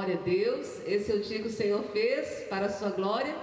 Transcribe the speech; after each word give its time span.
Glória 0.00 0.18
a 0.18 0.24
Deus. 0.24 0.80
Esse 0.86 1.12
é 1.12 1.14
o 1.14 1.20
dia 1.20 1.40
que 1.40 1.48
o 1.48 1.52
Senhor 1.52 1.82
fez 1.92 2.46
para 2.48 2.64
a 2.64 2.68
sua 2.70 2.88
glória. 2.88 3.36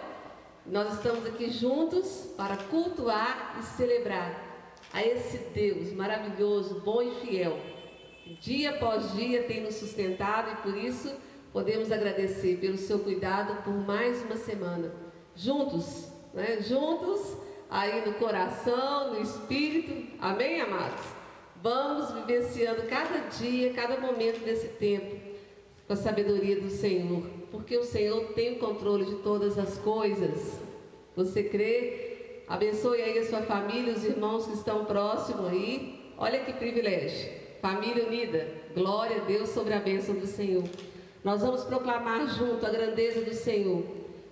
Nós 0.65 0.91
estamos 0.91 1.23
aqui 1.27 1.51
juntos 1.51 2.33
para 2.35 2.57
cultuar 2.57 3.57
e 3.59 3.63
celebrar 3.63 4.65
a 4.91 5.05
esse 5.05 5.37
Deus 5.53 5.93
maravilhoso, 5.93 6.79
bom 6.79 7.03
e 7.03 7.11
fiel. 7.21 7.59
Dia 8.41 8.71
após 8.71 9.13
dia 9.13 9.43
tem 9.43 9.61
nos 9.61 9.75
sustentado 9.75 10.53
e 10.53 10.55
por 10.63 10.75
isso 10.75 11.13
podemos 11.53 11.91
agradecer 11.91 12.57
pelo 12.57 12.75
seu 12.75 12.97
cuidado 13.01 13.61
por 13.61 13.75
mais 13.75 14.23
uma 14.23 14.35
semana. 14.35 14.91
Juntos, 15.35 16.11
né? 16.33 16.59
Juntos, 16.61 17.37
aí 17.69 18.03
no 18.03 18.13
coração, 18.13 19.13
no 19.13 19.21
espírito. 19.21 20.17
Amém, 20.19 20.59
amados? 20.59 21.05
Vamos 21.61 22.11
vivenciando 22.13 22.81
cada 22.89 23.29
dia, 23.29 23.73
cada 23.73 23.99
momento 23.99 24.43
desse 24.43 24.69
tempo 24.69 25.26
com 25.87 25.93
a 25.93 25.95
sabedoria 25.95 26.59
do 26.59 26.69
Senhor, 26.69 27.23
porque 27.49 27.77
o 27.77 27.83
Senhor 27.83 28.33
tem 28.33 28.53
o 28.53 28.59
controle 28.59 29.05
de 29.05 29.15
todas 29.15 29.57
as 29.57 29.77
coisas. 29.77 30.59
Você 31.15 31.43
crê? 31.43 32.43
Abençoe 32.47 33.01
aí 33.01 33.17
a 33.19 33.25
sua 33.25 33.41
família, 33.41 33.93
os 33.93 34.03
irmãos 34.03 34.45
que 34.45 34.53
estão 34.53 34.83
próximos 34.83 35.47
aí. 35.47 36.13
Olha 36.17 36.39
que 36.41 36.51
privilégio. 36.51 37.31
Família 37.61 38.05
unida. 38.05 38.47
Glória 38.75 39.17
a 39.17 39.25
Deus 39.25 39.49
sobre 39.49 39.73
a 39.73 39.79
bênção 39.79 40.15
do 40.15 40.27
Senhor. 40.27 40.63
Nós 41.23 41.41
vamos 41.41 41.63
proclamar 41.63 42.27
junto 42.35 42.65
a 42.65 42.69
grandeza 42.69 43.21
do 43.21 43.33
Senhor. 43.33 43.83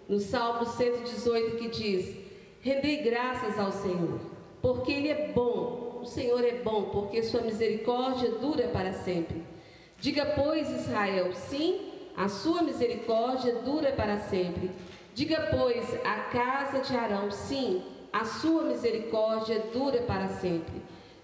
No 0.08 0.20
Salmo 0.20 0.66
118 0.66 1.58
que 1.58 1.70
diz: 1.70 2.16
Rendei 2.62 2.98
graças 2.98 3.58
ao 3.58 3.72
Senhor, 3.72 4.20
porque 4.62 4.92
Ele 4.92 5.10
é 5.10 5.32
bom. 5.34 6.00
O 6.02 6.06
Senhor 6.06 6.44
é 6.44 6.60
bom, 6.60 6.90
porque 6.92 7.24
Sua 7.24 7.42
misericórdia 7.42 8.30
dura 8.32 8.68
para 8.68 8.94
sempre. 8.94 9.55
Diga, 10.00 10.26
pois, 10.36 10.70
Israel, 10.70 11.34
sim, 11.34 11.92
a 12.16 12.28
sua 12.28 12.62
misericórdia 12.62 13.56
dura 13.62 13.92
para 13.92 14.18
sempre. 14.18 14.72
Diga, 15.14 15.50
pois, 15.52 15.86
a 16.06 16.20
casa 16.32 16.80
de 16.80 16.96
Arão, 16.96 17.32
sim, 17.32 17.82
a 18.12 18.26
sua 18.26 18.64
misericórdia 18.64 19.60
dura 19.74 20.02
para 20.04 20.28
sempre. 20.28 20.82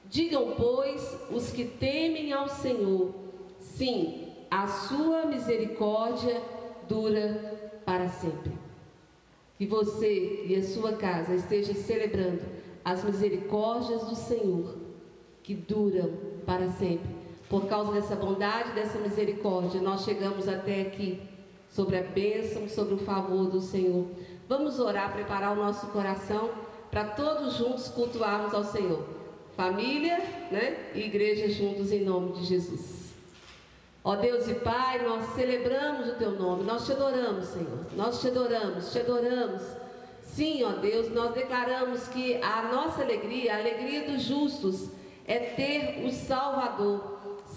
Digam, 0.10 0.56
pois, 0.58 1.18
os 1.30 1.52
que 1.52 1.66
temem 1.66 2.34
ao 2.34 2.48
Senhor, 2.48 3.14
sim, 3.60 4.28
a 4.50 4.68
sua 4.68 5.26
misericórdia 5.26 6.42
dura 6.88 7.82
para 7.86 8.10
sempre. 8.10 8.52
Que 9.58 9.66
você 9.66 10.46
e 10.48 10.56
a 10.56 10.64
sua 10.64 10.94
casa 10.94 11.36
estejam 11.36 11.76
celebrando 11.76 12.42
as 12.84 13.04
misericórdias 13.04 14.04
do 14.06 14.16
Senhor, 14.16 14.76
que 15.44 15.54
duram 15.54 16.12
para 16.46 16.68
sempre 16.72 17.21
por 17.52 17.68
causa 17.68 17.92
dessa 17.92 18.16
bondade, 18.16 18.72
dessa 18.72 18.98
misericórdia, 18.98 19.82
nós 19.82 20.06
chegamos 20.06 20.48
até 20.48 20.84
aqui, 20.84 21.22
sobre 21.70 21.98
a 21.98 22.02
bênção, 22.02 22.70
sobre 22.70 22.94
o 22.94 22.98
favor 22.98 23.50
do 23.50 23.60
Senhor. 23.60 24.08
Vamos 24.48 24.80
orar, 24.80 25.12
preparar 25.12 25.52
o 25.52 25.56
nosso 25.58 25.88
coração 25.88 26.50
para 26.90 27.04
todos 27.04 27.58
juntos 27.58 27.90
cultuarmos 27.90 28.54
ao 28.54 28.64
Senhor. 28.64 29.04
Família, 29.58 30.18
né? 30.50 30.92
E 30.96 31.02
igreja 31.02 31.50
juntos 31.50 31.92
em 31.92 32.06
nome 32.06 32.32
de 32.40 32.46
Jesus. 32.46 33.12
Ó 34.02 34.16
Deus 34.16 34.48
e 34.48 34.54
Pai, 34.56 35.06
nós 35.06 35.36
celebramos 35.36 36.08
o 36.08 36.16
Teu 36.16 36.32
nome, 36.32 36.64
nós 36.64 36.86
te 36.86 36.94
adoramos, 36.94 37.48
Senhor. 37.48 37.86
Nós 37.98 38.22
te 38.22 38.30
adoramos, 38.30 38.94
te 38.94 39.00
adoramos. 39.00 39.62
Sim, 40.24 40.64
ó 40.64 40.70
Deus, 40.70 41.10
nós 41.10 41.34
declaramos 41.34 42.08
que 42.08 42.42
a 42.42 42.62
nossa 42.72 43.02
alegria, 43.02 43.56
a 43.56 43.60
alegria 43.60 44.10
dos 44.10 44.22
justos, 44.22 44.90
é 45.28 45.38
ter 45.38 46.06
o 46.06 46.12
Salvador. 46.12 47.11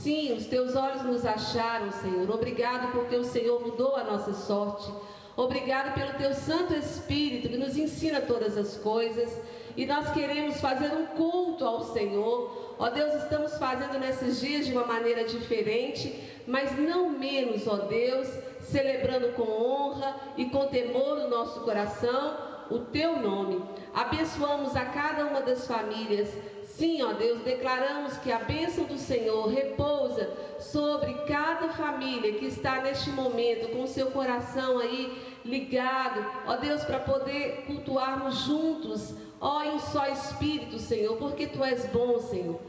Sim, 0.04 0.34
os 0.34 0.44
teus 0.44 0.76
olhos 0.76 1.02
nos 1.02 1.24
acharam, 1.24 1.90
Senhor. 1.90 2.30
Obrigado 2.30 2.92
porque 2.92 3.16
o 3.16 3.24
Senhor 3.24 3.58
mudou 3.62 3.96
a 3.96 4.04
nossa 4.04 4.34
sorte. 4.34 4.92
Obrigado 5.34 5.94
pelo 5.94 6.12
teu 6.18 6.34
Santo 6.34 6.74
Espírito 6.74 7.48
que 7.48 7.56
nos 7.56 7.74
ensina 7.74 8.20
todas 8.20 8.58
as 8.58 8.76
coisas. 8.76 9.34
E 9.74 9.86
nós 9.86 10.12
queremos 10.12 10.60
fazer 10.60 10.92
um 10.92 11.06
culto 11.06 11.64
ao 11.64 11.82
Senhor. 11.84 12.74
Ó 12.78 12.90
Deus, 12.90 13.14
estamos 13.14 13.56
fazendo 13.56 13.98
nesses 13.98 14.42
dias 14.42 14.66
de 14.66 14.72
uma 14.72 14.84
maneira 14.84 15.24
diferente, 15.24 16.22
mas 16.46 16.78
não 16.78 17.08
menos, 17.08 17.66
ó 17.66 17.76
Deus, 17.76 18.28
celebrando 18.60 19.32
com 19.32 19.44
honra 19.44 20.16
e 20.36 20.44
com 20.50 20.66
temor 20.66 21.16
no 21.16 21.30
nosso 21.30 21.60
coração 21.60 22.36
o 22.70 22.80
teu 22.80 23.22
nome. 23.22 23.64
Abençoamos 23.94 24.76
a 24.76 24.84
cada 24.84 25.24
uma 25.24 25.40
das 25.40 25.66
famílias 25.66 26.28
Sim, 26.76 27.02
ó 27.02 27.12
Deus, 27.12 27.42
declaramos 27.42 28.18
que 28.18 28.32
a 28.32 28.40
bênção 28.40 28.84
do 28.84 28.98
Senhor 28.98 29.46
repousa 29.46 30.28
sobre 30.58 31.14
cada 31.24 31.68
família 31.68 32.32
que 32.32 32.46
está 32.46 32.82
neste 32.82 33.10
momento 33.10 33.68
com 33.68 33.86
seu 33.86 34.10
coração 34.10 34.80
aí 34.80 35.16
ligado, 35.44 36.26
ó 36.44 36.56
Deus, 36.56 36.82
para 36.82 36.98
poder 36.98 37.62
cultuarmos 37.66 38.38
juntos, 38.38 39.14
ó 39.40 39.62
em 39.62 39.78
só 39.78 40.08
espírito, 40.08 40.80
Senhor, 40.80 41.16
porque 41.16 41.46
tu 41.46 41.62
és 41.62 41.86
bom, 41.86 42.18
Senhor. 42.18 42.60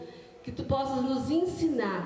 Que 0.43 0.51
tu 0.51 0.65
possas 0.65 1.01
nos 1.01 1.31
ensinar 1.31 2.05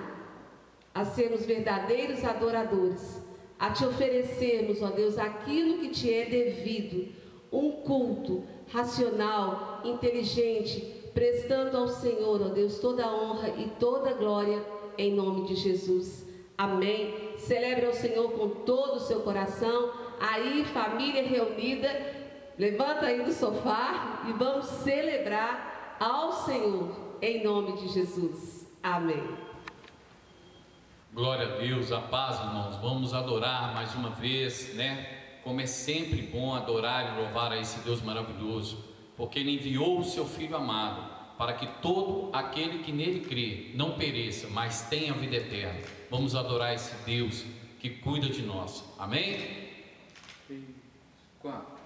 a 0.94 1.04
sermos 1.04 1.46
verdadeiros 1.46 2.24
adoradores, 2.24 3.22
a 3.60 3.72
te 3.72 3.86
oferecermos, 3.86 4.82
ó 4.82 4.88
Deus, 4.88 5.18
aquilo 5.18 5.80
que 5.80 5.90
te 5.90 6.14
é 6.14 6.24
devido, 6.24 7.14
um 7.52 7.72
culto 7.72 8.46
racional, 8.72 9.82
inteligente, 9.84 10.99
prestando 11.20 11.76
ao 11.76 11.90
Senhor, 11.90 12.42
ó 12.42 12.48
Deus, 12.48 12.80
toda 12.80 13.04
a 13.04 13.14
honra 13.14 13.50
e 13.50 13.68
toda 13.78 14.12
a 14.12 14.14
glória 14.14 14.66
em 14.98 15.14
nome 15.14 15.46
de 15.48 15.56
Jesus. 15.56 16.26
Amém. 16.58 17.34
Celebre 17.38 17.88
ao 17.88 17.94
Senhor 17.94 18.32
com 18.32 18.48
todo 18.64 18.96
o 18.96 19.00
seu 19.02 19.20
coração. 19.20 19.92
Aí, 20.18 20.64
família 20.64 21.22
reunida, 21.22 21.90
levanta 22.58 23.08
aí 23.08 23.22
do 23.22 23.34
sofá 23.34 24.24
e 24.30 24.32
vamos 24.32 24.66
celebrar 24.66 25.98
ao 26.00 26.32
Senhor 26.32 27.18
em 27.22 27.44
nome 27.44 27.74
de 27.74 27.90
Jesus. 27.90 28.66
Amém. 28.82 29.38
Glória 31.14 31.54
a 31.54 31.58
Deus, 31.58 31.92
a 31.92 32.00
paz, 32.00 32.40
irmãos. 32.40 32.78
Vamos 32.78 33.14
adorar 33.14 33.74
mais 33.74 33.94
uma 33.94 34.12
vez, 34.12 34.74
né? 34.74 35.42
Como 35.44 35.60
é 35.60 35.66
sempre 35.66 36.22
bom 36.22 36.56
adorar 36.56 37.14
e 37.14 37.22
louvar 37.22 37.52
a 37.52 37.58
esse 37.58 37.80
Deus 37.80 38.02
maravilhoso 38.02 38.89
porque 39.20 39.38
ele 39.38 39.52
enviou 39.52 40.00
o 40.00 40.04
seu 40.06 40.26
Filho 40.26 40.56
amado, 40.56 41.36
para 41.38 41.52
que 41.52 41.68
todo 41.82 42.30
aquele 42.32 42.80
que 42.80 42.92
nele 42.94 43.20
crê 43.20 43.72
não 43.76 43.98
pereça, 43.98 44.48
mas 44.50 44.84
tenha 44.84 45.12
vida 45.12 45.36
eterna. 45.36 45.82
Vamos 46.10 46.36
adorar 46.36 46.74
esse 46.74 46.96
Deus 47.04 47.44
que 47.82 47.90
cuida 47.90 48.30
de 48.30 48.42
nós. 48.42 48.82
Amém? 48.98 49.68
Quatro. 51.42 51.79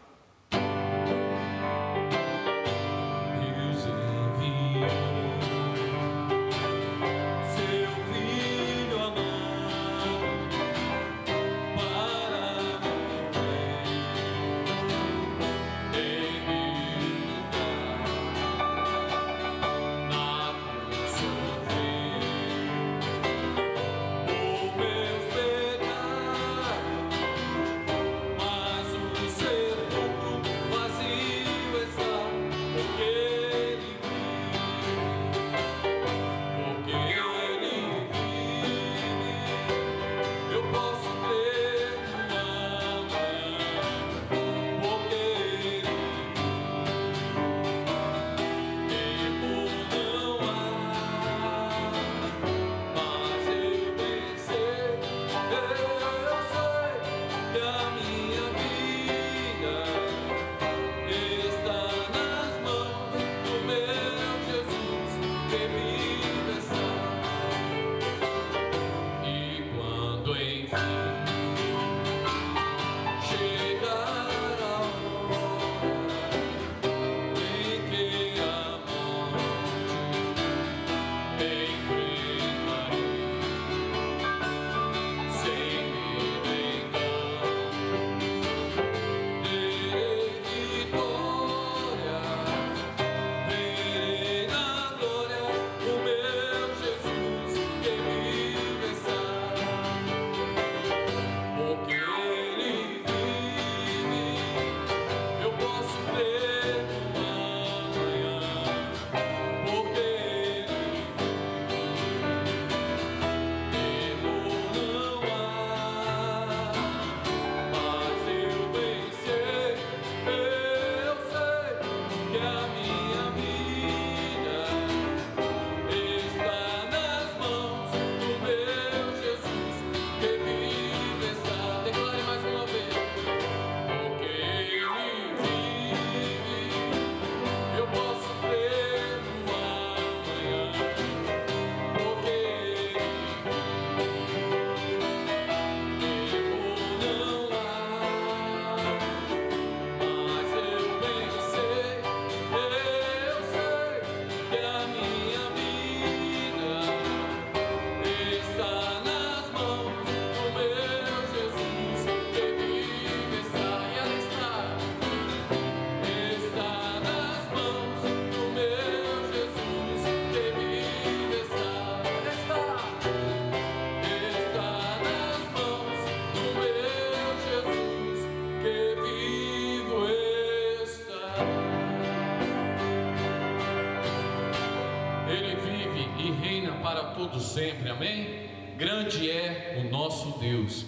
Sempre, 187.53 187.87
amém? 187.87 188.49
Grande 188.77 189.29
é 189.29 189.79
o 189.79 189.91
nosso 189.91 190.39
Deus, 190.39 190.87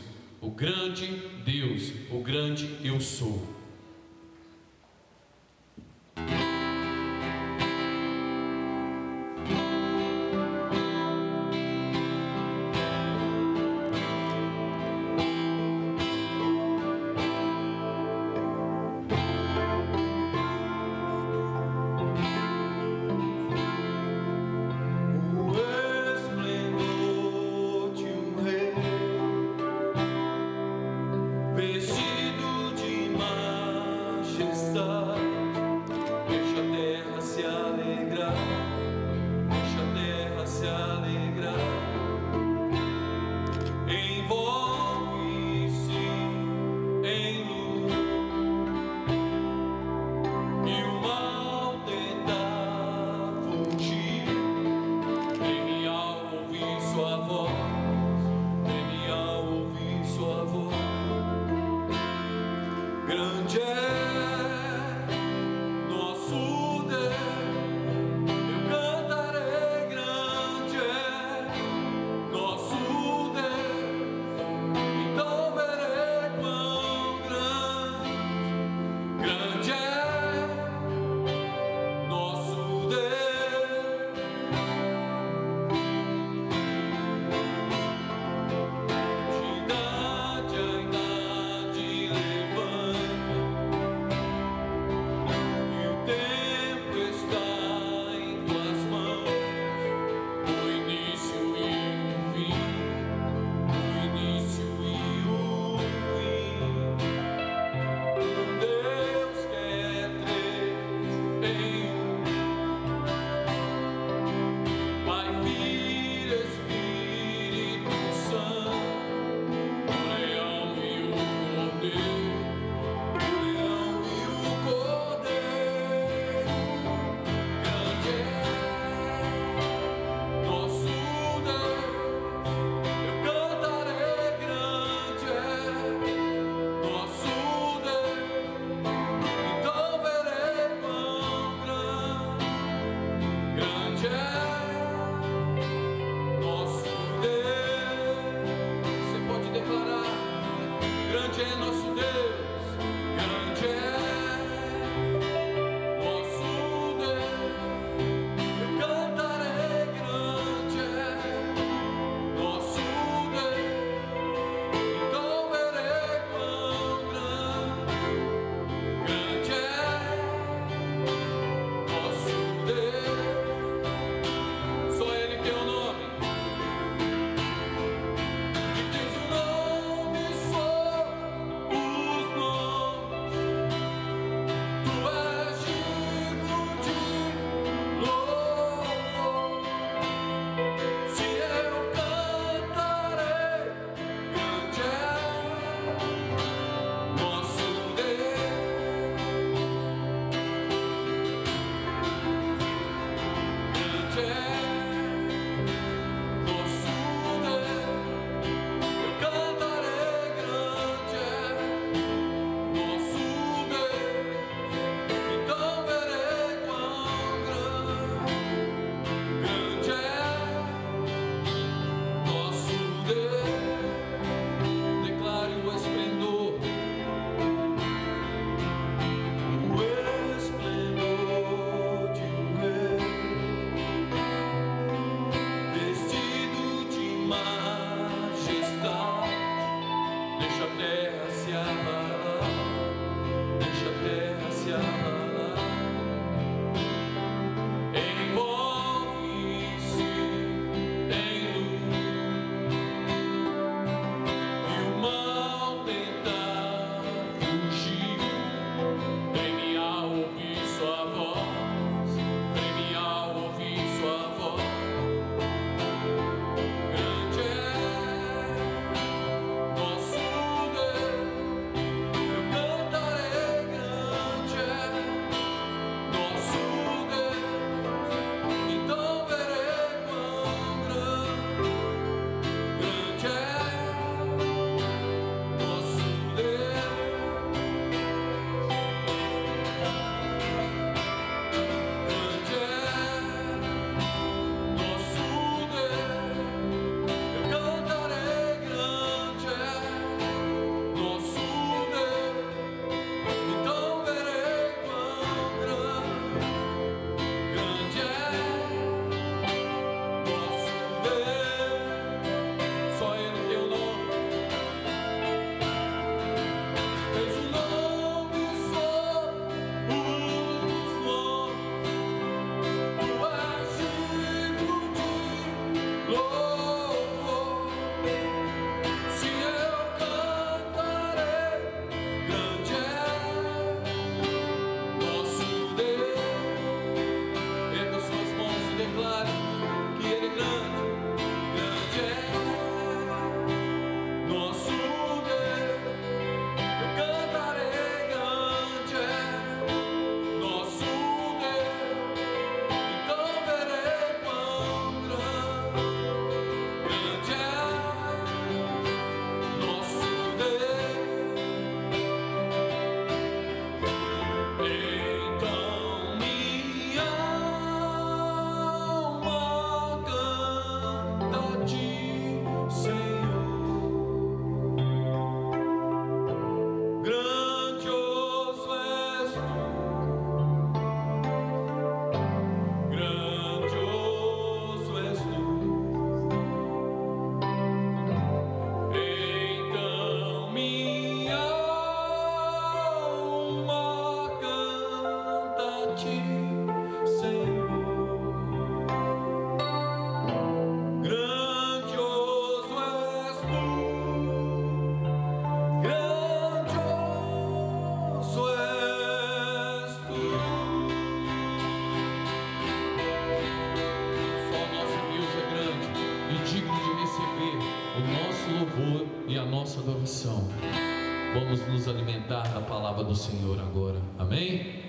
do 423.15 423.17
Senhor 423.17 423.57
agora. 423.61 423.95
Amém? 424.19 424.83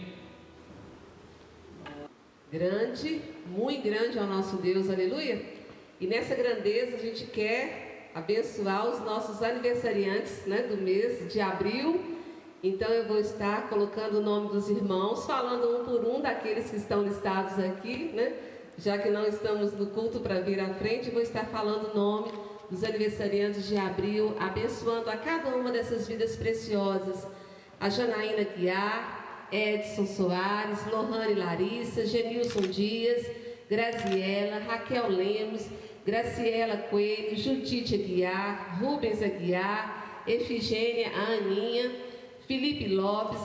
Grande, 2.50 3.22
muito 3.46 3.82
grande 3.82 4.18
é 4.18 4.20
o 4.20 4.26
nosso 4.26 4.56
Deus, 4.56 4.90
aleluia. 4.90 5.40
E 6.00 6.08
nessa 6.08 6.34
grandeza 6.34 6.96
a 6.96 6.98
gente 6.98 7.24
quer 7.26 8.10
abençoar 8.12 8.88
os 8.88 8.98
nossos 9.00 9.42
aniversariantes 9.44 10.44
né, 10.44 10.62
do 10.62 10.76
mês 10.76 11.32
de 11.32 11.40
abril. 11.40 12.00
Então 12.64 12.88
eu 12.88 13.06
vou 13.06 13.18
estar 13.18 13.68
colocando 13.68 14.18
o 14.18 14.22
nome 14.22 14.48
dos 14.48 14.68
irmãos, 14.68 15.24
falando 15.24 15.76
um 15.76 15.84
por 15.84 16.04
um 16.04 16.20
daqueles 16.20 16.68
que 16.68 16.76
estão 16.76 17.04
listados 17.04 17.56
aqui, 17.60 18.10
né? 18.12 18.34
Já 18.76 18.98
que 18.98 19.08
não 19.08 19.24
estamos 19.24 19.72
no 19.72 19.86
culto 19.86 20.18
para 20.18 20.40
vir 20.40 20.58
à 20.58 20.74
frente, 20.74 21.10
vou 21.10 21.22
estar 21.22 21.46
falando 21.46 21.92
o 21.92 21.96
nome 21.96 22.32
dos 22.68 22.82
aniversariantes 22.82 23.68
de 23.68 23.76
abril, 23.76 24.34
abençoando 24.40 25.08
a 25.10 25.16
cada 25.16 25.54
uma 25.54 25.70
dessas 25.70 26.08
vidas 26.08 26.34
preciosas 26.34 27.24
a 27.80 27.88
Janaína 27.88 28.44
Guiar, 28.56 29.48
Edson 29.52 30.06
Soares, 30.06 30.84
Lohane 30.90 31.34
Larissa, 31.34 32.04
Genilson 32.06 32.70
Dias, 32.70 33.26
Graziela, 33.70 34.60
Raquel 34.66 35.08
Lemos, 35.08 35.66
Graciela 36.04 36.88
Coelho, 36.88 37.36
Judite 37.36 37.94
Aguiar, 37.94 38.78
Rubens 38.80 39.22
Aguiar, 39.22 40.22
Efigênia 40.26 41.10
Aninha, 41.12 41.90
Felipe 42.46 42.86
Lopes, 42.88 43.40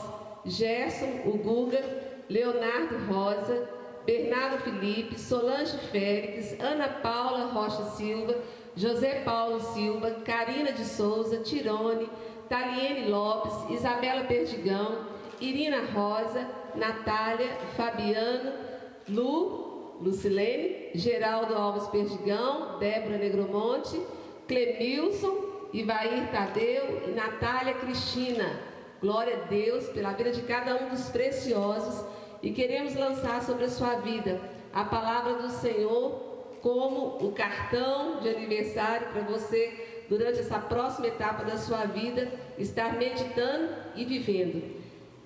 Gerson 0.45 1.21
o 1.25 1.37
Guga, 1.37 1.81
Leonardo 2.29 2.97
Rosa, 3.11 3.69
Bernardo 4.05 4.63
Felipe, 4.63 5.19
Solange 5.19 5.77
Félix, 5.91 6.59
Ana 6.59 6.87
Paula 6.87 7.51
Rocha 7.51 7.83
Silva, 7.91 8.35
José 8.75 9.23
Paulo 9.23 9.59
Silva, 9.59 10.11
Karina 10.23 10.71
de 10.71 10.85
Souza, 10.85 11.37
Tirone, 11.39 12.07
Taliene 12.51 13.07
Lopes, 13.07 13.69
Isabela 13.69 14.25
Perdigão, 14.25 15.05
Irina 15.39 15.85
Rosa, 15.93 16.45
Natália, 16.75 17.47
Fabiano, 17.77 18.51
Lu, 19.07 19.95
Lucilene, 20.01 20.89
Geraldo 20.93 21.55
Alves 21.55 21.87
Perdigão, 21.87 22.77
Débora 22.77 23.17
Negromonte, 23.17 23.97
Clemilson, 24.49 25.69
Ivair 25.71 26.29
Tadeu 26.29 27.03
e 27.07 27.11
Natália 27.11 27.73
Cristina. 27.75 28.59
Glória 28.99 29.43
a 29.43 29.47
Deus 29.47 29.87
pela 29.87 30.11
vida 30.11 30.31
de 30.31 30.41
cada 30.41 30.75
um 30.75 30.89
dos 30.89 31.07
preciosos 31.07 32.05
e 32.43 32.51
queremos 32.51 32.95
lançar 32.95 33.41
sobre 33.43 33.63
a 33.63 33.69
sua 33.69 33.95
vida 34.01 34.41
a 34.73 34.83
palavra 34.83 35.35
do 35.35 35.49
Senhor 35.49 36.31
como 36.61 37.25
o 37.25 37.31
cartão 37.31 38.19
de 38.19 38.27
aniversário 38.27 39.07
para 39.07 39.21
você 39.21 39.90
durante 40.11 40.41
essa 40.41 40.59
próxima 40.59 41.07
etapa 41.07 41.45
da 41.45 41.55
sua 41.55 41.85
vida, 41.85 42.29
estar 42.57 42.97
meditando 42.97 43.69
e 43.95 44.03
vivendo. 44.03 44.61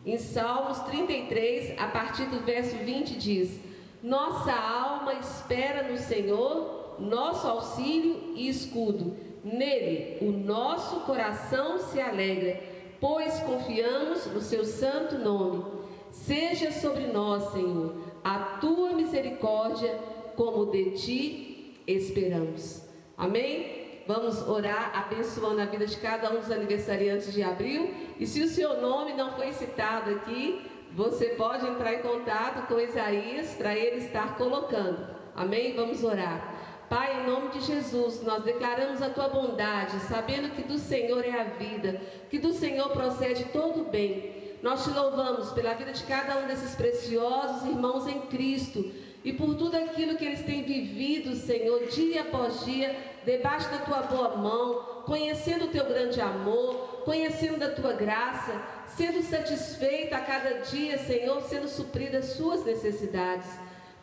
Em 0.06 0.16
Salmos 0.20 0.78
33, 0.82 1.74
a 1.80 1.88
partir 1.88 2.26
do 2.26 2.42
verso 2.42 2.78
20, 2.78 3.18
diz: 3.18 3.60
Nossa 4.04 4.54
alma 4.54 5.16
espera 5.16 5.92
no 5.92 5.98
Senhor, 5.98 6.98
nosso 7.00 7.48
auxílio 7.48 8.34
e 8.36 8.48
escudo. 8.48 9.18
Nele 9.44 10.20
o 10.22 10.32
nosso 10.32 11.00
coração 11.00 11.80
se 11.80 12.00
alegra, 12.00 12.62
pois 13.02 13.40
confiamos 13.40 14.28
no 14.28 14.40
seu 14.40 14.64
santo 14.64 15.18
nome. 15.18 15.66
Seja 16.12 16.72
sobre 16.72 17.08
nós, 17.08 17.52
Senhor, 17.54 17.96
a 18.24 18.38
tua 18.62 18.94
misericórdia, 18.94 20.00
como 20.36 20.68
de 20.68 20.92
ti 20.92 21.82
esperamos. 21.88 22.84
Amém? 23.18 23.75
Vamos 24.08 24.48
orar 24.48 24.92
abençoando 24.94 25.62
a 25.62 25.66
vida 25.66 25.88
de 25.88 25.98
cada 25.98 26.32
um 26.32 26.40
dos 26.40 26.52
aniversariantes 26.52 27.34
de 27.34 27.42
abril. 27.42 27.94
E 28.20 28.28
se 28.28 28.42
o 28.42 28.48
seu 28.48 28.80
nome 28.80 29.14
não 29.14 29.32
foi 29.32 29.52
citado 29.52 30.12
aqui, 30.12 30.62
você 30.94 31.30
pode 31.30 31.66
entrar 31.66 31.94
em 31.94 32.02
contato 32.02 32.68
com 32.68 32.80
Isaías 32.80 33.56
para 33.56 33.76
ele 33.76 34.06
estar 34.06 34.38
colocando. 34.38 35.08
Amém? 35.36 35.76
Vamos 35.76 36.04
orar. 36.04 36.54
Pai, 36.88 37.20
em 37.20 37.28
nome 37.28 37.50
de 37.50 37.62
Jesus, 37.62 38.22
nós 38.22 38.44
declaramos 38.44 39.02
a 39.02 39.10
tua 39.10 39.28
bondade, 39.28 40.00
sabendo 40.02 40.56
que 40.56 40.62
do 40.62 40.78
Senhor 40.78 41.26
é 41.26 41.42
a 41.42 41.44
vida, 41.46 42.00
que 42.30 42.38
do 42.38 42.54
Senhor 42.54 42.90
procede 42.90 43.46
todo 43.46 43.82
o 43.82 43.86
bem. 43.86 44.36
Nós 44.62 44.84
te 44.84 44.92
louvamos 44.92 45.52
pela 45.52 45.74
vida 45.74 45.92
de 45.92 46.04
cada 46.04 46.38
um 46.38 46.48
desses 46.48 46.76
preciosos 46.76 47.68
irmãos 47.68 48.08
em 48.08 48.22
Cristo 48.22 48.92
e 49.24 49.34
por 49.34 49.56
tudo 49.56 49.76
aquilo 49.76 50.16
que 50.16 50.26
eles 50.26 50.46
têm 50.46 50.64
vivido, 50.64 51.36
Senhor, 51.36 51.88
dia 51.88 52.22
após 52.22 52.64
dia, 52.64 52.96
debaixo 53.26 53.70
da 53.70 53.80
tua 53.80 54.04
boa 54.04 54.38
mão, 54.38 55.04
conhecendo 55.06 55.66
o 55.66 55.70
teu 55.70 55.86
grande 55.86 56.22
amor, 56.22 57.02
conhecendo 57.04 57.58
da 57.58 57.70
tua 57.70 57.94
graça, 57.94 58.54
sendo 58.88 59.22
satisfeita 59.22 60.18
a 60.18 60.22
cada 60.22 60.60
dia, 60.60 60.98
Senhor, 60.98 61.42
sendo 61.42 61.68
suprida 61.68 62.20
as 62.20 62.26
suas 62.26 62.64
necessidades. 62.64 63.48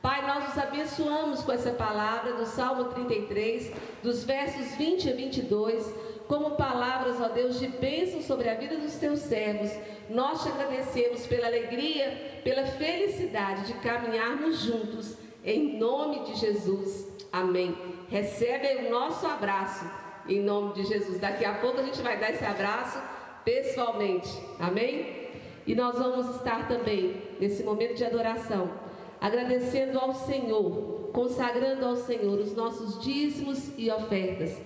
Pai, 0.03 0.27
nós 0.27 0.51
os 0.51 0.59
abençoamos 0.59 1.43
com 1.43 1.53
essa 1.53 1.71
palavra 1.71 2.33
do 2.33 2.45
Salmo 2.45 2.87
33, 2.87 3.73
dos 4.03 4.25
versos 4.25 4.75
20 4.77 5.11
a 5.11 5.15
22, 5.15 5.95
como 6.27 6.57
palavras, 6.57 7.21
ó 7.21 7.29
Deus, 7.29 7.59
de 7.59 7.69
bênção 7.69 8.21
sobre 8.21 8.49
a 8.49 8.55
vida 8.55 8.77
dos 8.77 8.95
teus 8.95 9.21
servos. 9.21 9.71
Nós 10.11 10.43
te 10.43 10.49
agradecemos 10.49 11.27
pela 11.27 11.47
alegria, 11.47 12.41
pela 12.43 12.67
felicidade 12.67 13.67
de 13.67 13.75
caminharmos 13.75 14.59
juntos, 14.61 15.17
em 15.45 15.79
nome 15.79 16.25
de 16.25 16.35
Jesus. 16.35 17.07
Amém. 17.33 17.92
Recebe 18.13 18.77
o 18.77 18.91
nosso 18.91 19.27
abraço, 19.27 19.91
em 20.29 20.43
nome 20.43 20.75
de 20.75 20.85
Jesus. 20.85 21.19
Daqui 21.19 21.47
a 21.47 21.55
pouco 21.55 21.81
a 21.81 21.83
gente 21.83 22.03
vai 22.03 22.21
dar 22.21 22.29
esse 22.29 22.45
abraço 22.45 23.03
pessoalmente. 23.43 24.29
Amém? 24.61 25.31
E 25.67 25.75
nós 25.75 25.97
vamos 25.99 26.37
estar 26.37 26.69
também, 26.69 27.23
nesse 27.41 27.63
momento 27.63 27.95
de 27.95 28.05
adoração, 28.05 28.71
agradecendo 29.19 29.99
ao 29.99 30.13
Senhor, 30.13 31.09
consagrando 31.15 31.87
ao 31.87 31.97
Senhor 31.97 32.39
os 32.39 32.55
nossos 32.55 33.03
dízimos 33.03 33.71
e 33.79 33.91
ofertas. 33.91 34.61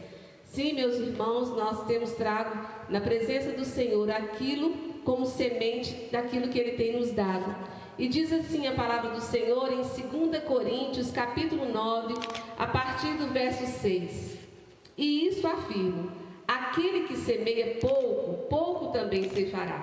Sim, 0.45 0.73
meus 0.73 0.97
irmãos, 0.97 1.51
nós 1.51 1.87
temos 1.87 2.15
trago 2.15 2.67
na 2.89 3.01
presença 3.01 3.53
do 3.53 3.65
Senhor 3.65 4.11
aquilo 4.11 4.75
como 5.05 5.25
semente 5.25 6.09
daquilo 6.11 6.49
que 6.49 6.59
ele 6.59 6.73
tem 6.73 6.99
nos 6.99 7.13
dado. 7.13 7.55
E 7.99 8.09
diz 8.09 8.31
assim 8.31 8.67
a 8.67 8.75
palavra 8.75 9.11
do 9.11 9.23
Senhor 9.23 9.73
em 9.73 9.77
2 9.77 10.45
Coríntios, 10.45 11.11
capítulo 11.11 11.67
9, 11.73 12.15
a 12.59 12.67
partir 12.67 13.15
do 13.15 13.33
verso 13.33 13.67
6. 13.67 14.37
E 14.99 15.27
isso 15.27 15.47
afirmo: 15.47 16.13
aquele 16.47 17.05
que 17.07 17.17
semeia 17.17 17.79
pouco, 17.81 18.49
pouco 18.49 18.93
também 18.93 19.31
ceifará. 19.31 19.83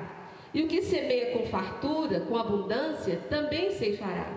E 0.54 0.62
o 0.62 0.67
que 0.67 0.84
semeia 0.84 1.36
com 1.36 1.47
fartura, 1.47 2.19
com 2.19 2.38
abundância, 2.38 3.19
também 3.32 3.71
ceifará. 3.71 4.32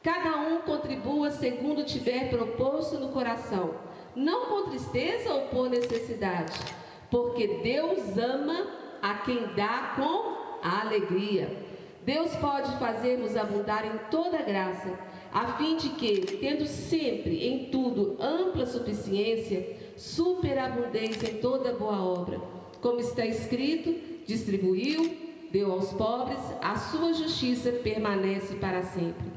Cada 0.00 0.36
um 0.36 0.60
contribua 0.60 1.32
segundo 1.32 1.84
tiver 1.84 2.30
proposto 2.30 3.00
no 3.00 3.08
coração, 3.08 3.74
não 4.14 4.46
com 4.46 4.70
tristeza 4.70 5.34
ou 5.34 5.48
por 5.48 5.68
necessidade, 5.68 6.56
porque 7.10 7.48
Deus 7.64 8.16
ama 8.16 8.68
a 9.02 9.14
quem 9.14 9.54
dá 9.56 9.94
com 9.96 10.38
alegria. 10.62 11.67
Deus 12.08 12.34
pode 12.36 12.74
fazer-nos 12.78 13.36
abundar 13.36 13.84
em 13.84 13.98
toda 14.10 14.38
graça, 14.38 14.98
a 15.30 15.58
fim 15.58 15.76
de 15.76 15.90
que, 15.90 16.38
tendo 16.38 16.64
sempre 16.64 17.46
em 17.46 17.66
tudo 17.66 18.16
ampla 18.18 18.64
suficiência, 18.64 19.76
superabundez 19.94 21.22
em 21.22 21.34
toda 21.34 21.74
boa 21.74 22.02
obra. 22.02 22.40
Como 22.80 22.98
está 22.98 23.26
escrito, 23.26 23.94
distribuiu, 24.26 25.18
deu 25.52 25.70
aos 25.70 25.92
pobres, 25.92 26.38
a 26.62 26.78
sua 26.78 27.12
justiça 27.12 27.72
permanece 27.72 28.54
para 28.54 28.82
sempre. 28.84 29.30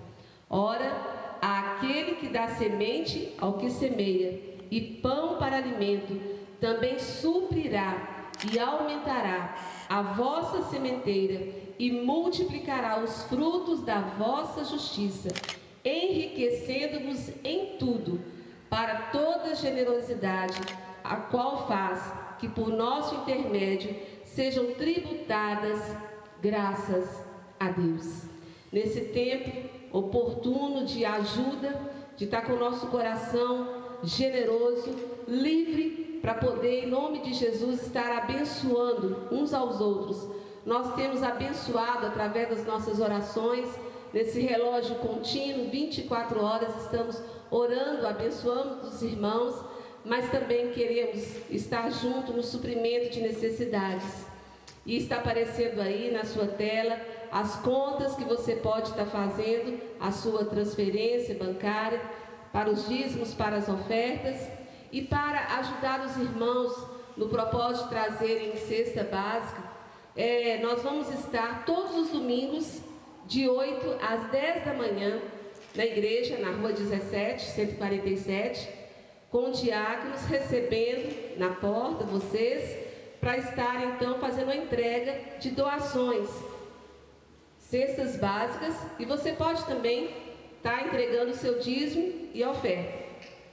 Ora, 0.50 0.96
aquele 1.42 2.16
que 2.16 2.30
dá 2.30 2.48
semente 2.48 3.34
ao 3.38 3.58
que 3.58 3.70
semeia 3.70 4.40
e 4.72 4.80
pão 4.80 5.36
para 5.36 5.58
alimento, 5.58 6.18
também 6.62 6.98
suprirá 7.00 8.30
e 8.50 8.58
aumentará 8.58 9.58
a 9.90 10.02
vossa 10.02 10.62
sementeira 10.70 11.61
e 11.82 11.92
multiplicará 11.92 13.00
os 13.00 13.24
frutos 13.24 13.82
da 13.82 14.02
vossa 14.02 14.64
justiça, 14.64 15.30
enriquecendo-vos 15.84 17.32
em 17.44 17.76
tudo, 17.80 18.22
para 18.70 19.10
toda 19.12 19.56
generosidade, 19.56 20.62
a 21.04 21.16
qual 21.16 21.68
faz 21.68 22.00
que 22.38 22.48
por 22.48 22.68
nosso 22.68 23.16
intermédio 23.16 23.96
sejam 24.26 24.76
tributadas 24.76 25.80
graças 26.40 27.24
a 27.60 27.70
Deus. 27.70 28.26
nesse 28.72 29.02
tempo 29.06 29.52
oportuno 29.92 30.86
de 30.86 31.04
ajuda, 31.04 31.82
de 32.16 32.26
estar 32.26 32.44
com 32.44 32.54
o 32.54 32.60
nosso 32.60 32.88
coração 32.88 33.98
generoso, 34.04 34.96
livre, 35.28 36.20
para 36.22 36.36
poder, 36.36 36.84
em 36.84 36.88
nome 36.88 37.22
de 37.22 37.34
Jesus, 37.34 37.82
estar 37.82 38.20
abençoando 38.20 39.28
uns 39.32 39.52
aos 39.52 39.82
outros. 39.82 40.41
Nós 40.66 40.94
temos 40.96 41.24
abençoado 41.24 42.06
através 42.06 42.50
das 42.50 42.66
nossas 42.66 43.00
orações, 43.00 43.68
nesse 44.14 44.40
relógio 44.42 44.96
contínuo, 44.96 45.70
24 45.70 46.44
horas, 46.44 46.84
estamos 46.84 47.22
orando, 47.50 48.06
abençoando 48.06 48.86
os 48.86 49.02
irmãos, 49.02 49.56
mas 50.06 50.30
também 50.30 50.72
queremos 50.72 51.24
estar 51.50 51.90
junto 51.92 52.34
no 52.34 52.44
suprimento 52.44 53.10
de 53.10 53.22
necessidades. 53.22 54.26
E 54.86 54.98
está 54.98 55.18
aparecendo 55.18 55.80
aí 55.80 56.12
na 56.12 56.26
sua 56.26 56.48
tela 56.48 57.00
as 57.32 57.56
contas 57.58 58.16
que 58.16 58.24
você 58.24 58.56
pode 58.56 58.90
estar 58.90 59.06
fazendo, 59.06 59.80
a 60.00 60.12
sua 60.12 60.46
transferência 60.46 61.36
bancária, 61.36 62.02
para 62.52 62.70
os 62.70 62.88
dízimos, 62.88 63.34
para 63.34 63.56
as 63.58 63.70
ofertas 63.70 64.48
e 64.92 65.02
para 65.02 65.60
ajudar 65.60 66.06
os 66.06 66.18
irmãos 66.18 66.86
no 67.16 67.30
propósito 67.30 67.86
de 67.86 67.90
trazerem 67.90 68.58
cesta 68.58 69.04
básica. 69.04 69.71
É, 70.16 70.60
nós 70.62 70.82
vamos 70.82 71.10
estar 71.10 71.66
todos 71.66 71.96
os 71.96 72.10
domingos, 72.10 72.82
de 73.26 73.48
8 73.48 73.98
às 74.02 74.30
10 74.30 74.66
da 74.66 74.74
manhã, 74.74 75.22
na 75.74 75.86
igreja, 75.86 76.38
na 76.38 76.52
rua 76.52 76.74
17, 76.74 77.42
147, 77.42 78.68
com 79.30 79.52
diáconos 79.52 80.26
recebendo 80.26 81.38
na 81.38 81.52
porta 81.52 82.04
vocês, 82.04 82.78
para 83.22 83.38
estar 83.38 83.84
então 83.86 84.20
fazendo 84.20 84.52
a 84.52 84.56
entrega 84.56 85.40
de 85.40 85.52
doações 85.52 86.28
cestas 87.58 88.18
básicas 88.18 88.76
e 89.00 89.06
você 89.06 89.32
pode 89.32 89.64
também 89.66 90.10
estar 90.58 90.80
tá 90.80 90.88
entregando 90.88 91.32
o 91.32 91.36
seu 91.36 91.60
dízimo 91.60 92.30
e 92.34 92.44
oferta 92.44 92.92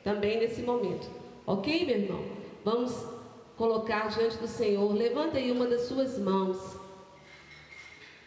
também 0.02 0.40
nesse 0.40 0.62
momento. 0.62 1.08
Ok, 1.46 1.86
meu 1.86 1.96
irmão? 1.96 2.24
Vamos 2.64 3.17
colocar 3.58 4.08
diante 4.08 4.38
do 4.38 4.46
Senhor. 4.46 4.90
Levanta 4.94 5.36
aí 5.36 5.50
uma 5.50 5.66
das 5.66 5.82
suas 5.82 6.16
mãos. 6.16 6.76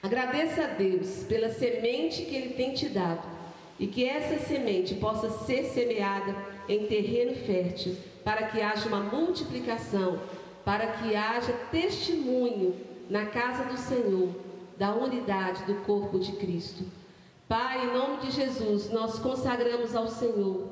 Agradeça 0.04 0.66
a 0.66 0.68
Deus 0.68 1.24
pela 1.24 1.50
semente 1.50 2.26
que 2.26 2.36
Ele 2.36 2.54
tem 2.54 2.74
te 2.74 2.90
dado 2.90 3.28
e 3.80 3.88
que 3.88 4.06
essa 4.06 4.46
semente 4.46 4.96
possa 4.96 5.30
ser 5.46 5.64
semeada 5.64 6.36
em 6.68 6.86
terreno 6.86 7.34
fértil 7.34 7.96
para 8.24 8.48
que 8.48 8.62
haja 8.62 8.88
uma 8.88 9.00
multiplicação, 9.00 10.20
para 10.66 10.88
que 10.88 11.16
haja 11.16 11.54
testemunho 11.72 12.76
na 13.10 13.26
casa 13.26 13.64
do 13.64 13.78
Senhor 13.78 14.30
da 14.78 14.94
unidade 14.94 15.64
do 15.66 15.76
corpo 15.86 16.20
de 16.20 16.32
Cristo. 16.34 16.84
Pai, 17.48 17.86
em 17.86 17.94
nome 17.94 18.18
de 18.22 18.32
Jesus, 18.32 18.90
nós 18.92 19.20
consagramos 19.20 19.96
ao 19.96 20.08
Senhor 20.08 20.68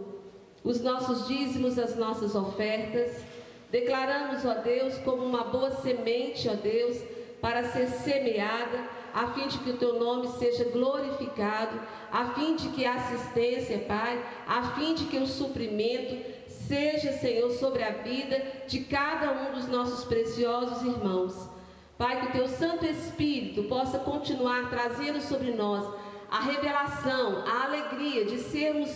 os 0.64 0.82
nossos 0.82 1.28
dízimos, 1.28 1.78
as 1.78 1.96
nossas 1.96 2.36
ofertas. 2.36 3.22
Declaramos, 3.72 4.44
ó 4.46 4.56
Deus, 4.56 4.98
como 5.00 5.24
uma 5.24 5.44
boa 5.44 5.72
semente, 5.72 6.50
ó 6.50 6.54
Deus, 6.54 6.98
para 7.42 7.64
ser 7.66 7.88
semeada, 7.88 8.90
a 9.14 9.28
fim 9.28 9.48
de 9.48 9.58
que 9.60 9.70
o 9.72 9.78
teu 9.78 10.00
nome 10.00 10.28
seja 10.40 10.66
glorificado, 10.66 11.80
a 12.12 12.34
fim 12.34 12.56
de 12.56 12.70
que 12.70 12.86
a 12.86 12.96
assistência, 12.96 13.80
Pai, 13.80 14.24
a 14.48 14.74
fim 14.76 14.94
de 14.94 15.06
que 15.06 15.18
o 15.18 15.28
suprimento 15.28 16.18
seja, 16.48 17.14
Senhor, 17.14 17.52
sobre 17.52 17.84
a 17.84 17.92
vida 17.92 18.42
de 18.68 18.82
cada 18.82 19.32
um 19.32 19.54
dos 19.54 19.68
nossos 19.68 20.06
preciosos 20.06 20.84
irmãos. 20.84 21.50
Pai, 21.98 22.22
que 22.22 22.28
o 22.28 22.32
teu 22.32 22.48
Santo 22.48 22.86
Espírito 22.86 23.64
possa 23.64 24.00
continuar 24.00 24.70
trazendo 24.70 25.22
sobre 25.22 25.52
nós 25.52 25.86
a 26.32 26.40
revelação, 26.40 27.44
a 27.46 27.66
alegria 27.66 28.26
de 28.26 28.38
sermos 28.38 28.90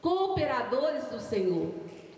cooperadores 0.00 1.06
do 1.06 1.18
Senhor, 1.18 1.74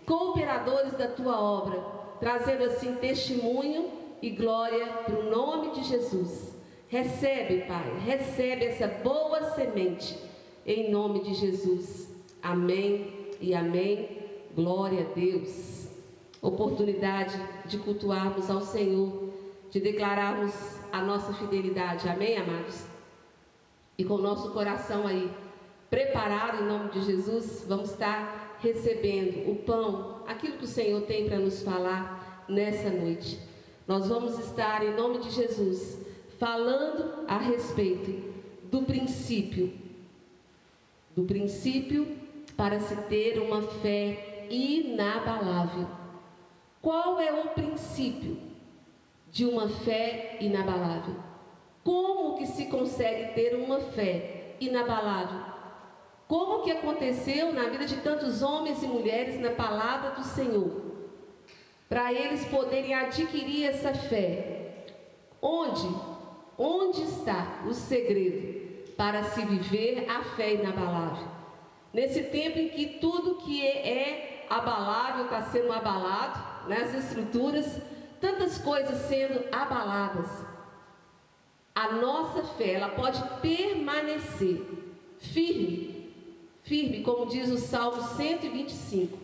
cooperadores 0.09 0.93
da 0.93 1.07
tua 1.07 1.39
obra, 1.39 1.79
trazendo 2.19 2.63
assim 2.63 2.95
testemunho 2.95 3.91
e 4.23 4.31
glória 4.31 4.87
para 5.05 5.19
o 5.19 5.29
nome 5.29 5.69
de 5.69 5.83
Jesus. 5.83 6.51
Recebe, 6.87 7.67
Pai, 7.67 7.99
recebe 8.03 8.65
essa 8.65 8.87
boa 8.87 9.51
semente 9.51 10.17
em 10.65 10.89
nome 10.89 11.21
de 11.21 11.35
Jesus. 11.35 12.09
Amém 12.41 13.29
e 13.39 13.53
amém. 13.53 14.17
Glória 14.55 15.01
a 15.01 15.13
Deus. 15.13 15.87
Oportunidade 16.41 17.39
de 17.67 17.77
cultuarmos 17.77 18.49
ao 18.49 18.61
Senhor 18.61 19.29
de 19.69 19.79
declararmos 19.79 20.53
a 20.91 21.03
nossa 21.03 21.31
fidelidade. 21.33 22.09
Amém, 22.09 22.35
amados? 22.35 22.83
E 23.95 24.03
com 24.03 24.15
o 24.15 24.21
nosso 24.21 24.49
coração 24.53 25.05
aí 25.05 25.31
preparado 25.87 26.63
em 26.63 26.67
nome 26.67 26.89
de 26.89 27.01
Jesus, 27.03 27.63
vamos 27.67 27.91
estar 27.91 28.48
recebendo 28.61 29.49
o 29.49 29.55
pão, 29.55 30.23
aquilo 30.27 30.57
que 30.57 30.65
o 30.65 30.67
Senhor 30.67 31.01
tem 31.03 31.27
para 31.27 31.39
nos 31.39 31.61
falar 31.61 32.45
nessa 32.47 32.89
noite. 32.89 33.39
Nós 33.87 34.07
vamos 34.07 34.37
estar 34.39 34.83
em 34.85 34.95
nome 34.95 35.19
de 35.19 35.29
Jesus 35.29 36.05
falando 36.37 37.25
a 37.27 37.37
respeito 37.37 38.29
do 38.71 38.83
princípio, 38.83 39.73
do 41.15 41.23
princípio 41.23 42.17
para 42.55 42.79
se 42.79 42.95
ter 43.03 43.39
uma 43.39 43.61
fé 43.61 44.47
inabalável. 44.49 45.87
Qual 46.81 47.19
é 47.19 47.33
o 47.33 47.49
princípio? 47.49 48.49
de 49.31 49.45
uma 49.45 49.69
fé 49.69 50.37
inabalável. 50.39 51.15
Como 51.83 52.37
que 52.37 52.45
se 52.45 52.65
consegue 52.65 53.33
ter 53.33 53.55
uma 53.55 53.79
fé 53.79 54.55
inabalável? 54.59 55.58
Como 56.29 56.61
que 56.61 56.69
aconteceu 56.69 57.51
na 57.51 57.69
vida 57.69 57.87
de 57.87 57.97
tantos 58.01 58.43
homens 58.43 58.83
e 58.83 58.85
mulheres 58.85 59.41
na 59.41 59.49
palavra 59.49 60.11
do 60.11 60.23
Senhor? 60.23 60.79
Para 61.89 62.13
eles 62.13 62.45
poderem 62.45 62.93
adquirir 62.93 63.65
essa 63.65 63.95
fé. 63.95 64.85
Onde? 65.41 65.89
Onde 66.55 67.01
está 67.01 67.63
o 67.65 67.73
segredo 67.73 68.93
para 68.95 69.23
se 69.23 69.43
viver 69.43 70.05
a 70.07 70.23
fé 70.35 70.53
inabalável? 70.53 71.27
Nesse 71.91 72.25
tempo 72.25 72.59
em 72.59 72.69
que 72.69 72.99
tudo 72.99 73.37
que 73.37 73.65
é 73.65 74.45
abalável 74.51 75.23
está 75.23 75.41
sendo 75.41 75.73
abalado, 75.73 76.69
né? 76.69 76.77
as 76.77 76.93
estruturas 76.93 77.81
tantas 78.21 78.59
coisas 78.59 78.99
sendo 79.07 79.43
abaladas, 79.51 80.29
a 81.73 81.91
nossa 81.93 82.43
fé 82.43 82.73
ela 82.73 82.89
pode 82.89 83.19
permanecer 83.41 84.61
firme, 85.17 85.98
firme, 86.69 87.01
como 87.01 87.25
diz 87.25 87.49
o 87.49 87.57
Salmo 87.57 88.03
125, 88.15 89.17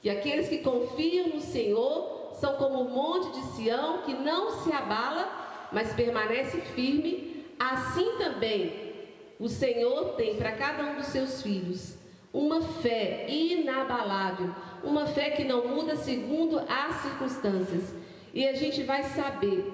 que 0.00 0.08
aqueles 0.08 0.48
que 0.48 0.58
confiam 0.58 1.30
no 1.30 1.40
Senhor 1.40 2.30
são 2.34 2.54
como 2.54 2.82
o 2.82 2.88
monte 2.88 3.32
de 3.32 3.46
Sião 3.56 4.02
que 4.02 4.14
não 4.14 4.62
se 4.62 4.72
abala, 4.72 5.68
mas 5.72 5.92
permanece 5.92 6.60
firme. 6.60 7.44
Assim 7.58 8.16
também 8.16 8.94
o 9.40 9.48
Senhor 9.48 10.14
tem 10.14 10.36
para 10.36 10.52
cada 10.52 10.84
um 10.84 10.94
dos 10.94 11.06
seus 11.06 11.42
filhos 11.42 11.98
uma 12.32 12.60
fé 12.60 13.26
inabalável, 13.28 14.54
uma 14.84 15.06
fé 15.06 15.30
que 15.30 15.42
não 15.42 15.66
muda 15.66 15.96
segundo 15.96 16.60
as 16.60 16.94
circunstâncias. 17.02 17.92
E 18.32 18.46
a 18.46 18.52
gente 18.52 18.84
vai 18.84 19.02
saber 19.02 19.64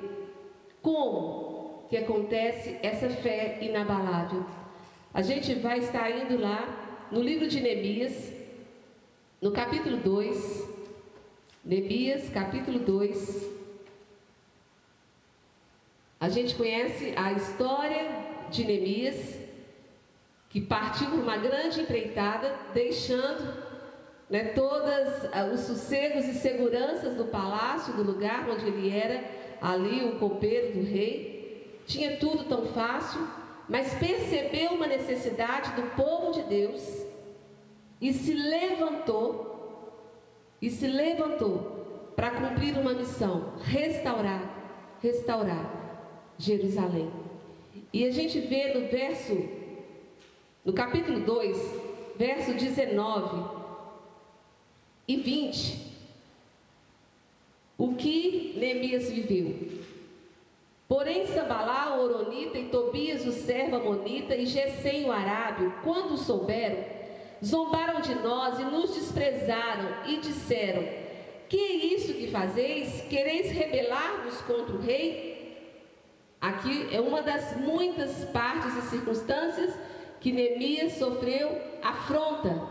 como 0.80 1.84
que 1.90 1.98
acontece 1.98 2.78
essa 2.82 3.10
fé 3.10 3.58
inabalável. 3.60 4.46
A 5.12 5.20
gente 5.20 5.54
vai 5.54 5.80
estar 5.80 6.10
indo 6.10 6.40
lá 6.40 6.83
no 7.10 7.20
livro 7.20 7.46
de 7.46 7.60
Neemias, 7.60 8.32
no 9.40 9.52
capítulo 9.52 9.98
2. 9.98 10.68
Neemias, 11.64 12.28
capítulo 12.30 12.78
2. 12.78 13.50
A 16.18 16.28
gente 16.28 16.54
conhece 16.54 17.12
a 17.16 17.32
história 17.32 18.08
de 18.50 18.64
Neemias, 18.64 19.38
que 20.48 20.60
partiu 20.60 21.10
por 21.10 21.20
uma 21.20 21.36
grande 21.36 21.80
empreitada, 21.80 22.54
deixando 22.72 23.62
né, 24.30 24.44
todos 24.54 25.28
ah, 25.32 25.50
os 25.52 25.60
sossegos 25.60 26.24
e 26.24 26.34
seguranças 26.34 27.16
do 27.16 27.26
palácio, 27.26 27.94
do 27.94 28.02
lugar 28.02 28.48
onde 28.48 28.66
ele 28.66 28.90
era, 28.90 29.22
ali 29.60 30.04
o 30.04 30.18
copeiro 30.18 30.78
do 30.78 30.84
rei. 30.84 31.82
Tinha 31.86 32.16
tudo 32.16 32.44
tão 32.44 32.64
fácil, 32.66 33.20
mas 33.68 33.94
percebeu 33.94 34.72
uma 34.72 34.86
necessidade 34.86 35.72
do 35.72 35.94
povo 35.96 36.32
de 36.32 36.42
Deus 36.42 37.04
e 38.00 38.12
se 38.12 38.34
levantou, 38.34 40.20
e 40.60 40.70
se 40.70 40.86
levantou 40.86 42.12
para 42.14 42.30
cumprir 42.30 42.76
uma 42.76 42.92
missão: 42.92 43.54
restaurar, 43.62 44.96
restaurar 45.00 46.34
Jerusalém. 46.38 47.10
E 47.92 48.04
a 48.04 48.10
gente 48.10 48.40
vê 48.40 48.74
no 48.74 48.88
verso, 48.88 49.48
no 50.64 50.72
capítulo 50.72 51.20
2, 51.20 51.56
verso 52.16 52.52
19, 52.54 53.64
e 55.06 55.16
20. 55.16 55.94
O 57.76 57.94
que 57.94 58.54
Neemias 58.56 59.10
viveu? 59.10 59.83
Porém, 60.86 61.26
Sambalá, 61.26 61.96
o 61.96 62.02
Oronita, 62.02 62.58
e 62.58 62.68
Tobias, 62.68 63.26
o 63.26 63.32
servo 63.32 63.76
Amonita, 63.76 64.36
e 64.36 64.44
Gesem, 64.44 65.06
o 65.06 65.12
Arábio, 65.12 65.72
quando 65.82 66.16
souberam, 66.16 66.84
zombaram 67.42 68.00
de 68.00 68.14
nós 68.16 68.58
e 68.58 68.64
nos 68.64 68.94
desprezaram, 68.94 70.04
e 70.06 70.18
disseram: 70.18 70.86
Que 71.48 71.56
é 71.56 71.72
isso 71.94 72.12
que 72.12 72.30
fazeis? 72.30 73.00
Quereis 73.08 73.50
rebelar-vos 73.50 74.40
contra 74.42 74.74
o 74.74 74.80
rei? 74.80 75.34
Aqui 76.38 76.94
é 76.94 77.00
uma 77.00 77.22
das 77.22 77.56
muitas 77.56 78.22
partes 78.26 78.76
e 78.76 78.82
circunstâncias 78.82 79.74
que 80.20 80.30
Neemias 80.30 80.92
sofreu 80.94 81.58
afronta, 81.82 82.68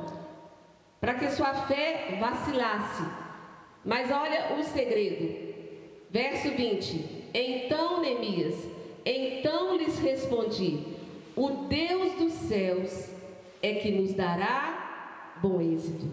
para 1.02 1.16
que 1.16 1.32
sua 1.32 1.54
fé 1.66 2.18
vacilasse. 2.20 3.04
Mas 3.84 4.12
olha 4.12 4.56
o 4.56 4.64
segredo. 4.64 5.54
Verso 6.12 6.52
20. 6.52 7.23
Então, 7.34 8.02
Neemias, 8.02 8.56
então 9.06 9.76
lhes 9.76 10.00
respondi: 10.00 10.80
O 11.36 11.50
Deus 11.68 12.14
dos 12.14 12.32
céus 12.34 13.12
é 13.62 13.74
que 13.76 13.92
nos 13.92 14.14
dará 14.14 15.38
bom 15.42 15.62
êxito. 15.62 16.06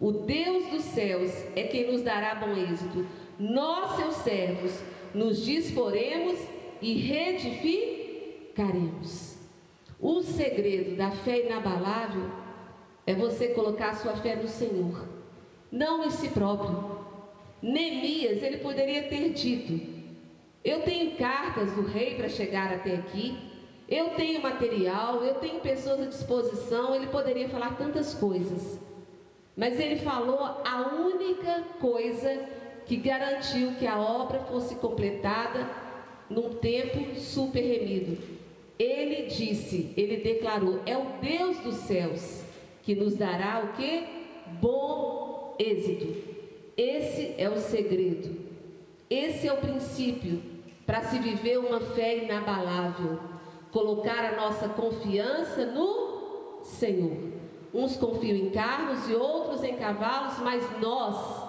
O 0.00 0.12
Deus 0.12 0.66
dos 0.68 0.82
céus 0.82 1.30
é 1.56 1.64
quem 1.64 1.90
nos 1.90 2.02
dará 2.02 2.36
bom 2.36 2.56
êxito. 2.56 3.04
Nós, 3.38 3.96
seus 3.96 4.14
servos, 4.16 4.72
nos 5.14 5.42
disporemos 5.44 6.38
e 6.80 6.94
reedificaremos. 6.94 9.36
O 9.98 10.22
segredo 10.22 10.96
da 10.96 11.10
fé 11.10 11.46
inabalável 11.46 12.30
é 13.06 13.14
você 13.14 13.48
colocar 13.48 13.94
sua 13.94 14.14
fé 14.14 14.36
no 14.36 14.48
Senhor, 14.48 15.06
não 15.70 16.02
em 16.04 16.10
si 16.10 16.28
próprio. 16.28 16.98
Neemias, 17.60 18.42
ele 18.42 18.56
poderia 18.58 19.02
ter 19.02 19.34
dito: 19.34 19.99
eu 20.64 20.82
tenho 20.82 21.16
cartas 21.16 21.72
do 21.72 21.82
rei 21.82 22.16
para 22.16 22.28
chegar 22.28 22.72
até 22.72 22.94
aqui. 22.94 23.36
Eu 23.88 24.10
tenho 24.10 24.42
material, 24.42 25.24
eu 25.24 25.34
tenho 25.34 25.60
pessoas 25.60 26.00
à 26.00 26.06
disposição. 26.06 26.94
Ele 26.94 27.06
poderia 27.06 27.48
falar 27.48 27.76
tantas 27.76 28.14
coisas. 28.14 28.78
Mas 29.56 29.80
ele 29.80 29.96
falou 29.96 30.38
a 30.64 30.94
única 30.94 31.64
coisa 31.80 32.46
que 32.86 32.96
garantiu 32.96 33.72
que 33.78 33.86
a 33.86 33.98
obra 33.98 34.40
fosse 34.40 34.74
completada 34.76 35.66
num 36.28 36.54
tempo 36.54 37.18
super 37.18 37.60
remido. 37.60 38.18
Ele 38.78 39.26
disse, 39.26 39.92
ele 39.96 40.18
declarou: 40.18 40.80
é 40.86 40.96
o 40.96 41.04
Deus 41.20 41.58
dos 41.58 41.76
céus 41.76 42.42
que 42.82 42.94
nos 42.94 43.16
dará 43.16 43.64
o 43.64 43.76
que? 43.76 44.04
Bom 44.60 45.54
êxito. 45.58 46.16
Esse 46.76 47.34
é 47.36 47.48
o 47.48 47.58
segredo. 47.58 48.34
Esse 49.10 49.48
é 49.48 49.52
o 49.52 49.56
princípio 49.56 50.40
para 50.90 51.04
se 51.04 51.20
viver 51.20 51.56
uma 51.56 51.78
fé 51.78 52.24
inabalável. 52.24 53.20
Colocar 53.70 54.24
a 54.24 54.34
nossa 54.34 54.68
confiança 54.70 55.64
no 55.64 56.62
Senhor. 56.64 57.16
Uns 57.72 57.96
confiam 57.96 58.36
em 58.36 58.50
carros 58.50 59.08
e 59.08 59.14
outros 59.14 59.62
em 59.62 59.76
cavalos, 59.76 60.40
mas 60.40 60.68
nós, 60.80 61.44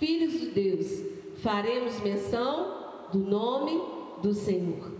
filhos 0.00 0.32
de 0.32 0.46
Deus, 0.46 1.00
faremos 1.36 2.00
menção 2.00 3.06
do 3.12 3.20
nome 3.20 3.80
do 4.20 4.34
Senhor. 4.34 4.90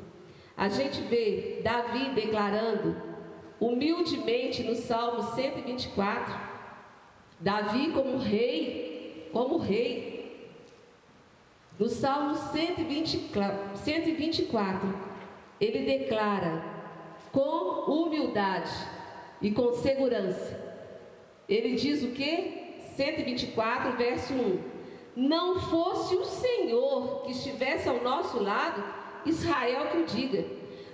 A 0.56 0.68
gente 0.68 1.00
vê 1.00 1.60
Davi 1.64 2.10
declarando 2.10 2.94
humildemente 3.58 4.62
no 4.62 4.76
Salmo 4.76 5.24
124, 5.34 6.32
Davi 7.40 7.90
como 7.90 8.16
rei, 8.18 9.28
como 9.32 9.58
rei, 9.58 10.11
no 11.82 11.88
Salmo 11.88 12.36
124, 12.36 14.94
ele 15.60 15.80
declara 15.80 16.64
com 17.32 17.90
humildade 17.90 18.70
e 19.40 19.50
com 19.50 19.72
segurança. 19.72 20.60
Ele 21.48 21.74
diz 21.74 22.04
o 22.04 22.12
que? 22.12 22.76
124, 22.94 23.96
verso 23.96 24.32
1: 24.32 24.60
Não 25.16 25.58
fosse 25.58 26.14
o 26.14 26.24
Senhor 26.24 27.22
que 27.22 27.32
estivesse 27.32 27.88
ao 27.88 28.00
nosso 28.00 28.40
lado, 28.40 28.80
Israel 29.26 29.88
que 29.90 29.98
o 29.98 30.06
diga. 30.06 30.44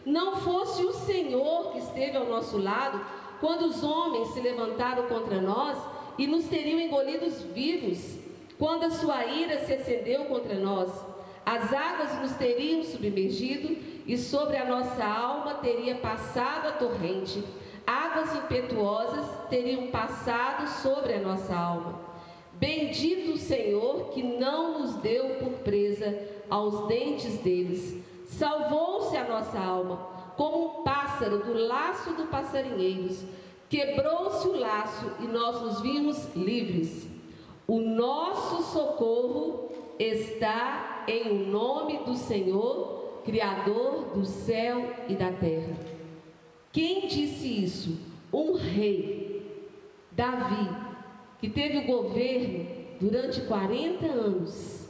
Não 0.07 0.37
fosse 0.37 0.83
o 0.87 0.94
Senhor 0.94 1.72
que 1.72 1.81
esteve 1.81 2.16
ao 2.16 2.24
nosso 2.24 2.57
lado, 2.57 2.98
quando 3.40 3.66
os 3.66 3.85
homens 3.85 4.29
se 4.29 4.40
levantaram 4.40 5.07
contra 5.07 5.38
nós 5.38 5.77
e 6.16 6.27
nos 6.27 6.46
teriam 6.46 6.81
engolidos 6.81 7.42
vivos 7.42 8.17
quando 8.59 8.85
a 8.85 8.90
sua 8.90 9.25
ira 9.25 9.64
se 9.64 9.73
acendeu 9.73 10.25
contra 10.25 10.55
nós, 10.57 10.90
as 11.47 11.73
águas 11.73 12.21
nos 12.21 12.33
teriam 12.33 12.83
submergido 12.83 13.77
e 14.07 14.18
sobre 14.18 14.57
a 14.57 14.64
nossa 14.64 15.05
alma 15.05 15.55
teria 15.55 15.94
passado 15.94 16.68
a 16.68 16.73
torrente. 16.73 17.42
Águas 17.87 18.35
impetuosas 18.35 19.27
teriam 19.49 19.87
passado 19.87 20.66
sobre 20.83 21.14
a 21.14 21.21
nossa 21.21 21.55
alma. 21.55 22.01
Bendito 22.53 23.33
o 23.33 23.38
Senhor 23.38 24.11
que 24.11 24.23
não 24.23 24.81
nos 24.81 24.97
deu 24.97 25.37
por 25.37 25.53
presa 25.61 26.18
aos 26.51 26.87
dentes 26.87 27.38
deles. 27.38 28.03
Salvou-se 28.27 29.16
a 29.16 29.27
nossa 29.27 29.59
alma, 29.59 29.97
como 30.37 30.81
um 30.81 30.83
pássaro 30.83 31.38
do 31.38 31.55
laço 31.55 32.12
do 32.12 32.27
passarinheiros. 32.27 33.25
Quebrou-se 33.71 34.47
o 34.49 34.59
laço 34.59 35.12
e 35.21 35.27
nós 35.27 35.62
nos 35.62 35.81
vimos 35.81 36.35
livres. 36.35 37.08
O 37.70 37.83
nosso 37.83 38.62
socorro 38.62 39.68
está 39.98 41.04
em 41.07 41.31
o 41.31 41.46
nome 41.50 41.98
do 41.98 42.14
Senhor, 42.14 43.20
Criador 43.26 44.07
do 44.14 44.24
céu 44.24 44.90
e 45.07 45.14
da 45.14 45.31
terra. 45.31 45.76
Quem 46.72 47.07
disse 47.07 47.62
isso? 47.62 47.98
Um 48.33 48.54
rei, 48.54 49.42
Davi, 50.12 50.66
que 51.38 51.50
teve 51.50 51.76
o 51.76 51.87
governo 51.87 52.66
durante 52.98 53.42
40 53.42 54.07
anos. 54.07 54.88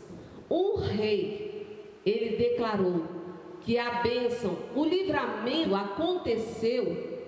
Um 0.49 0.77
rei, 0.77 1.67
ele 2.07 2.37
declarou 2.37 3.03
que 3.63 3.77
a 3.77 4.03
bênção, 4.03 4.57
o 4.77 4.85
livramento 4.85 5.75
aconteceu 5.75 7.27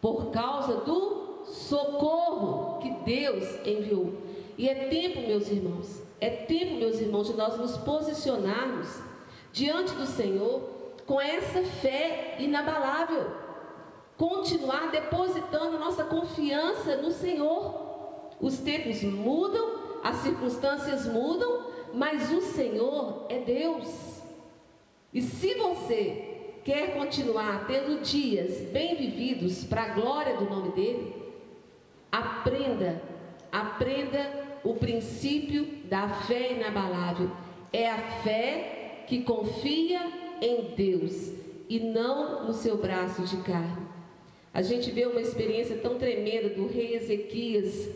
por 0.00 0.30
causa 0.30 0.76
do 0.80 1.44
socorro 1.44 2.78
que 2.78 2.90
Deus 3.04 3.44
enviou. 3.66 4.21
E 4.56 4.68
é 4.68 4.86
tempo, 4.88 5.20
meus 5.26 5.50
irmãos, 5.50 6.02
é 6.20 6.28
tempo, 6.30 6.74
meus 6.74 7.00
irmãos, 7.00 7.26
de 7.28 7.34
nós 7.34 7.58
nos 7.58 7.76
posicionarmos 7.78 9.00
diante 9.52 9.94
do 9.94 10.06
Senhor 10.06 10.62
com 11.06 11.20
essa 11.20 11.62
fé 11.62 12.36
inabalável. 12.38 13.30
Continuar 14.16 14.90
depositando 14.90 15.78
nossa 15.78 16.04
confiança 16.04 16.96
no 16.96 17.10
Senhor. 17.10 18.30
Os 18.40 18.58
tempos 18.58 19.02
mudam, 19.02 20.00
as 20.02 20.16
circunstâncias 20.16 21.06
mudam, 21.06 21.66
mas 21.94 22.30
o 22.32 22.40
Senhor 22.40 23.26
é 23.28 23.38
Deus. 23.38 24.22
E 25.12 25.20
se 25.20 25.54
você 25.54 26.58
quer 26.64 26.94
continuar 26.94 27.66
tendo 27.66 28.00
dias 28.02 28.60
bem 28.70 28.94
vividos 28.96 29.64
para 29.64 29.82
a 29.82 29.88
glória 29.88 30.36
do 30.36 30.44
nome 30.44 30.70
dele, 30.70 31.14
aprenda, 32.10 33.02
aprenda 33.50 34.41
o 34.64 34.74
princípio 34.74 35.66
da 35.84 36.08
fé 36.08 36.52
inabalável. 36.52 37.30
É 37.72 37.90
a 37.90 37.98
fé 37.98 39.04
que 39.06 39.22
confia 39.22 40.00
em 40.40 40.74
Deus 40.74 41.32
e 41.68 41.80
não 41.80 42.46
no 42.46 42.52
seu 42.52 42.76
braço 42.76 43.22
de 43.22 43.36
carne. 43.38 43.86
A 44.52 44.60
gente 44.60 44.90
vê 44.90 45.06
uma 45.06 45.20
experiência 45.20 45.78
tão 45.78 45.96
tremenda 45.96 46.50
do 46.50 46.66
rei 46.66 46.94
Ezequias, 46.94 47.88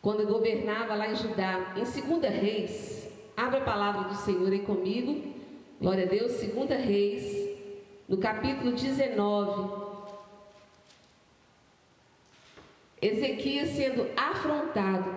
quando 0.00 0.26
governava 0.26 0.94
lá 0.94 1.10
em 1.10 1.16
Judá. 1.16 1.74
Em 1.76 1.80
2 1.80 2.32
Reis, 2.32 3.10
abre 3.36 3.58
a 3.58 3.64
palavra 3.64 4.08
do 4.08 4.14
Senhor 4.14 4.50
aí 4.50 4.60
comigo. 4.60 5.32
Glória 5.80 6.04
a 6.04 6.08
Deus, 6.08 6.32
2 6.40 6.70
Reis, 6.84 7.58
no 8.08 8.18
capítulo 8.18 8.72
19. 8.72 9.81
Ezequias 13.02 13.70
sendo 13.70 14.08
afrontado. 14.16 15.12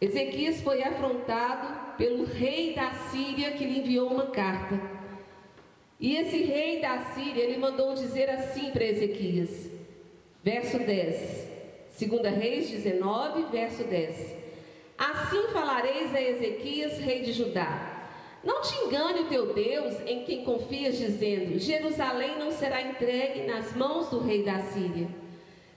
Ezequias 0.00 0.60
foi 0.62 0.82
afrontado 0.82 1.96
pelo 1.96 2.24
rei 2.24 2.74
da 2.74 2.90
Síria 2.92 3.52
que 3.52 3.64
lhe 3.64 3.78
enviou 3.78 4.10
uma 4.10 4.26
carta. 4.26 4.80
E 6.00 6.16
esse 6.16 6.38
rei 6.38 6.80
da 6.80 6.98
Síria, 7.14 7.44
ele 7.44 7.58
mandou 7.58 7.94
dizer 7.94 8.28
assim 8.28 8.72
para 8.72 8.84
Ezequias, 8.84 9.70
verso 10.42 10.80
10, 10.80 11.48
2 12.00 12.36
Reis 12.36 12.68
19, 12.68 13.44
verso 13.52 13.84
10: 13.84 14.34
Assim 14.98 15.52
falareis 15.52 16.12
a 16.12 16.20
Ezequias, 16.20 16.98
rei 16.98 17.22
de 17.22 17.32
Judá: 17.32 18.08
Não 18.42 18.60
te 18.60 18.74
engane 18.84 19.20
o 19.20 19.28
teu 19.28 19.54
Deus 19.54 19.94
em 20.04 20.24
quem 20.24 20.44
confias, 20.44 20.98
dizendo: 20.98 21.60
Jerusalém 21.60 22.40
não 22.40 22.50
será 22.50 22.82
entregue 22.82 23.42
nas 23.46 23.72
mãos 23.76 24.08
do 24.08 24.18
rei 24.18 24.42
da 24.42 24.58
Síria. 24.58 25.21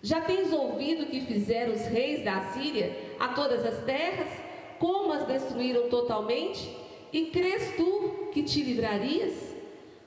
Já 0.06 0.22
tens 0.22 0.54
ouvido 0.54 1.08
que 1.08 1.22
fizeram 1.22 1.74
os 1.74 1.88
reis 1.88 2.24
da 2.24 2.40
Síria 2.52 2.96
a 3.20 3.30
todas 3.30 3.66
as 3.66 3.84
terras, 3.86 4.28
como 4.78 5.12
as 5.12 5.26
destruíram 5.26 5.90
totalmente? 5.90 6.78
E 7.12 7.32
crês 7.32 7.74
tu 7.76 8.30
que 8.32 8.44
te 8.44 8.62
livrarias? 8.62 9.34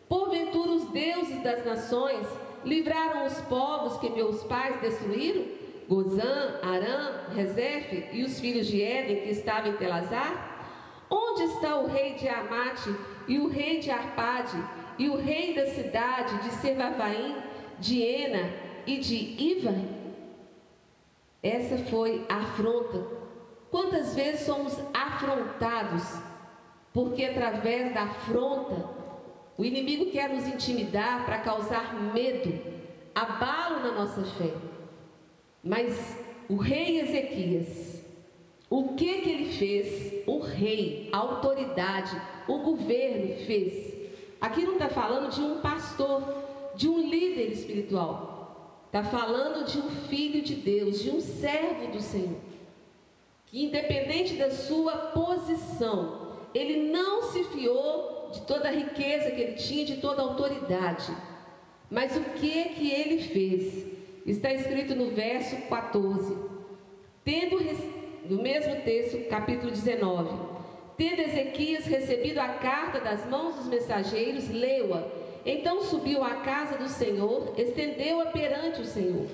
Porventura 0.08 0.70
os 0.70 0.84
deuses 0.90 1.42
das 1.42 1.64
nações 1.64 2.24
livraram 2.64 3.26
os 3.26 3.40
povos 3.48 3.98
que 3.98 4.08
meus 4.11 4.44
pais 4.44 4.80
destruíram? 4.80 5.44
Gozã, 5.88 6.61
Arã, 6.62 7.34
Rezefe 7.34 8.04
e 8.12 8.22
os 8.22 8.38
filhos 8.38 8.68
de 8.68 8.80
Éden 8.80 9.22
que 9.22 9.30
estavam 9.30 9.72
em 9.72 9.76
Telazar? 9.78 11.02
Onde 11.11 11.42
está 11.42 11.76
o 11.76 11.88
rei 11.88 12.14
de 12.14 12.28
Amate 12.28 12.94
e 13.26 13.40
o 13.40 13.48
rei 13.48 13.80
de 13.80 13.90
Arpade 13.90 14.62
e 14.96 15.08
o 15.08 15.16
rei 15.16 15.54
da 15.54 15.66
cidade 15.66 16.40
de 16.44 16.54
Servavaim, 16.54 17.34
de 17.80 18.00
Ena 18.00 18.67
e 18.88 18.98
de 18.98 19.14
Ivaim? 19.38 19.87
Essa 21.42 21.77
foi 21.90 22.24
a 22.27 22.37
afronta. 22.37 23.07
Quantas 23.70 24.14
vezes 24.14 24.46
somos 24.46 24.74
afrontados? 24.94 26.03
Porque 26.92 27.22
através 27.22 27.92
da 27.92 28.05
afronta, 28.05 28.88
o 29.59 29.64
inimigo 29.64 30.11
quer 30.11 30.31
nos 30.31 30.48
intimidar 30.48 31.27
para 31.27 31.38
causar 31.40 31.94
medo, 32.14 32.59
abalo 33.14 33.81
na 33.81 33.92
nossa 33.92 34.24
fé. 34.24 34.55
Mas 35.62 36.18
o 36.48 36.57
rei 36.57 37.01
Ezequias, 37.01 38.03
o 38.70 38.94
que 38.94 39.20
que 39.20 39.31
ele 39.31 39.53
fez? 39.53 40.27
O 40.27 40.38
rei, 40.38 41.11
a 41.12 41.18
autoridade, 41.18 42.20
o 42.48 42.59
governo 42.59 43.37
fez. 43.44 43.94
Aqui 44.40 44.62
não 44.62 44.74
está 44.74 44.88
falando 44.88 45.31
de 45.31 45.42
um 45.42 45.61
pastor, 45.61 46.22
de 46.74 46.88
um 46.88 46.98
líder 46.98 47.53
espiritual. 47.53 48.38
Está 48.88 49.05
falando 49.05 49.66
de 49.66 49.79
um 49.79 49.90
filho 50.09 50.40
de 50.40 50.55
Deus, 50.55 51.03
de 51.03 51.11
um 51.11 51.20
servo 51.20 51.88
do 51.88 52.01
Senhor. 52.01 52.38
Que 53.44 53.62
independente 53.64 54.35
da 54.35 54.51
sua 54.51 54.92
posição, 54.92 56.38
ele 56.55 56.90
não 56.90 57.24
se 57.24 57.44
fiou 57.44 58.31
de 58.33 58.40
toda 58.42 58.68
a 58.68 58.72
riqueza 58.72 59.31
que 59.31 59.40
ele 59.42 59.55
tinha, 59.57 59.85
de 59.85 59.98
toda 59.98 60.22
a 60.22 60.24
autoridade. 60.24 61.14
Mas 61.90 62.16
o 62.16 62.22
que 62.40 62.64
que 62.70 62.90
ele 62.90 63.22
fez? 63.22 63.87
Está 64.24 64.55
escrito 64.55 64.94
no 64.94 65.11
verso 65.11 65.57
14. 65.68 66.35
Tendo 67.22 67.59
no 68.24 68.42
mesmo 68.42 68.74
texto, 68.83 69.29
capítulo 69.29 69.70
19. 69.70 70.31
Tendo 70.96 71.20
Ezequias 71.20 71.85
recebido 71.85 72.38
a 72.38 72.48
carta 72.55 73.01
das 73.01 73.27
mãos 73.27 73.55
dos 73.57 73.66
mensageiros, 73.66 74.48
leu-a 74.48 75.17
então 75.44 75.83
subiu 75.83 76.22
à 76.22 76.37
casa 76.37 76.77
do 76.77 76.88
Senhor, 76.88 77.55
estendeu-a 77.57 78.27
perante 78.27 78.81
o 78.81 78.85
Senhor 78.85 79.27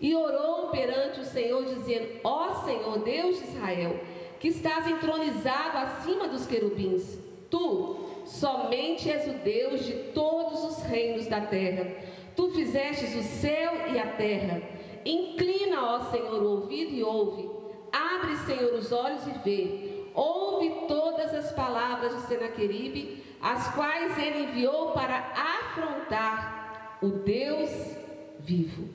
e 0.00 0.14
orou 0.14 0.68
perante 0.68 1.20
o 1.20 1.24
Senhor, 1.24 1.64
dizendo: 1.64 2.20
Ó 2.24 2.64
Senhor, 2.64 2.98
Deus 3.00 3.38
de 3.38 3.48
Israel, 3.48 4.00
que 4.38 4.48
estás 4.48 4.86
entronizado 4.86 5.76
acima 5.76 6.26
dos 6.26 6.46
querubins, 6.46 7.18
tu 7.50 8.22
somente 8.24 9.10
és 9.10 9.28
o 9.28 9.38
Deus 9.38 9.84
de 9.84 9.92
todos 10.14 10.64
os 10.64 10.82
reinos 10.84 11.26
da 11.26 11.42
terra. 11.42 11.86
Tu 12.34 12.50
fizestes 12.50 13.14
o 13.14 13.22
céu 13.22 13.72
e 13.92 13.98
a 13.98 14.06
terra. 14.06 14.62
Inclina, 15.04 15.94
ó 15.94 16.10
Senhor, 16.10 16.42
o 16.42 16.60
ouvido 16.60 16.92
e 16.92 17.02
ouve. 17.02 17.50
Abre, 17.92 18.36
Senhor, 18.46 18.72
os 18.74 18.92
olhos 18.92 19.26
e 19.26 19.32
vê. 19.44 19.89
Ouve 20.20 20.86
todas 20.86 21.32
as 21.32 21.50
palavras 21.52 22.14
de 22.14 22.26
Senaqueribe 22.26 23.24
as 23.40 23.68
quais 23.74 24.18
ele 24.18 24.50
enviou 24.50 24.92
para 24.92 25.16
afrontar 25.34 26.98
o 27.00 27.08
Deus 27.08 27.70
vivo. 28.38 28.90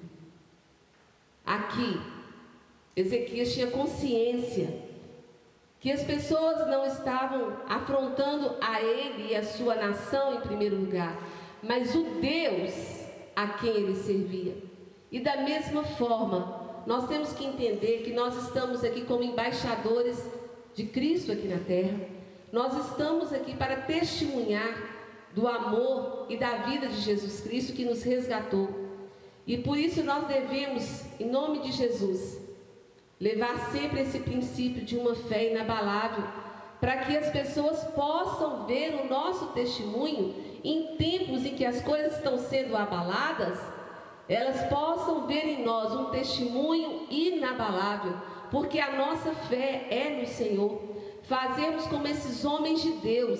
Aqui, 1.43 1.99
Ezequias 2.95 3.55
tinha 3.55 3.71
consciência 3.71 4.83
que 5.79 5.91
as 5.91 6.03
pessoas 6.03 6.67
não 6.67 6.85
estavam 6.85 7.57
afrontando 7.67 8.57
a 8.61 8.79
ele 8.83 9.31
e 9.31 9.35
a 9.35 9.43
sua 9.43 9.73
nação 9.73 10.35
em 10.35 10.41
primeiro 10.41 10.75
lugar, 10.75 11.17
mas 11.63 11.95
o 11.95 12.03
Deus 12.21 13.03
a 13.35 13.47
quem 13.47 13.71
ele 13.71 13.95
servia. 13.95 14.55
E 15.11 15.19
da 15.19 15.37
mesma 15.37 15.83
forma, 15.83 16.83
nós 16.85 17.07
temos 17.07 17.33
que 17.33 17.43
entender 17.43 18.03
que 18.03 18.13
nós 18.13 18.35
estamos 18.45 18.83
aqui 18.83 19.05
como 19.05 19.23
embaixadores 19.23 20.34
de 20.75 20.83
Cristo 20.83 21.31
aqui 21.31 21.47
na 21.47 21.59
terra. 21.59 21.97
Nós 22.51 22.89
estamos 22.89 23.33
aqui 23.33 23.55
para 23.55 23.77
testemunhar 23.77 24.77
do 25.33 25.47
amor 25.47 26.27
e 26.29 26.37
da 26.37 26.57
vida 26.57 26.87
de 26.87 27.01
Jesus 27.01 27.41
Cristo 27.41 27.73
que 27.73 27.85
nos 27.85 28.03
resgatou. 28.03 28.69
E 29.47 29.57
por 29.57 29.77
isso 29.77 30.03
nós 30.03 30.27
devemos, 30.27 31.03
em 31.19 31.29
nome 31.29 31.59
de 31.59 31.71
Jesus, 31.71 32.39
levar 33.19 33.71
sempre 33.71 34.01
esse 34.01 34.19
princípio 34.19 34.83
de 34.83 34.97
uma 34.97 35.15
fé 35.15 35.51
inabalável, 35.51 36.23
para 36.79 36.97
que 36.97 37.15
as 37.17 37.29
pessoas 37.29 37.83
possam 37.95 38.65
ver 38.65 38.95
o 38.95 39.07
nosso 39.07 39.47
testemunho 39.47 40.35
em 40.63 40.95
tempos 40.97 41.45
em 41.45 41.55
que 41.55 41.65
as 41.65 41.81
coisas 41.81 42.17
estão 42.17 42.37
sendo 42.37 42.75
abaladas, 42.75 43.57
elas 44.27 44.67
possam 44.67 45.27
ver 45.27 45.45
em 45.45 45.63
nós 45.63 45.93
um 45.93 46.05
testemunho 46.05 47.05
inabalável, 47.09 48.13
porque 48.51 48.79
a 48.79 48.95
nossa 48.95 49.31
fé 49.33 49.87
é 49.89 50.21
no 50.21 50.27
Senhor 50.27 50.95
fazermos 51.23 51.85
como 51.87 52.07
esses 52.07 52.45
homens 52.45 52.81
de 52.81 52.91
Deus, 52.93 53.39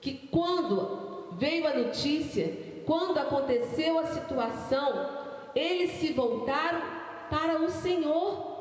que 0.00 0.28
quando 0.28 1.28
veio 1.32 1.66
a 1.66 1.74
notícia, 1.74 2.52
quando 2.86 3.18
aconteceu 3.18 3.98
a 3.98 4.06
situação, 4.06 5.08
eles 5.54 5.92
se 5.92 6.12
voltaram 6.12 6.82
para 7.30 7.62
o 7.62 7.70
Senhor. 7.70 8.54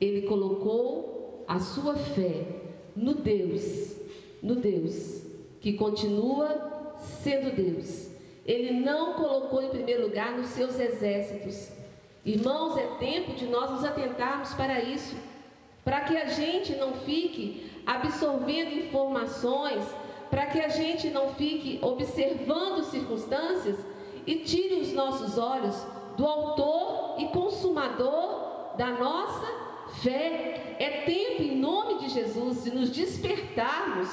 ele 0.00 0.22
colocou 0.22 1.44
a 1.46 1.58
sua 1.58 1.96
fé 1.96 2.46
no 2.94 3.14
Deus, 3.14 3.94
no 4.42 4.56
Deus 4.56 5.22
que 5.60 5.74
continua 5.74 6.96
sendo 6.98 7.54
Deus. 7.54 8.08
Ele 8.46 8.72
não 8.80 9.14
colocou 9.14 9.62
em 9.62 9.68
primeiro 9.68 10.04
lugar 10.04 10.36
nos 10.36 10.46
seus 10.48 10.78
exércitos. 10.80 11.72
Irmãos, 12.24 12.76
é 12.78 12.86
tempo 12.98 13.34
de 13.34 13.46
nós 13.46 13.70
nos 13.70 13.84
atentarmos 13.84 14.54
para 14.54 14.80
isso, 14.80 15.14
para 15.84 16.00
que 16.02 16.16
a 16.16 16.26
gente 16.26 16.74
não 16.76 16.94
fique 16.94 17.75
absorvendo 17.86 18.74
informações 18.74 19.84
para 20.28 20.46
que 20.46 20.60
a 20.60 20.68
gente 20.68 21.08
não 21.08 21.34
fique 21.34 21.78
observando 21.80 22.82
circunstâncias 22.84 23.78
e 24.26 24.36
tire 24.36 24.80
os 24.80 24.92
nossos 24.92 25.38
olhos 25.38 25.86
do 26.16 26.26
autor 26.26 27.20
e 27.20 27.28
consumador 27.28 28.74
da 28.76 28.88
nossa 28.88 29.46
fé. 30.02 30.76
É 30.78 31.02
tempo, 31.02 31.42
em 31.42 31.56
nome 31.56 32.00
de 32.00 32.08
Jesus, 32.08 32.64
de 32.64 32.74
nos 32.74 32.90
despertarmos, 32.90 34.08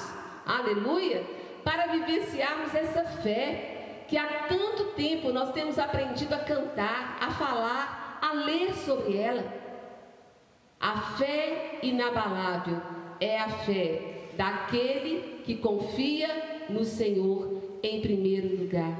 aleluia, 0.45 1.25
para 1.63 1.87
vivenciarmos 1.87 2.75
essa 2.75 3.03
fé 3.03 4.05
que 4.07 4.17
há 4.17 4.45
tanto 4.47 4.91
tempo 4.95 5.31
nós 5.31 5.51
temos 5.51 5.79
aprendido 5.79 6.35
a 6.35 6.39
cantar, 6.39 7.17
a 7.19 7.31
falar, 7.31 8.19
a 8.21 8.33
ler 8.33 8.73
sobre 8.75 9.17
ela. 9.17 9.43
A 10.79 10.99
fé 11.17 11.79
inabalável 11.81 13.02
é 13.23 13.39
a 13.39 13.49
fé 13.49 14.01
daquele 14.35 15.41
que 15.45 15.55
confia 15.55 16.65
no 16.69 16.83
Senhor 16.83 17.61
em 17.81 18.01
primeiro 18.01 18.55
lugar. 18.57 18.99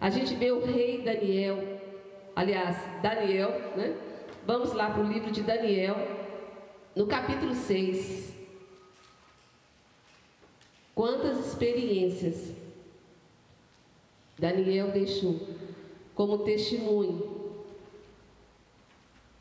A 0.00 0.10
gente 0.10 0.34
vê 0.34 0.52
o 0.52 0.64
rei 0.64 1.02
Daniel, 1.02 1.80
aliás, 2.36 2.76
Daniel, 3.02 3.50
né? 3.76 3.96
Vamos 4.46 4.72
lá 4.72 4.90
para 4.90 5.02
o 5.02 5.08
livro 5.10 5.30
de 5.30 5.42
Daniel, 5.42 5.96
no 6.94 7.06
capítulo 7.06 7.54
6. 7.54 8.32
Quantas 10.94 11.44
experiências 11.46 12.52
Daniel 14.38 14.90
deixou. 14.92 15.40
como 16.14 16.38
testemunho 16.38 17.34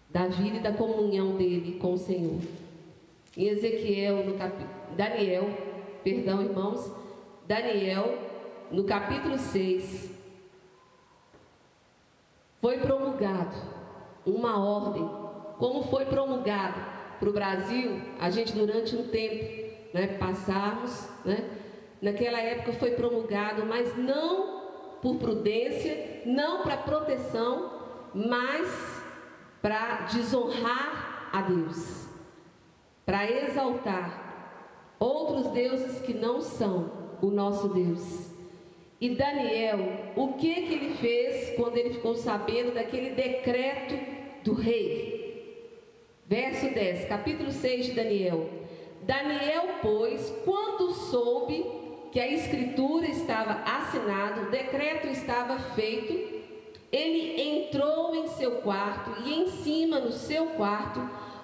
da 0.10 0.28
vida 0.28 0.58
e 0.58 0.60
da 0.60 0.74
comunhão 0.74 1.38
dele 1.38 1.78
com 1.80 1.94
o 1.94 1.98
Senhor. 2.00 2.40
Em 3.36 3.48
Ezequiel, 3.48 4.26
no 4.26 4.38
cap... 4.38 4.54
Daniel, 4.96 5.50
perdão, 6.04 6.42
irmãos, 6.42 6.92
Daniel, 7.48 8.18
no 8.72 8.84
capítulo 8.84 9.38
6, 9.38 10.12
foi 12.62 12.78
promulgado 12.78 13.56
uma 14.26 14.58
ordem, 14.64 15.10
como 15.58 15.84
foi 15.84 16.06
promulgado 16.06 16.80
para 17.20 17.30
o 17.30 17.34
Brasil, 17.34 18.02
a 18.20 18.30
gente 18.30 18.54
durante 18.54 18.96
um 18.96 19.08
tempo, 19.08 19.74
né, 19.94 20.08
passarmos, 20.20 21.10
né, 21.26 21.50
naquela 22.02 22.40
época 22.40 22.74
foi 22.74 22.92
promulgado, 22.92 23.66
mas 23.66 23.98
não 23.98 24.62
por 25.02 25.18
prudência, 25.18 26.22
não 26.26 26.64
para 26.64 26.78
proteção, 26.78 27.72
mas 28.14 29.04
para 29.62 30.08
desonrar 30.14 31.30
a 31.34 31.42
Deus, 31.42 32.08
para 33.06 33.30
exaltar 33.30 34.96
outros 35.00 35.48
deuses 35.52 36.00
que 36.02 36.14
não 36.14 36.42
são 36.42 36.92
o 37.22 37.28
nosso 37.28 37.70
Deus. 37.70 38.32
E 39.00 39.10
Daniel, 39.10 39.80
o 40.16 40.34
que 40.34 40.62
que 40.62 40.74
ele 40.74 40.94
fez 40.96 41.56
quando 41.58 41.78
ele 41.78 41.90
ficou 41.90 42.16
sabendo 42.16 42.74
daquele 42.74 43.10
decreto 43.10 43.96
do 44.44 44.54
rei? 44.54 45.14
Verso 46.26 46.74
10, 46.74 47.10
capítulo 47.10 47.52
6 47.52 47.88
de 47.88 47.92
Daniel. 47.92 48.50
Daniel, 49.02 49.64
pois, 49.82 50.34
quando 50.46 50.94
soube 50.94 51.66
que 52.14 52.20
a 52.20 52.28
escritura 52.28 53.08
estava 53.08 53.64
assinada, 53.66 54.44
o 54.44 54.52
decreto 54.52 55.08
estava 55.08 55.60
feito, 55.60 56.42
ele 56.92 57.42
entrou 57.42 58.16
em 58.16 58.28
seu 58.28 58.62
quarto 58.62 59.12
e 59.26 59.34
em 59.34 59.48
cima 59.48 60.00
no 60.00 60.12
seu 60.12 60.46
quarto, 60.52 61.02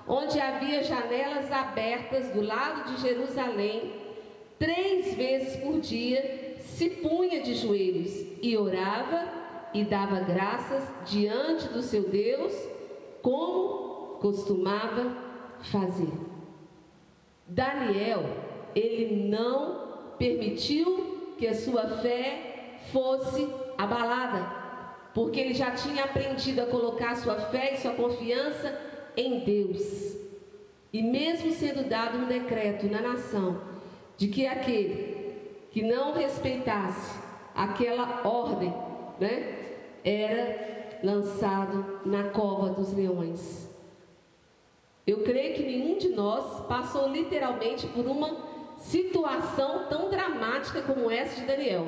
onde 0.10 0.40
havia 0.40 0.84
janelas 0.84 1.52
abertas 1.52 2.30
do 2.30 2.42
lado 2.42 2.92
de 2.92 3.02
Jerusalém, 3.02 3.94
três 4.58 5.14
vezes 5.14 5.58
por 5.58 5.80
dia 5.80 6.58
se 6.60 6.90
punha 6.90 7.42
de 7.44 7.54
joelhos 7.54 8.26
e 8.42 8.58
orava 8.58 9.24
e 9.72 9.84
dava 9.84 10.20
graças 10.22 10.84
diante 11.06 11.68
do 11.68 11.84
seu 11.84 12.10
Deus, 12.10 12.52
como 13.22 14.18
costumava 14.20 15.16
fazer. 15.62 16.12
Daniel, 17.46 18.26
ele 18.76 19.28
não 19.30 20.16
permitiu 20.18 21.36
que 21.38 21.48
a 21.48 21.54
sua 21.54 21.88
fé 21.88 22.80
fosse 22.92 23.48
abalada 23.78 24.58
porque 25.14 25.40
ele 25.40 25.54
já 25.54 25.72
tinha 25.72 26.04
aprendido 26.04 26.62
a 26.62 26.66
colocar 26.66 27.16
sua 27.16 27.36
fé 27.36 27.74
e 27.74 27.78
sua 27.78 27.94
confiança 27.94 28.89
em 29.16 29.40
Deus. 29.40 30.18
E 30.92 31.02
mesmo 31.02 31.52
sendo 31.52 31.88
dado 31.88 32.18
um 32.18 32.28
decreto 32.28 32.88
na 32.88 33.02
nação 33.02 33.62
de 34.18 34.28
que 34.28 34.48
aquele 34.48 35.38
que 35.72 35.84
não 35.84 36.14
respeitasse 36.14 37.20
aquela 37.54 38.28
ordem, 38.28 38.74
né, 39.20 39.56
era 40.04 41.00
lançado 41.04 42.02
na 42.06 42.30
cova 42.30 42.70
dos 42.70 42.94
leões. 42.94 43.70
Eu 45.06 45.24
creio 45.24 45.56
que 45.56 45.64
nenhum 45.64 45.98
de 45.98 46.10
nós 46.10 46.66
passou 46.68 47.08
literalmente 47.10 47.88
por 47.88 48.06
uma 48.06 48.50
situação 48.78 49.88
tão 49.90 50.10
dramática 50.10 50.82
como 50.82 51.12
essa 51.12 51.40
de 51.40 51.46
Daniel 51.46 51.88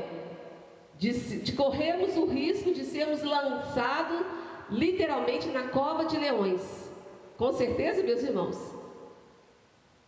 de, 1.02 1.12
de 1.40 1.60
o 1.60 2.26
risco 2.28 2.72
de 2.72 2.84
sermos 2.84 3.24
lançados 3.24 4.24
literalmente 4.70 5.48
na 5.48 5.64
cova 5.70 6.06
de 6.06 6.16
leões. 6.16 6.81
Com 7.42 7.52
certeza, 7.54 8.04
meus 8.04 8.22
irmãos? 8.22 8.56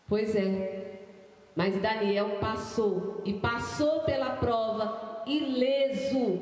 Pois 0.08 0.36
é. 0.36 1.00
Mas 1.56 1.82
Daniel 1.82 2.38
passou 2.40 3.24
e 3.26 3.34
passou 3.34 4.02
pela 4.02 4.36
prova 4.36 5.24
ileso, 5.26 6.40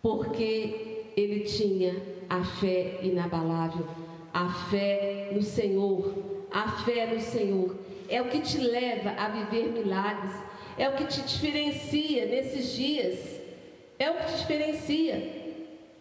porque 0.00 1.04
ele 1.14 1.40
tinha 1.40 1.94
a 2.26 2.42
fé 2.42 3.00
inabalável, 3.02 3.86
a 4.32 4.48
fé 4.70 5.28
no 5.30 5.42
Senhor, 5.42 6.14
a 6.50 6.66
fé 6.78 7.12
no 7.12 7.20
Senhor. 7.20 7.76
É 8.08 8.22
o 8.22 8.30
que 8.30 8.40
te 8.40 8.56
leva 8.56 9.10
a 9.10 9.28
viver 9.28 9.72
milagres, 9.72 10.32
é 10.78 10.88
o 10.88 10.94
que 10.94 11.04
te 11.04 11.20
diferencia 11.20 12.24
nesses 12.24 12.72
dias. 12.72 13.38
É 13.98 14.10
o 14.10 14.14
que 14.14 14.24
te 14.24 14.38
diferencia. 14.38 15.39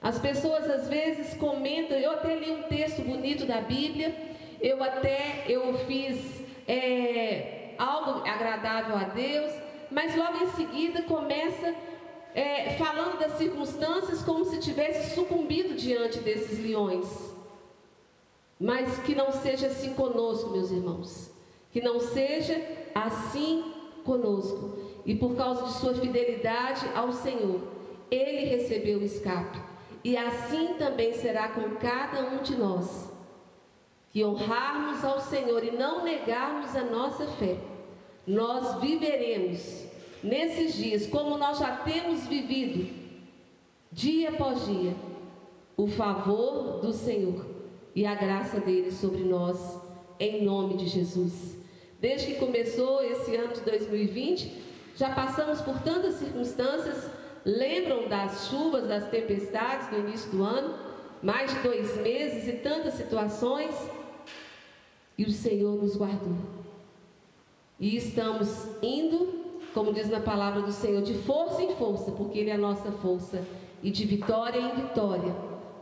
As 0.02 0.18
pessoas 0.18 0.70
às 0.70 0.88
vezes 0.88 1.34
comentam, 1.36 1.98
eu 1.98 2.12
até 2.12 2.36
li 2.36 2.52
um 2.52 2.64
texto 2.64 3.02
bonito 3.02 3.46
da 3.46 3.60
Bíblia, 3.60 4.16
eu 4.62 4.82
até 4.82 5.46
eu 5.48 5.78
fiz 5.80 6.42
é, 6.68 7.74
algo 7.78 8.28
agradável 8.28 8.96
a 8.96 9.04
Deus, 9.04 9.52
mas 9.92 10.16
logo 10.16 10.44
em 10.44 10.48
seguida 10.52 11.02
começa 11.02 11.76
é, 12.34 12.76
falando 12.76 13.20
das 13.20 13.34
circunstâncias 13.34 14.22
como 14.22 14.46
se 14.46 14.60
tivesse 14.60 15.16
sucumbido 15.16 15.76
diante 15.76 16.20
desses 16.20 16.60
leões. 16.60 17.08
Mas 18.60 19.00
que 19.00 19.16
não 19.16 19.32
seja 19.32 19.68
assim 19.68 19.94
conosco, 19.94 20.50
meus 20.50 20.70
irmãos. 20.70 21.32
Que 21.72 21.82
não 21.82 22.00
seja 22.00 22.62
assim 22.94 23.74
conosco. 24.04 24.78
E 25.06 25.16
por 25.16 25.36
causa 25.36 25.64
de 25.64 25.74
sua 25.74 25.94
fidelidade 25.94 26.86
ao 26.94 27.12
Senhor, 27.12 27.62
ele 28.12 28.46
recebeu 28.46 29.00
o 29.00 29.04
escape. 29.04 29.60
E 30.04 30.16
assim 30.16 30.76
também 30.78 31.14
será 31.14 31.50
com 31.50 31.76
cada 31.76 32.22
um 32.30 32.42
de 32.42 32.56
nós. 32.56 33.10
Que 34.12 34.26
honrarmos 34.26 35.04
ao 35.04 35.20
Senhor 35.20 35.64
e 35.64 35.72
não 35.72 36.04
negarmos 36.04 36.76
a 36.76 36.84
nossa 36.84 37.28
fé, 37.28 37.58
nós 38.26 38.80
viveremos 38.82 39.86
nesses 40.24 40.74
dias, 40.74 41.08
como 41.08 41.38
nós 41.38 41.60
já 41.60 41.78
temos 41.78 42.26
vivido, 42.28 42.92
dia 43.92 44.30
após 44.30 44.66
dia, 44.66 44.96
o 45.78 45.88
favor 45.88 46.80
do 46.80 46.92
Senhor 46.92 47.46
e 47.96 48.06
a 48.06 48.16
graça 48.16 48.60
dele 48.60 48.92
sobre 48.92 49.24
nós, 49.24 49.80
em 50.20 50.44
nome 50.44 50.78
de 50.78 50.88
Jesus. 50.88 51.58
Desde 52.00 52.28
que 52.28 52.40
começou 52.40 53.04
esse 53.04 53.36
ano 53.36 53.54
de 53.54 53.62
2020, 53.62 54.64
já 54.96 55.10
passamos 55.14 55.62
por 55.62 55.80
tantas 55.80 56.16
circunstâncias. 56.16 57.10
Lembram 57.46 58.08
das 58.08 58.48
chuvas, 58.50 58.88
das 58.88 59.10
tempestades 59.10 59.92
no 59.92 60.00
início 60.00 60.30
do 60.32 60.44
ano? 60.44 60.76
Mais 61.22 61.54
de 61.54 61.60
dois 61.60 61.98
meses 61.98 62.48
e 62.48 62.54
tantas 62.58 62.96
situações. 62.96 63.74
E 65.18 65.26
o 65.26 65.32
Senhor 65.32 65.82
nos 65.82 65.96
guardou. 65.96 66.38
E 67.80 67.96
estamos 67.96 68.68
indo, 68.82 69.60
como 69.74 69.94
diz 69.94 70.10
na 70.10 70.20
palavra 70.20 70.62
do 70.62 70.72
Senhor, 70.72 71.02
de 71.02 71.14
força 71.14 71.62
em 71.62 71.76
força, 71.76 72.12
porque 72.12 72.40
Ele 72.40 72.50
é 72.50 72.56
a 72.56 72.58
nossa 72.58 72.92
força, 72.92 73.42
e 73.82 73.90
de 73.90 74.06
vitória 74.06 74.60
em 74.60 74.76
vitória, 74.76 75.34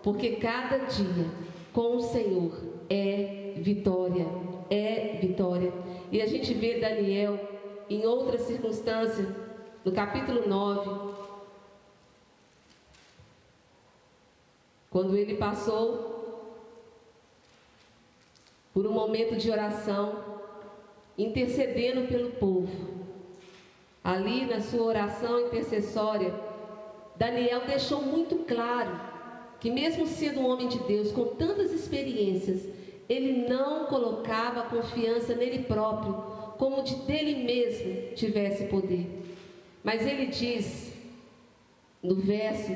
porque 0.04 0.36
cada 0.36 0.78
dia 0.78 1.26
com 1.74 1.96
o 1.98 2.02
Senhor 2.02 2.52
é 2.90 3.54
vitória, 3.58 4.28
é 4.70 5.18
vitória. 5.20 5.74
E 6.12 6.22
a 6.22 6.28
gente 6.28 6.54
vê 6.54 6.80
Daniel 6.80 7.40
em 7.90 8.06
outra 8.06 8.38
circunstância, 8.38 9.28
no 9.84 9.92
capítulo 9.92 10.48
9, 10.48 11.17
quando 14.90 15.16
ele 15.16 15.36
passou 15.36 16.08
por 18.74 18.86
um 18.86 18.92
momento 18.92 19.36
de 19.36 19.50
oração, 19.50 20.24
intercedendo 21.18 22.08
pelo 22.08 22.32
povo. 22.32 22.96
Ali 24.04 24.46
na 24.46 24.62
sua 24.62 24.84
oração 24.84 25.48
intercessória, 25.48 26.34
Daniel 27.16 27.62
deixou 27.66 28.04
muito 28.04 28.38
claro 28.46 29.00
que, 29.60 29.72
mesmo 29.72 30.06
sendo 30.06 30.42
um 30.42 30.48
homem 30.48 30.68
de 30.68 30.78
Deus, 30.80 31.12
com 31.12 31.26
tantas 31.26 31.72
experiências, 31.72 32.70
ele 33.10 33.48
não 33.50 33.86
colocava 33.88 34.70
confiança 34.70 35.34
nele 35.34 35.64
próprio, 35.64 36.14
como 36.58 36.84
de 36.84 36.96
dele 36.98 37.44
mesmo 37.44 38.14
tivesse 38.16 38.66
poder. 38.66 39.08
Mas 39.84 40.06
ele 40.06 40.28
diz, 40.28 40.94
no 42.04 42.16
verso 42.16 42.72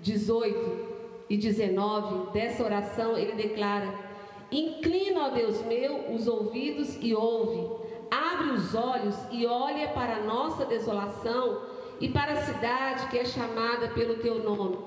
18 0.00 0.95
e 1.28 1.36
19 1.36 2.32
dessa 2.32 2.62
oração, 2.62 3.16
ele 3.16 3.32
declara: 3.32 3.92
Inclina, 4.50 5.26
ó 5.26 5.30
Deus 5.30 5.60
meu, 5.62 6.12
os 6.14 6.28
ouvidos 6.28 6.96
e 7.00 7.14
ouve, 7.14 7.68
abre 8.10 8.50
os 8.50 8.74
olhos 8.74 9.16
e 9.30 9.44
olha 9.46 9.88
para 9.88 10.16
a 10.16 10.22
nossa 10.22 10.64
desolação 10.64 11.62
e 12.00 12.08
para 12.08 12.32
a 12.32 12.42
cidade 12.42 13.08
que 13.08 13.18
é 13.18 13.24
chamada 13.24 13.88
pelo 13.88 14.18
teu 14.18 14.42
nome. 14.42 14.78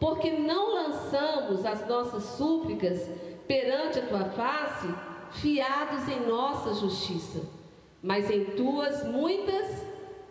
Porque 0.00 0.30
não 0.30 0.74
lançamos 0.74 1.64
as 1.64 1.86
nossas 1.86 2.24
súplicas 2.36 3.08
perante 3.46 3.98
a 3.98 4.06
tua 4.06 4.24
face, 4.30 4.88
fiados 5.32 6.08
em 6.08 6.26
nossa 6.26 6.74
justiça, 6.74 7.42
mas 8.02 8.30
em 8.30 8.44
tuas 8.56 9.04
muitas 9.04 9.84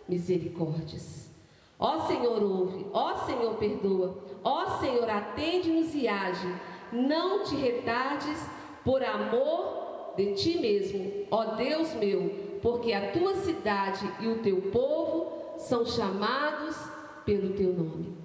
misericórdias. 0.08 1.30
Ó 1.78 2.00
Senhor, 2.06 2.42
ouve, 2.42 2.86
ó 2.92 3.16
Senhor, 3.26 3.54
perdoa, 3.54 4.16
Ó 4.44 4.78
Senhor, 4.80 5.08
atende-nos 5.08 5.94
e 5.94 6.08
age. 6.08 6.52
Não 6.92 7.44
te 7.44 7.54
retardes 7.54 8.38
por 8.84 9.02
amor 9.02 10.14
de 10.16 10.34
ti 10.34 10.58
mesmo, 10.58 11.26
ó 11.30 11.54
Deus 11.54 11.94
meu, 11.94 12.58
porque 12.60 12.92
a 12.92 13.12
tua 13.12 13.34
cidade 13.36 14.06
e 14.20 14.28
o 14.28 14.38
teu 14.38 14.70
povo 14.70 15.58
são 15.58 15.86
chamados 15.86 16.76
pelo 17.24 17.54
teu 17.54 17.72
nome. 17.72 18.16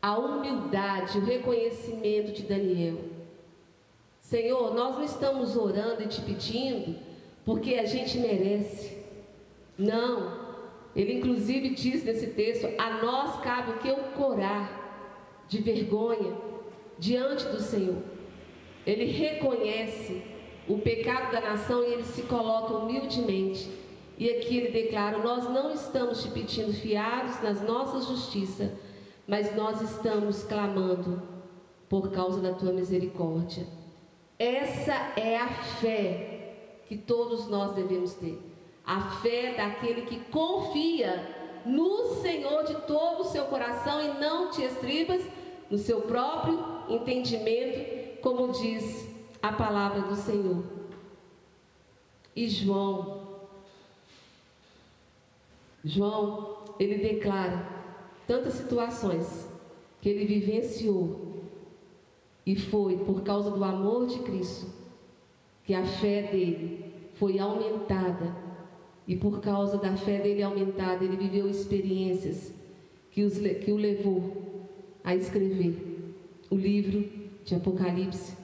A 0.00 0.16
humildade, 0.18 1.18
o 1.18 1.24
reconhecimento 1.24 2.32
de 2.32 2.42
Daniel. 2.44 2.98
Senhor, 4.20 4.72
nós 4.74 4.96
não 4.96 5.04
estamos 5.04 5.56
orando 5.56 6.02
e 6.02 6.08
te 6.08 6.22
pedindo 6.22 6.96
porque 7.44 7.74
a 7.74 7.84
gente 7.84 8.18
merece. 8.18 8.98
Não. 9.76 10.40
Ele 10.94 11.14
inclusive 11.14 11.70
diz 11.70 12.04
nesse 12.04 12.28
texto: 12.28 12.68
a 12.78 13.02
nós 13.02 13.40
cabe 13.40 13.72
o 13.72 13.78
que? 13.78 13.90
O 13.90 14.12
corar 14.16 14.81
de 15.52 15.60
vergonha 15.60 16.34
diante 16.98 17.44
do 17.48 17.60
Senhor. 17.60 18.02
Ele 18.86 19.04
reconhece 19.04 20.22
o 20.66 20.78
pecado 20.78 21.30
da 21.30 21.42
nação 21.42 21.84
e 21.84 21.92
ele 21.92 22.04
se 22.04 22.22
coloca 22.22 22.72
humildemente. 22.72 23.70
E 24.16 24.30
aqui 24.30 24.56
ele 24.56 24.70
declara: 24.70 25.18
Nós 25.18 25.44
não 25.44 25.70
estamos 25.70 26.22
te 26.22 26.30
pedindo 26.30 26.72
fiados 26.72 27.42
nas 27.42 27.60
nossas 27.60 28.06
justiças, 28.06 28.70
mas 29.26 29.54
nós 29.54 29.82
estamos 29.82 30.42
clamando 30.42 31.22
por 31.86 32.10
causa 32.10 32.40
da 32.40 32.54
tua 32.54 32.72
misericórdia. 32.72 33.66
Essa 34.38 35.12
é 35.16 35.36
a 35.36 35.48
fé 35.48 36.54
que 36.86 36.96
todos 36.96 37.46
nós 37.48 37.74
devemos 37.74 38.14
ter. 38.14 38.40
A 38.84 39.00
fé 39.20 39.54
daquele 39.54 40.02
que 40.02 40.18
confia 40.30 41.42
no 41.64 42.14
Senhor 42.22 42.64
de 42.64 42.74
todo 42.86 43.20
o 43.20 43.24
seu 43.24 43.44
coração 43.44 44.02
e 44.02 44.18
não 44.18 44.50
te 44.50 44.64
estribas 44.64 45.22
no 45.72 45.78
seu 45.78 46.02
próprio 46.02 46.62
entendimento, 46.90 48.20
como 48.20 48.52
diz 48.52 49.08
a 49.40 49.50
palavra 49.50 50.02
do 50.02 50.14
Senhor. 50.14 50.62
E 52.36 52.46
João, 52.46 53.40
João, 55.82 56.58
ele 56.78 56.96
declara 56.96 57.66
tantas 58.26 58.52
situações 58.52 59.48
que 60.02 60.10
ele 60.10 60.26
vivenciou 60.26 61.42
e 62.44 62.54
foi 62.54 62.98
por 62.98 63.22
causa 63.22 63.50
do 63.50 63.64
amor 63.64 64.06
de 64.08 64.18
Cristo 64.18 64.66
que 65.64 65.72
a 65.72 65.86
fé 65.86 66.20
dele 66.30 66.92
foi 67.14 67.38
aumentada 67.38 68.36
e 69.08 69.16
por 69.16 69.40
causa 69.40 69.78
da 69.78 69.96
fé 69.96 70.18
dele 70.18 70.42
aumentada, 70.42 71.02
ele 71.02 71.16
viveu 71.16 71.48
experiências 71.48 72.52
que, 73.10 73.24
os, 73.24 73.38
que 73.38 73.72
o 73.72 73.76
levou 73.76 74.51
a 75.04 75.14
escrever 75.14 76.14
o 76.50 76.56
livro 76.56 77.08
de 77.44 77.54
Apocalipse. 77.54 78.36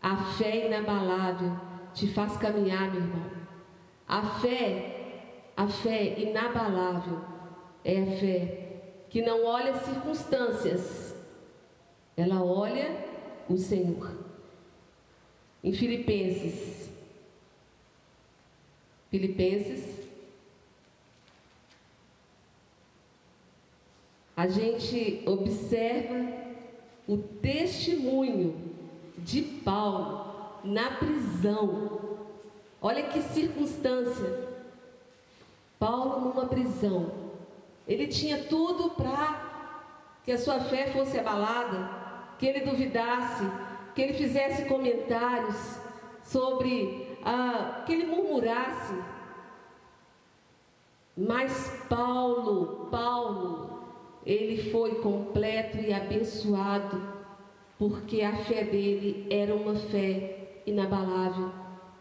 A 0.00 0.16
fé 0.16 0.66
inabalável 0.66 1.52
te 1.92 2.06
faz 2.06 2.36
caminhar, 2.36 2.92
meu 2.92 3.02
irmão. 3.02 3.30
A 4.06 4.22
fé, 4.40 5.50
a 5.56 5.66
fé 5.66 6.18
inabalável 6.18 7.20
é 7.84 8.02
a 8.02 8.06
fé 8.18 8.64
que 9.10 9.22
não 9.22 9.44
olha 9.44 9.72
as 9.72 9.82
circunstâncias, 9.82 11.14
ela 12.16 12.42
olha 12.42 13.04
o 13.48 13.56
Senhor. 13.56 14.12
Em 15.64 15.72
Filipenses 15.72 16.88
Filipenses. 19.10 19.97
A 24.38 24.46
gente 24.46 25.24
observa 25.26 26.32
o 27.08 27.18
testemunho 27.18 28.72
de 29.18 29.42
Paulo 29.42 30.60
na 30.62 30.92
prisão. 30.92 32.18
Olha 32.80 33.02
que 33.08 33.20
circunstância. 33.20 34.48
Paulo 35.76 36.20
numa 36.20 36.46
prisão. 36.46 37.10
Ele 37.84 38.06
tinha 38.06 38.44
tudo 38.44 38.90
para 38.90 40.20
que 40.24 40.30
a 40.30 40.38
sua 40.38 40.60
fé 40.60 40.86
fosse 40.86 41.18
abalada, 41.18 41.90
que 42.38 42.46
ele 42.46 42.60
duvidasse, 42.60 43.42
que 43.92 44.02
ele 44.02 44.14
fizesse 44.14 44.66
comentários 44.66 45.80
sobre 46.22 47.18
ah, 47.24 47.82
que 47.84 47.92
ele 47.92 48.06
murmurasse. 48.06 48.94
Mas 51.16 51.84
Paulo, 51.88 52.86
Paulo, 52.88 53.77
ele 54.24 54.70
foi 54.70 54.96
completo 54.96 55.78
e 55.78 55.92
abençoado, 55.92 57.00
porque 57.78 58.22
a 58.22 58.36
fé 58.36 58.64
dele 58.64 59.26
era 59.30 59.54
uma 59.54 59.74
fé 59.74 60.60
inabalável. 60.66 61.50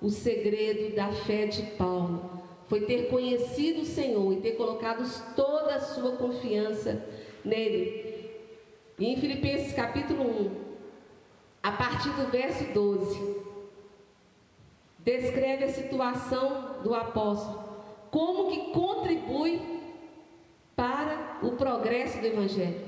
O 0.01 0.09
segredo 0.09 0.95
da 0.95 1.11
fé 1.11 1.45
de 1.45 1.63
Paulo 1.77 2.37
foi 2.67 2.81
ter 2.81 3.09
conhecido 3.09 3.81
o 3.81 3.85
Senhor 3.85 4.33
e 4.33 4.41
ter 4.41 4.51
colocado 4.53 5.03
toda 5.35 5.75
a 5.75 5.79
sua 5.79 6.17
confiança 6.17 7.05
nele. 7.43 8.31
E 8.99 9.05
em 9.05 9.17
Filipenses 9.17 9.73
capítulo 9.73 10.23
1, 10.23 10.51
a 11.63 11.71
partir 11.71 12.09
do 12.09 12.29
verso 12.29 12.65
12, 12.73 13.37
descreve 14.99 15.63
a 15.63 15.69
situação 15.69 16.81
do 16.83 16.93
apóstolo, 16.93 17.63
como 18.11 18.49
que 18.51 18.71
contribui 18.71 19.61
para 20.75 21.26
o 21.41 21.51
progresso 21.51 22.19
do 22.19 22.27
evangelho. 22.27 22.81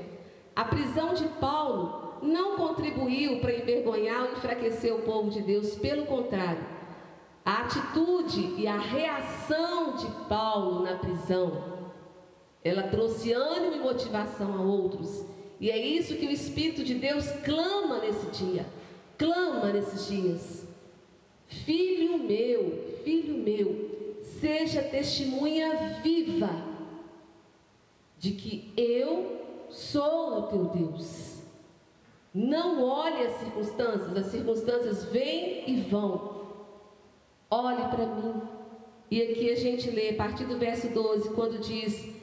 A 0.55 0.65
prisão 0.65 1.13
de 1.13 1.25
Paulo 1.39 2.19
não 2.21 2.57
contribuiu 2.57 3.39
para 3.39 3.53
envergonhar 3.53 4.23
ou 4.23 4.31
enfraquecer 4.33 4.93
o 4.93 5.03
povo 5.03 5.29
de 5.29 5.41
Deus, 5.41 5.75
pelo 5.75 6.05
contrário. 6.05 6.63
A 7.45 7.61
atitude 7.61 8.55
e 8.57 8.67
a 8.67 8.77
reação 8.77 9.95
de 9.95 10.07
Paulo 10.27 10.83
na 10.83 10.95
prisão, 10.97 11.79
ela 12.63 12.83
trouxe 12.83 13.31
ânimo 13.31 13.75
e 13.75 13.79
motivação 13.79 14.53
a 14.55 14.61
outros. 14.61 15.25
E 15.59 15.71
é 15.71 15.77
isso 15.77 16.15
que 16.15 16.27
o 16.27 16.31
Espírito 16.31 16.83
de 16.83 16.95
Deus 16.95 17.29
clama 17.43 17.99
nesse 17.99 18.27
dia, 18.27 18.65
clama 19.17 19.71
nesses 19.71 20.07
dias. 20.07 20.67
Filho 21.47 22.19
meu, 22.19 22.99
filho 23.03 23.37
meu, 23.37 24.19
seja 24.21 24.83
testemunha 24.83 25.99
viva 26.03 26.68
de 28.19 28.31
que 28.31 28.73
eu 28.75 29.67
sou 29.69 30.39
o 30.39 30.41
teu 30.43 30.65
Deus. 30.65 31.39
Não 32.33 32.83
olhe 32.83 33.25
as 33.25 33.33
circunstâncias, 33.37 34.15
as 34.15 34.25
circunstâncias 34.27 35.05
vêm 35.05 35.63
e 35.67 35.81
vão. 35.81 36.47
Olhe 37.49 37.83
para 37.89 38.05
mim. 38.05 38.41
E 39.09 39.21
aqui 39.23 39.49
a 39.49 39.55
gente 39.55 39.89
lê 39.89 40.09
a 40.09 40.15
partir 40.15 40.43
do 40.43 40.59
verso 40.59 40.89
12, 40.89 41.29
quando 41.31 41.59
diz 41.59 42.13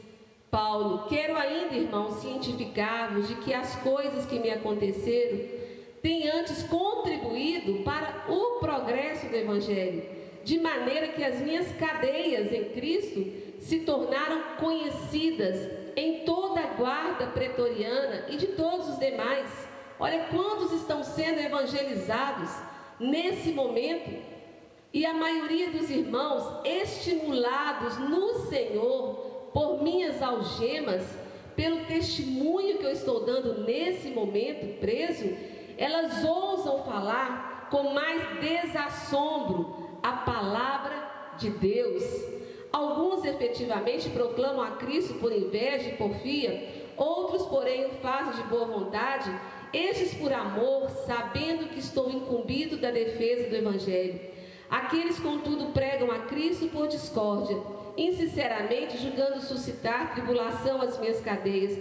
Paulo: 0.51 1.09
Quero 1.09 1.37
ainda, 1.37 1.75
irmãos, 1.75 2.21
cientificar-vos 2.21 3.27
de 3.27 3.35
que 3.37 3.53
as 3.53 3.75
coisas 3.77 4.25
que 4.27 4.39
me 4.39 4.51
aconteceram 4.51 5.57
tem 6.01 6.29
antes 6.31 6.63
contribuído 6.63 7.83
para 7.83 8.27
o 8.29 8.61
progresso 8.61 9.27
do 9.29 9.35
Evangelho, 9.35 10.05
de 10.45 10.61
maneira 10.61 11.09
que 11.09 11.25
as 11.25 11.41
minhas 11.41 11.73
cadeias 11.73 12.53
em 12.53 12.67
Cristo 12.67 13.27
se 13.59 13.81
tornaram 13.81 14.57
conhecidas 14.61 15.86
em 15.97 16.25
toda 16.25 16.61
a 16.61 16.75
guarda 16.75 17.27
pretoriana 17.29 18.27
e 18.29 18.37
de 18.37 18.49
todos 18.49 18.91
os 18.91 18.99
demais. 18.99 19.67
Olha 19.99 20.27
quantos 20.27 20.73
estão 20.73 21.03
sendo 21.03 21.41
evangelizados 21.41 22.51
nesse 23.01 23.51
momento. 23.51 24.23
E 24.93 25.05
a 25.05 25.15
maioria 25.15 25.71
dos 25.71 25.91
irmãos, 25.91 26.61
estimulados 26.65 27.99
no 27.99 28.47
Senhor 28.49 29.51
por 29.53 29.83
minhas 29.83 30.23
algemas, 30.23 31.03
pelo 31.57 31.87
testemunho 31.87 32.79
que 32.79 32.85
eu 32.85 32.93
estou 32.93 33.25
dando 33.25 33.65
nesse 33.65 34.11
momento 34.11 34.79
preso, 34.79 35.35
elas 35.79 36.23
ousam 36.23 36.85
falar 36.85 37.69
com 37.71 37.95
mais 37.95 38.23
desassombro 38.41 39.99
a 40.03 40.13
palavra 40.13 41.35
de 41.39 41.51
Deus. 41.51 42.03
Alguns 42.77 43.25
efetivamente 43.25 44.11
proclamam 44.11 44.61
a 44.61 44.73
Cristo 44.73 45.15
por 45.15 45.33
inveja 45.33 45.89
e 45.89 45.97
porfia, 45.97 46.85
outros, 46.95 47.47
porém, 47.47 47.87
o 47.87 47.91
fazem 48.03 48.35
de 48.35 48.51
boa 48.51 48.67
vontade, 48.67 49.35
estes 49.73 50.13
por 50.13 50.31
amor, 50.31 50.91
sabendo 51.07 51.71
que 51.71 51.79
estou 51.79 52.11
incumbido 52.11 52.77
da 52.77 52.91
defesa 52.91 53.49
do 53.49 53.57
Evangelho. 53.57 54.21
Aqueles, 54.69 55.19
contudo, 55.19 55.73
pregam 55.73 56.11
a 56.11 56.27
Cristo 56.27 56.69
por 56.69 56.87
discórdia, 56.87 57.57
insinceramente 57.97 58.99
julgando 58.99 59.41
suscitar 59.41 60.13
tribulação 60.13 60.83
às 60.83 61.01
minhas 61.01 61.23
cadeias. 61.23 61.79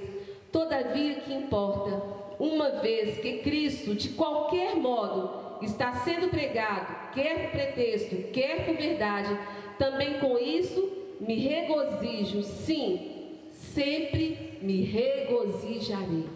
Todavia, 0.50 1.16
que 1.16 1.34
importa? 1.34 2.24
uma 2.40 2.70
vez 2.82 3.18
que 3.20 3.40
Cristo, 3.40 3.96
de 3.96 4.10
qualquer 4.10 4.76
modo, 4.76 5.60
está 5.62 5.94
sendo 5.94 6.30
pregado, 6.30 7.12
quer 7.14 7.44
por 7.44 7.52
pretexto, 7.52 8.32
quer 8.32 8.66
por 8.66 8.76
verdade, 8.76 9.38
também 9.78 10.20
com 10.20 10.38
isso 10.38 10.92
me 11.20 11.36
regozijo, 11.36 12.44
sim, 12.44 13.50
sempre 13.52 14.60
me 14.62 14.84
regozijarei. 14.84 16.28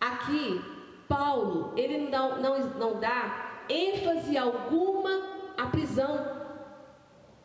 Aqui, 0.00 0.60
Paulo, 1.08 1.72
ele 1.76 2.08
não, 2.08 2.40
não, 2.40 2.58
não 2.70 3.00
dá 3.00 3.64
ênfase 3.68 4.36
alguma 4.36 5.22
à 5.56 5.66
prisão. 5.66 6.38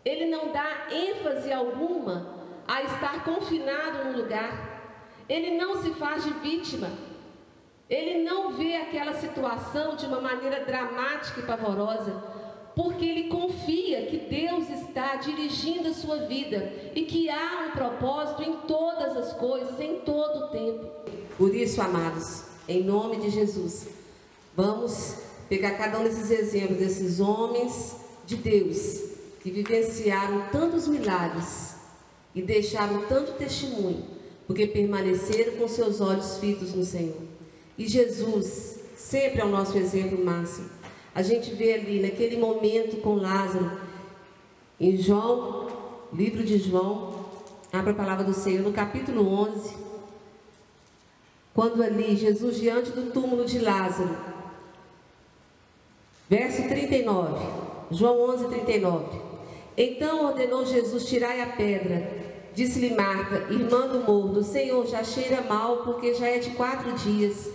Ele 0.05 0.25
não 0.25 0.51
dá 0.51 0.87
ênfase 0.91 1.51
alguma 1.51 2.27
a 2.67 2.83
estar 2.83 3.23
confinado 3.23 4.05
num 4.05 4.17
lugar. 4.17 4.73
Ele 5.27 5.57
não 5.57 5.81
se 5.81 5.91
faz 5.91 6.23
de 6.23 6.31
vítima. 6.31 6.89
Ele 7.89 8.23
não 8.23 8.51
vê 8.51 8.75
aquela 8.75 9.13
situação 9.13 9.95
de 9.95 10.05
uma 10.05 10.21
maneira 10.21 10.63
dramática 10.63 11.39
e 11.39 11.43
pavorosa, 11.43 12.23
porque 12.75 13.05
ele 13.05 13.23
confia 13.25 14.05
que 14.07 14.17
Deus 14.17 14.69
está 14.69 15.15
dirigindo 15.17 15.89
a 15.89 15.93
sua 15.93 16.25
vida 16.25 16.71
e 16.95 17.03
que 17.03 17.29
há 17.29 17.67
um 17.67 17.71
propósito 17.71 18.41
em 18.43 18.53
todas 18.67 19.15
as 19.15 19.33
coisas, 19.33 19.79
em 19.79 19.99
todo 19.99 20.45
o 20.45 20.47
tempo. 20.49 20.87
Por 21.37 21.53
isso, 21.53 21.81
amados, 21.81 22.43
em 22.67 22.83
nome 22.83 23.17
de 23.17 23.29
Jesus, 23.29 23.87
vamos 24.55 25.15
pegar 25.47 25.71
cada 25.77 25.99
um 25.99 26.03
desses 26.03 26.31
exemplos, 26.31 26.77
desses 26.77 27.19
homens 27.19 27.95
de 28.25 28.35
Deus 28.37 29.01
que 29.41 29.51
vivenciaram 29.51 30.47
tantos 30.51 30.87
milagres 30.87 31.75
e 32.33 32.41
deixaram 32.41 33.05
tanto 33.07 33.33
testemunho, 33.33 34.03
porque 34.47 34.65
permaneceram 34.65 35.57
com 35.57 35.67
seus 35.67 36.01
olhos 36.01 36.37
fitos 36.37 36.73
no 36.73 36.83
Senhor. 36.83 37.21
E 37.77 37.87
Jesus 37.87 38.79
sempre 38.95 39.41
é 39.41 39.45
o 39.45 39.49
nosso 39.49 39.77
exemplo 39.77 40.23
máximo. 40.23 40.69
A 41.15 41.21
gente 41.21 41.53
vê 41.53 41.73
ali 41.73 42.01
naquele 42.01 42.37
momento 42.37 43.01
com 43.01 43.15
Lázaro, 43.15 43.71
em 44.79 44.97
João, 44.97 45.67
livro 46.11 46.43
de 46.43 46.57
João, 46.57 47.25
abra 47.71 47.91
a 47.91 47.95
palavra 47.95 48.23
do 48.23 48.33
Senhor, 48.33 48.63
no 48.63 48.73
capítulo 48.73 49.27
11, 49.27 49.75
quando 51.53 51.83
ali 51.83 52.15
Jesus 52.15 52.57
diante 52.59 52.89
do 52.89 53.11
túmulo 53.11 53.45
de 53.45 53.59
Lázaro, 53.59 54.17
verso 56.27 56.67
39, 56.67 57.45
João 57.91 58.31
11, 58.31 58.47
39. 58.47 59.21
Então 59.77 60.25
ordenou 60.25 60.65
Jesus: 60.65 61.05
Tirai 61.05 61.41
a 61.41 61.47
pedra. 61.47 62.23
Disse-lhe 62.55 62.93
Marta, 62.93 63.51
irmã 63.51 63.87
do 63.87 63.99
morto: 63.99 64.43
Senhor, 64.43 64.85
já 64.87 65.03
cheira 65.03 65.41
mal, 65.41 65.77
porque 65.77 66.13
já 66.15 66.27
é 66.27 66.39
de 66.39 66.51
quatro 66.51 66.91
dias. 66.93 67.49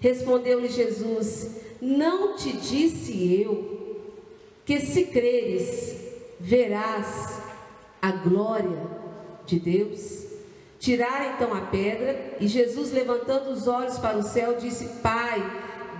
Respondeu-lhe 0.00 0.68
Jesus: 0.68 1.63
Não 1.84 2.34
te 2.34 2.50
disse 2.50 3.42
eu 3.42 4.00
que 4.64 4.80
se 4.80 5.04
creres, 5.04 5.94
verás 6.40 7.42
a 8.00 8.10
glória 8.10 8.88
de 9.44 9.60
Deus? 9.60 10.24
Tiraram 10.78 11.34
então 11.34 11.52
a 11.52 11.60
pedra 11.60 12.36
e 12.40 12.48
Jesus, 12.48 12.90
levantando 12.90 13.50
os 13.50 13.68
olhos 13.68 13.98
para 13.98 14.16
o 14.16 14.22
céu, 14.22 14.56
disse: 14.56 15.02
Pai, 15.02 15.42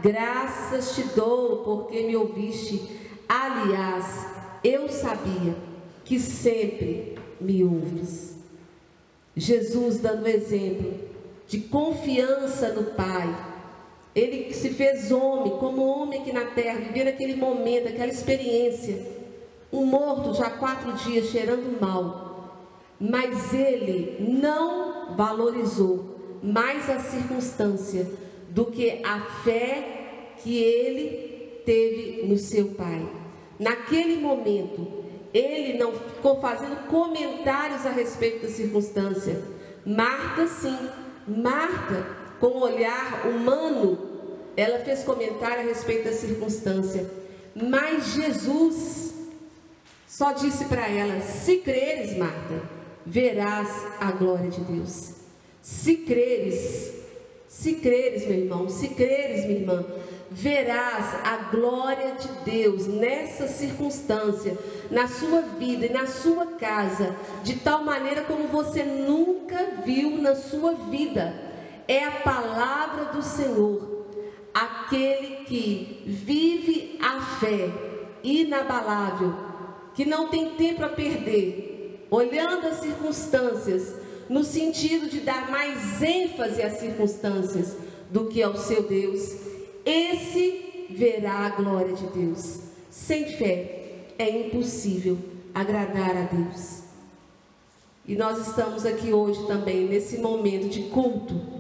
graças 0.03 0.95
te 0.95 1.03
dou 1.15 1.59
porque 1.59 2.01
me 2.05 2.17
ouviste. 2.17 2.81
Aliás, 3.29 4.27
eu 4.65 4.89
sabia 4.89 5.55
que 6.03 6.19
sempre 6.19 7.19
me 7.39 7.63
ouves. 7.63 8.37
Jesus 9.37 9.99
dando 9.99 10.27
exemplo 10.29 10.95
de 11.47 11.61
confiança 11.61 12.73
no 12.73 12.85
Pai 12.85 13.53
ele 14.15 14.55
se 14.55 14.71
fez 14.71 15.11
homem, 15.11 15.57
como 15.59 15.85
homem 15.85 16.21
aqui 16.21 16.33
na 16.33 16.45
terra, 16.45 16.79
viver 16.79 17.09
aquele 17.09 17.35
momento, 17.35 17.89
aquela 17.89 18.13
experiência. 18.13 19.05
Um 19.73 19.85
morto 19.85 20.35
já 20.35 20.47
há 20.47 20.51
quatro 20.51 20.93
dias 20.93 21.31
cheirando 21.31 21.81
mal. 21.81 22.23
Mas 23.01 23.53
ele 23.53 24.17
não 24.21 25.17
valorizou 25.17 26.39
mais 26.43 26.89
a 26.89 27.01
circunstância 27.01 28.09
do 28.51 28.67
que 28.67 29.01
a 29.03 29.21
fé 29.43 30.35
que 30.43 30.63
ele 30.63 31.63
teve 31.67 32.25
no 32.27 32.39
seu 32.39 32.69
pai. 32.69 33.05
Naquele 33.59 34.21
momento, 34.21 34.87
ele 35.33 35.77
não 35.77 35.93
ficou 35.93 36.41
fazendo 36.41 36.87
comentários 36.87 37.85
a 37.85 37.91
respeito 37.91 38.43
da 38.43 38.49
circunstância. 38.49 39.43
Marta, 39.85 40.47
sim, 40.47 40.79
Marta 41.27 42.24
com 42.41 42.49
um 42.49 42.63
olhar 42.63 43.27
humano, 43.27 43.99
ela 44.57 44.81
fez 44.81 45.03
comentário 45.03 45.61
a 45.61 45.69
respeito 45.69 46.05
da 46.05 46.13
circunstância. 46.13 47.09
Mas 47.55 48.15
Jesus 48.15 49.15
só 50.07 50.33
disse 50.33 50.67
para 50.67 50.89
ela: 50.89 51.21
Se 51.21 51.59
creres, 51.59 52.17
Marta, 52.17 52.63
verás 53.05 53.69
a 54.01 54.13
glória 54.13 54.51
de 54.51 54.61
Deus. 54.61 55.13
Se 55.63 55.97
creres, 55.99 56.93
se 57.49 57.77
creres, 57.77 58.27
meu 58.27 58.39
irmão, 58.39 58.69
se 58.69 58.89
creres, 58.89 59.47
minha 59.47 59.61
irmã, 59.61 59.85
verás 60.31 61.15
a 61.25 61.37
glória 61.51 62.13
de 62.13 62.29
Deus 62.45 62.87
nessa 62.87 63.47
circunstância, 63.47 64.59
na 64.91 65.09
sua 65.09 65.41
vida 65.41 65.87
e 65.87 65.93
na 65.93 66.07
sua 66.07 66.47
casa, 66.47 67.17
de 67.43 67.57
tal 67.57 67.83
maneira 67.85 68.23
como 68.25 68.49
você 68.49 68.83
nunca 68.83 69.83
viu 69.85 70.19
na 70.19 70.35
sua 70.35 70.75
vida 70.75 71.54
é 71.87 72.05
a 72.05 72.11
palavra 72.11 73.07
do 73.07 73.23
Senhor, 73.23 74.07
aquele 74.53 75.45
que 75.45 76.03
vive 76.07 76.99
a 77.03 77.21
fé 77.21 77.71
inabalável, 78.23 79.35
que 79.95 80.05
não 80.05 80.29
tem 80.29 80.51
tempo 80.55 80.85
a 80.85 80.89
perder, 80.89 82.07
olhando 82.11 82.67
as 82.67 82.79
circunstâncias, 82.79 83.95
no 84.29 84.43
sentido 84.43 85.09
de 85.09 85.21
dar 85.21 85.51
mais 85.51 86.03
ênfase 86.03 86.63
às 86.63 86.79
circunstâncias 86.79 87.77
do 88.11 88.27
que 88.27 88.43
ao 88.43 88.57
seu 88.57 88.83
Deus, 88.85 89.37
esse 89.85 90.87
verá 90.91 91.47
a 91.47 91.51
glória 91.51 91.93
de 91.93 92.07
Deus. 92.07 92.61
Sem 92.89 93.27
fé 93.37 94.13
é 94.19 94.47
impossível 94.47 95.19
agradar 95.55 96.17
a 96.17 96.23
Deus. 96.23 96.85
E 98.07 98.15
nós 98.15 98.47
estamos 98.47 98.87
aqui 98.87 99.13
hoje 99.13 99.47
também 99.47 99.87
nesse 99.87 100.19
momento 100.19 100.69
de 100.69 100.85
culto 100.85 101.54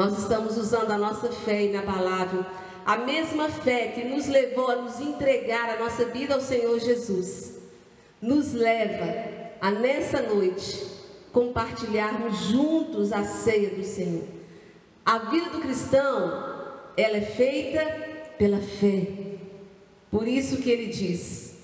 nós 0.00 0.16
estamos 0.16 0.56
usando 0.56 0.92
a 0.92 0.96
nossa 0.96 1.30
fé 1.30 1.64
inabalável, 1.64 2.42
a 2.86 2.96
mesma 2.96 3.50
fé 3.50 3.88
que 3.88 4.02
nos 4.02 4.28
levou 4.28 4.70
a 4.70 4.76
nos 4.76 4.98
entregar 4.98 5.68
a 5.68 5.78
nossa 5.78 6.06
vida 6.06 6.32
ao 6.32 6.40
Senhor 6.40 6.80
Jesus, 6.80 7.58
nos 8.18 8.54
leva 8.54 9.14
a 9.60 9.70
nessa 9.70 10.22
noite 10.22 10.86
compartilharmos 11.34 12.34
juntos 12.46 13.12
a 13.12 13.24
ceia 13.24 13.74
do 13.74 13.84
Senhor. 13.84 14.24
A 15.04 15.18
vida 15.18 15.50
do 15.50 15.60
cristão, 15.60 16.62
ela 16.96 17.18
é 17.18 17.20
feita 17.20 17.84
pela 18.38 18.56
fé. 18.56 19.06
Por 20.10 20.26
isso 20.26 20.62
que 20.62 20.70
ele 20.70 20.86
diz: 20.86 21.56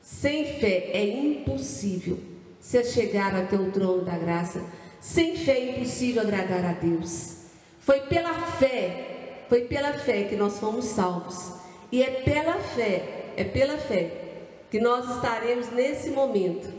sem 0.00 0.44
fé 0.60 0.90
é 0.92 1.04
impossível 1.04 2.20
se 2.60 2.84
chegar 2.84 3.34
até 3.34 3.56
o 3.56 3.72
trono 3.72 4.04
da 4.04 4.16
graça. 4.16 4.64
Sem 5.00 5.34
fé 5.34 5.58
é 5.58 5.70
impossível 5.72 6.22
agradar 6.22 6.64
a 6.64 6.72
Deus. 6.74 7.39
Foi 7.80 8.00
pela 8.02 8.34
fé, 8.34 9.44
foi 9.48 9.62
pela 9.62 9.94
fé 9.94 10.24
que 10.24 10.36
nós 10.36 10.60
fomos 10.60 10.84
salvos. 10.84 11.54
E 11.90 12.02
é 12.02 12.22
pela 12.22 12.54
fé, 12.54 13.32
é 13.36 13.42
pela 13.42 13.78
fé 13.78 14.10
que 14.70 14.78
nós 14.78 15.16
estaremos 15.16 15.70
nesse 15.72 16.10
momento 16.10 16.70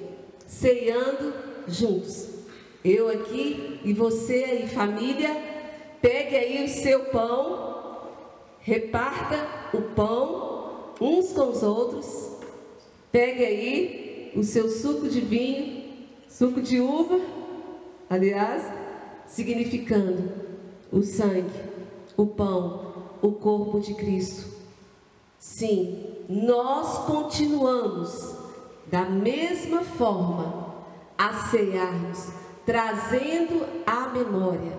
ceando 0.45 1.33
juntos. 1.67 2.29
Eu 2.85 3.09
aqui 3.09 3.79
e 3.83 3.93
você 3.93 4.43
aí, 4.43 4.67
família, 4.67 5.35
pegue 6.01 6.35
aí 6.35 6.63
o 6.63 6.69
seu 6.69 7.05
pão, 7.05 8.07
reparta 8.59 9.47
o 9.73 9.81
pão 9.81 10.93
uns 11.01 11.33
com 11.33 11.49
os 11.49 11.63
outros. 11.63 12.31
Pegue 13.11 13.43
aí 13.43 14.31
o 14.35 14.43
seu 14.43 14.69
suco 14.69 15.09
de 15.09 15.19
vinho, 15.19 15.83
suco 16.29 16.61
de 16.61 16.79
uva, 16.79 17.19
aliás, 18.09 18.63
significando 19.27 20.50
o 20.91 21.01
sangue, 21.01 21.49
o 22.17 22.25
pão, 22.25 22.93
o 23.21 23.31
corpo 23.31 23.79
de 23.79 23.93
Cristo. 23.93 24.51
Sim, 25.39 26.05
nós 26.27 27.05
continuamos 27.05 28.35
da 28.87 29.05
mesma 29.05 29.81
forma 29.81 30.75
a 31.17 31.49
cearmos, 31.49 32.27
trazendo 32.65 33.65
a 33.85 34.09
memória 34.09 34.77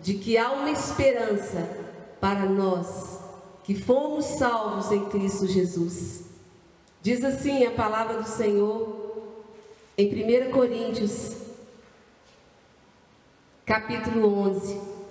de 0.00 0.14
que 0.14 0.36
há 0.36 0.50
uma 0.50 0.70
esperança 0.70 1.68
para 2.20 2.44
nós 2.46 3.20
que 3.62 3.74
fomos 3.74 4.24
salvos 4.24 4.90
em 4.90 5.04
Cristo 5.06 5.46
Jesus. 5.46 6.24
Diz 7.00 7.22
assim 7.24 7.64
a 7.64 7.70
palavra 7.70 8.20
do 8.20 8.28
Senhor 8.28 9.00
em 9.96 10.48
1 10.48 10.50
Coríntios, 10.50 11.36
capítulo 13.64 14.26
11 14.40 15.01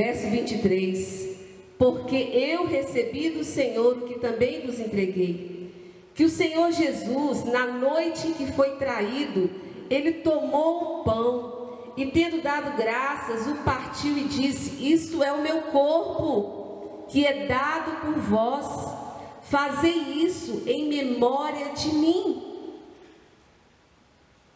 Verso 0.00 0.30
23: 0.30 1.36
Porque 1.76 2.16
eu 2.16 2.66
recebi 2.66 3.28
do 3.28 3.44
Senhor 3.44 3.98
o 3.98 4.06
que 4.06 4.18
também 4.18 4.62
vos 4.64 4.80
entreguei, 4.80 5.74
que 6.14 6.24
o 6.24 6.30
Senhor 6.30 6.72
Jesus, 6.72 7.44
na 7.44 7.66
noite 7.66 8.28
em 8.28 8.32
que 8.32 8.50
foi 8.52 8.76
traído, 8.76 9.50
ele 9.90 10.12
tomou 10.12 11.00
o 11.00 11.04
pão 11.04 11.92
e 11.98 12.06
tendo 12.06 12.40
dado 12.40 12.78
graças, 12.78 13.46
o 13.46 13.56
partiu 13.56 14.16
e 14.16 14.24
disse: 14.24 14.90
Isto 14.90 15.22
é 15.22 15.32
o 15.32 15.42
meu 15.42 15.64
corpo, 15.64 17.04
que 17.10 17.26
é 17.26 17.46
dado 17.46 18.00
por 18.00 18.14
vós. 18.20 18.96
Fazei 19.42 19.98
isso 20.24 20.62
em 20.66 20.88
memória 20.88 21.74
de 21.74 21.88
mim. 21.90 22.42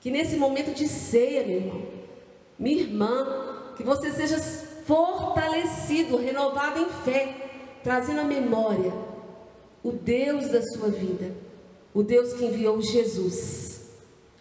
Que 0.00 0.10
nesse 0.10 0.36
momento 0.36 0.74
de 0.74 0.88
ceia, 0.88 1.46
meu 1.46 1.56
irmão, 1.56 1.82
minha 2.58 2.80
irmã, 2.80 3.72
que 3.76 3.82
você 3.82 4.10
seja 4.10 4.38
fortalecido, 4.86 6.16
renovado 6.16 6.80
em 6.80 6.88
fé, 7.04 7.78
trazendo 7.82 8.20
à 8.20 8.24
memória 8.24 8.92
o 9.82 9.92
Deus 9.92 10.48
da 10.48 10.62
sua 10.62 10.88
vida, 10.88 11.34
o 11.92 12.02
Deus 12.02 12.32
que 12.32 12.44
enviou 12.44 12.80
Jesus, 12.80 13.90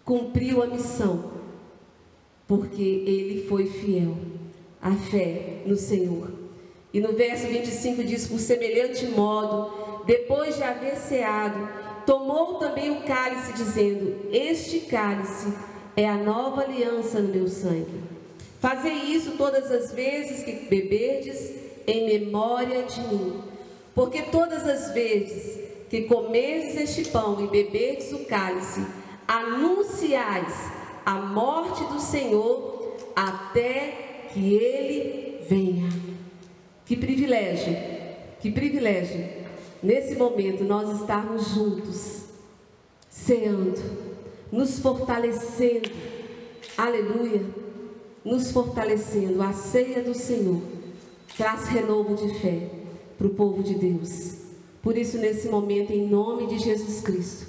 cumpriu 0.04 0.62
a 0.62 0.66
missão, 0.66 1.32
porque 2.46 2.82
ele 2.82 3.46
foi 3.48 3.66
fiel 3.66 4.16
à 4.80 4.92
fé 4.92 5.62
no 5.66 5.76
Senhor. 5.76 6.30
E 6.92 7.00
no 7.00 7.12
verso 7.12 7.46
25 7.46 8.04
diz: 8.04 8.26
Por 8.26 8.38
semelhante 8.38 9.06
modo, 9.06 10.04
depois 10.06 10.56
de 10.56 10.62
haver 10.62 10.96
ceado, 10.96 11.68
tomou 12.06 12.54
também 12.54 12.90
o 12.90 13.02
cálice, 13.02 13.52
dizendo: 13.52 14.30
Este 14.30 14.80
cálice 14.80 15.52
é 15.96 16.08
a 16.08 16.16
nova 16.16 16.62
aliança 16.62 17.20
no 17.20 17.32
meu 17.32 17.48
sangue. 17.48 18.13
Fazei 18.64 18.94
isso 18.94 19.32
todas 19.32 19.70
as 19.70 19.92
vezes 19.92 20.42
que 20.42 20.52
beberdes, 20.70 21.52
em 21.86 22.06
memória 22.06 22.84
de 22.84 22.98
mim. 23.02 23.42
Porque 23.94 24.22
todas 24.22 24.66
as 24.66 24.90
vezes 24.94 25.60
que 25.90 26.04
comerdes 26.04 26.74
este 26.74 27.10
pão 27.10 27.44
e 27.44 27.48
beberdes 27.48 28.10
o 28.14 28.20
cálice, 28.20 28.80
anunciais 29.28 30.54
a 31.04 31.16
morte 31.16 31.84
do 31.92 32.00
Senhor 32.00 32.96
até 33.14 34.30
que 34.32 34.54
ele 34.54 35.44
venha. 35.46 35.90
Que 36.86 36.96
privilégio, 36.96 37.76
que 38.40 38.50
privilégio, 38.50 39.28
nesse 39.82 40.16
momento 40.16 40.64
nós 40.64 41.02
estarmos 41.02 41.50
juntos, 41.50 42.22
ceando, 43.10 43.74
nos 44.50 44.78
fortalecendo, 44.78 45.90
aleluia 46.78 47.62
nos 48.24 48.50
fortalecendo. 48.50 49.42
A 49.42 49.52
ceia 49.52 50.02
do 50.02 50.14
Senhor 50.14 50.62
traz 51.36 51.68
renovo 51.68 52.14
de 52.14 52.38
fé 52.40 52.70
para 53.18 53.26
o 53.26 53.30
povo 53.30 53.62
de 53.62 53.74
Deus. 53.74 54.36
Por 54.82 54.96
isso, 54.96 55.18
nesse 55.18 55.48
momento, 55.48 55.92
em 55.92 56.08
nome 56.08 56.46
de 56.46 56.58
Jesus 56.58 57.00
Cristo, 57.00 57.46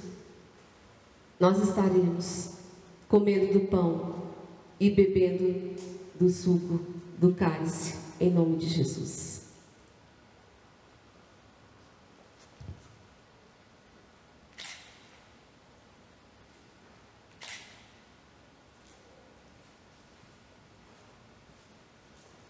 nós 1.39 1.61
estaremos 1.61 2.51
comendo 3.07 3.53
do 3.53 3.67
pão 3.67 4.15
e 4.79 4.89
bebendo 4.89 5.75
do 6.19 6.29
suco 6.29 6.79
do 7.17 7.33
cálice, 7.33 7.95
em 8.19 8.31
nome 8.31 8.57
de 8.57 8.67
Jesus. 8.67 9.34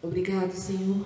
Obrigado, 0.06 0.52
Senhor. 0.52 1.04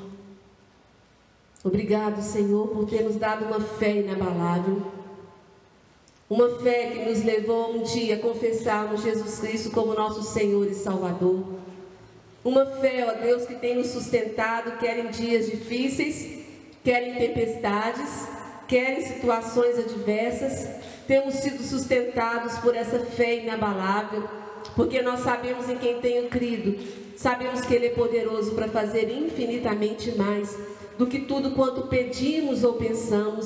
Obrigado, 1.63 2.21
Senhor, 2.21 2.67
por 2.67 2.89
ter 2.89 3.03
nos 3.03 3.15
dado 3.15 3.45
uma 3.45 3.61
fé 3.61 3.97
inabalável. 3.97 4.81
Uma 6.29 6.59
fé 6.59 6.91
que 6.91 7.09
nos 7.09 7.23
levou 7.23 7.75
um 7.75 7.83
dia 7.83 8.15
a 8.15 8.19
confessarmos 8.19 9.01
Jesus 9.01 9.39
Cristo 9.39 9.71
como 9.71 9.93
nosso 9.93 10.21
Senhor 10.23 10.67
e 10.67 10.75
Salvador. 10.75 11.43
Uma 12.43 12.65
fé, 12.65 13.05
ó 13.07 13.21
Deus, 13.21 13.45
que 13.45 13.55
tem 13.55 13.75
nos 13.75 13.87
sustentado, 13.87 14.77
quer 14.79 14.99
em 14.99 15.09
dias 15.09 15.47
difíceis, 15.47 16.45
quer 16.83 17.07
em 17.07 17.15
tempestades, 17.15 18.27
quer 18.67 18.99
em 18.99 19.01
situações 19.01 19.79
adversas. 19.79 20.67
Temos 21.07 21.35
sido 21.35 21.63
sustentados 21.63 22.57
por 22.59 22.75
essa 22.75 22.99
fé 22.99 23.43
inabalável, 23.43 24.29
porque 24.75 25.01
nós 25.01 25.21
sabemos 25.21 25.69
em 25.69 25.77
quem 25.77 25.99
tenho 25.99 26.29
crido 26.29 26.77
Sabemos 27.19 27.59
que 27.65 27.73
Ele 27.73 27.87
é 27.87 27.89
poderoso 27.89 28.55
para 28.55 28.69
fazer 28.69 29.11
infinitamente 29.11 30.17
mais 30.17 30.57
do 30.97 31.05
que 31.05 31.19
tudo 31.19 31.51
quanto 31.51 31.87
pedimos 31.87 32.63
ou 32.63 32.75
pensamos. 32.75 33.45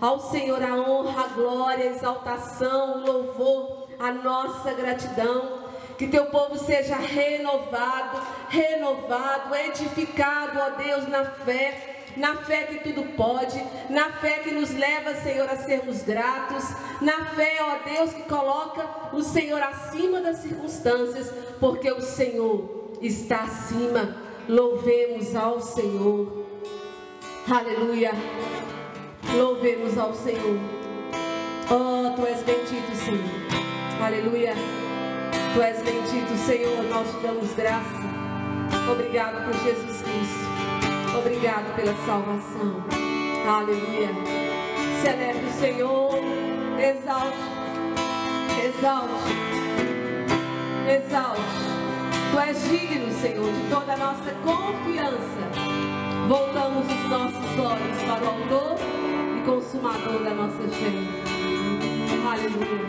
Ao 0.00 0.18
Senhor 0.18 0.62
a 0.62 0.74
honra, 0.74 1.24
a 1.24 1.28
glória, 1.28 1.84
a 1.84 1.94
exaltação, 1.94 2.94
o 2.94 3.06
louvor, 3.06 3.88
a 3.98 4.10
nossa 4.10 4.72
gratidão. 4.72 5.58
Que 5.98 6.06
teu 6.06 6.30
povo 6.30 6.56
seja 6.56 6.96
renovado, 6.96 8.22
renovado, 8.48 9.54
edificado, 9.54 10.58
ó 10.58 10.70
Deus, 10.82 11.06
na 11.06 11.26
fé 11.26 11.89
na 12.16 12.36
fé 12.36 12.64
que 12.64 12.80
tudo 12.80 13.04
pode, 13.16 13.62
na 13.88 14.10
fé 14.12 14.40
que 14.40 14.50
nos 14.50 14.70
leva, 14.70 15.14
Senhor, 15.14 15.48
a 15.48 15.56
sermos 15.56 16.02
gratos, 16.02 16.64
na 17.00 17.26
fé, 17.26 17.58
ó 17.60 17.88
Deus, 17.88 18.12
que 18.12 18.22
coloca 18.22 18.86
o 19.12 19.22
Senhor 19.22 19.62
acima 19.62 20.20
das 20.20 20.38
circunstâncias, 20.38 21.32
porque 21.58 21.90
o 21.90 22.00
Senhor 22.00 22.96
está 23.00 23.44
acima. 23.44 24.16
Louvemos 24.48 25.34
ao 25.36 25.60
Senhor. 25.60 26.46
Aleluia. 27.48 28.12
Louvemos 29.34 29.96
ao 29.96 30.14
Senhor. 30.14 30.58
Oh, 31.70 32.14
tu 32.16 32.26
és 32.26 32.42
bendito, 32.42 32.96
Senhor. 32.96 34.04
Aleluia. 34.04 34.54
Tu 35.54 35.62
és 35.62 35.82
bendito, 35.82 36.36
Senhor. 36.46 36.82
Nós 36.84 37.08
te 37.12 37.26
damos 37.26 37.52
graça. 37.54 38.00
Obrigado 38.90 39.44
por 39.44 39.54
Jesus 39.62 40.02
Cristo. 40.02 40.59
Obrigado 41.20 41.76
pela 41.76 41.94
salvação. 42.06 42.82
Aleluia. 43.46 44.08
Celebre 45.02 45.44
o 45.44 45.52
Senhor. 45.52 46.14
Exalte. 46.78 47.36
Exalte. 48.64 49.30
Exalte. 50.88 51.42
Tu 52.30 52.38
és 52.38 52.70
digno, 52.70 53.12
Senhor, 53.20 53.52
de 53.52 53.68
toda 53.68 53.92
a 53.92 53.96
nossa 53.98 54.30
confiança. 54.42 55.42
Voltamos 56.26 56.86
os 56.86 57.10
nossos 57.10 57.58
olhos 57.58 58.02
para 58.06 58.24
o 58.24 58.28
autor 58.28 58.78
e 59.36 59.42
consumador 59.44 60.24
da 60.24 60.30
nossa 60.30 60.68
fé. 60.68 60.92
Aleluia. 62.30 62.80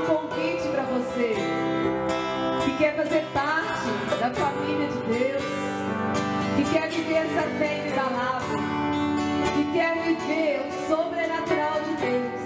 um 0.00 0.06
convite 0.06 0.68
para 0.68 0.82
você 0.84 1.34
que 2.64 2.76
quer 2.78 2.96
fazer 2.96 3.24
parte 3.34 3.86
da 4.18 4.30
família 4.30 4.88
de 4.88 4.98
Deus, 5.18 5.42
que 6.56 6.72
quer 6.72 6.88
viver 6.88 7.16
essa 7.16 7.42
fé 7.58 7.86
inabalável, 7.86 8.58
que 9.54 9.72
quer 9.72 9.94
viver 10.02 10.62
o 10.66 10.88
sobrenatural 10.88 11.80
de 11.82 11.96
Deus. 11.96 12.40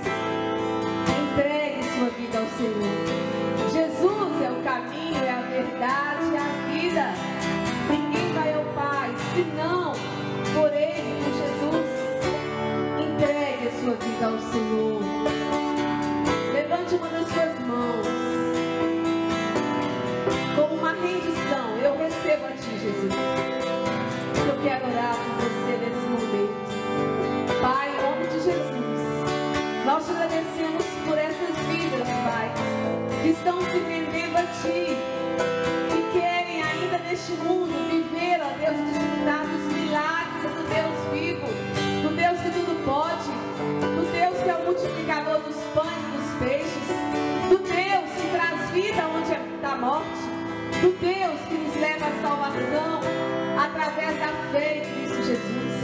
Entregue 1.23 1.83
sua 1.97 2.09
vida 2.11 2.39
ao 2.39 2.47
Senhor. 2.57 3.25
Jesus 3.73 4.43
é 4.43 4.51
o 4.51 4.63
caminho, 4.63 5.25
é 5.25 5.31
a 5.31 5.43
verdade, 5.43 6.35
é 6.35 6.39
a 6.39 6.51
vida. 6.73 7.15
Ninguém 7.91 8.33
vai 8.33 8.55
ao 8.55 8.65
Pai 8.75 9.15
se 9.35 9.43
não 9.57 9.93
por 10.55 10.73
Ele, 10.73 11.23
por 11.23 11.33
Jesus. 11.41 11.91
Entregue 13.01 13.69
a 13.69 13.81
sua 13.81 13.95
vida 13.95 14.27
ao 14.27 14.39
Senhor. 14.39 14.94
Jesus. 22.85 23.15
Eu 24.47 24.63
quero 24.63 24.87
orar 24.91 25.17
por 25.17 25.49
você 25.49 25.73
nesse 25.81 26.07
momento. 26.13 26.53
Pai, 27.63 27.89
em 27.89 28.03
nome 28.03 28.27
de 28.27 28.45
Jesus, 28.45 29.87
nós 29.87 30.05
te 30.05 30.11
agradecemos 30.11 30.85
por 31.07 31.17
essas 31.17 31.57
vidas, 31.71 32.07
Pai, 32.29 32.53
que 33.23 33.29
estão 33.31 33.59
se 33.63 33.79
rendendo 33.79 34.37
a 34.37 34.43
Ti, 34.61 34.99
que 35.89 36.19
querem 36.19 36.63
ainda 36.63 36.99
neste 36.99 37.33
mundo 37.33 37.73
viver, 37.89 38.43
ó 38.43 38.51
Deus, 38.59 38.77
desfrutar 38.77 39.47
dos 39.47 39.73
milagres 39.73 40.53
do 40.53 40.65
Deus 40.69 40.97
vivo, 41.11 41.47
do 42.03 42.15
Deus 42.15 42.39
que 42.39 42.51
tudo 42.51 42.85
pode, 42.85 43.31
do 43.97 44.13
Deus 44.13 44.43
que 44.43 44.51
é 44.51 44.57
o 44.57 44.65
multiplicador 44.67 45.41
dos 45.41 45.57
pães 45.73 45.89
e 45.89 46.19
dos 46.19 46.39
peixes, 46.39 46.89
do 47.49 47.57
Deus 47.57 48.11
que 48.21 48.29
traz 48.31 48.71
vida 48.73 49.09
onde 49.09 49.55
está 49.57 49.73
a 49.73 49.77
morte 49.77 50.34
do 50.81 50.93
Deus 50.99 51.41
que 51.49 51.55
nos 51.55 51.77
leva 51.77 52.07
à 52.07 52.23
salvação 52.23 53.01
através 53.59 54.19
da 54.19 54.29
fé 54.53 54.79
em 54.79 54.81
Cristo 54.81 55.23
Jesus. 55.23 55.75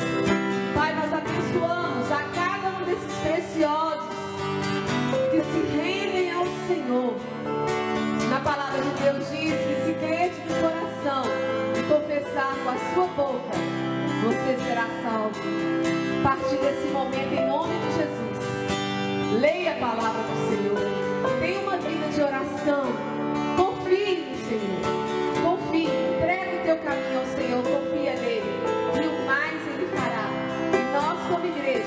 Pai, 0.75 0.95
nós 0.95 1.13
abençoamos 1.13 2.11
a 2.11 2.23
cada 2.35 2.79
um 2.79 2.85
desses 2.85 3.13
preciosos 3.23 4.09
que 5.31 5.41
se 5.41 5.77
rendem 5.77 6.33
ao 6.33 6.47
Senhor. 6.67 7.15
Na 8.31 8.41
palavra 8.41 8.81
de 8.81 8.91
Deus 9.03 9.31
diz 9.31 9.55
que 9.55 9.87
se 9.87 9.95
crer 9.95 10.31
de 10.31 10.61
coração 10.61 11.25
e 11.77 11.83
confessar 11.93 12.55
com 12.63 12.71
a 12.71 12.95
sua 12.95 13.07
boca, 13.15 13.57
você 14.23 14.65
será 14.65 14.87
salvo. 15.03 15.41
A 16.21 16.23
partir 16.23 16.57
desse 16.57 16.87
momento, 16.93 17.33
em 17.33 17.47
nome 17.47 17.75
de 17.75 17.97
Jesus, 17.97 19.41
leia 19.41 19.73
a 19.73 19.75
palavra 19.75 20.23
do 20.23 20.49
Senhor. 20.49 21.41
Tenha 21.41 21.61
uma 21.61 21.77
vida 21.79 22.09
de 22.09 22.23
oração 22.23 23.11
Senhor. 24.51 24.83
Confie, 25.45 25.87
entrega 25.87 26.57
o 26.57 26.65
teu 26.65 26.77
caminho 26.79 27.21
ao 27.21 27.27
Senhor, 27.27 27.63
confia 27.63 28.15
nele. 28.17 28.51
E 28.97 29.07
o 29.07 29.25
mais 29.25 29.63
ele 29.69 29.87
fará. 29.95 30.27
E 30.75 30.93
nós, 30.93 31.19
como 31.31 31.47
igreja, 31.47 31.87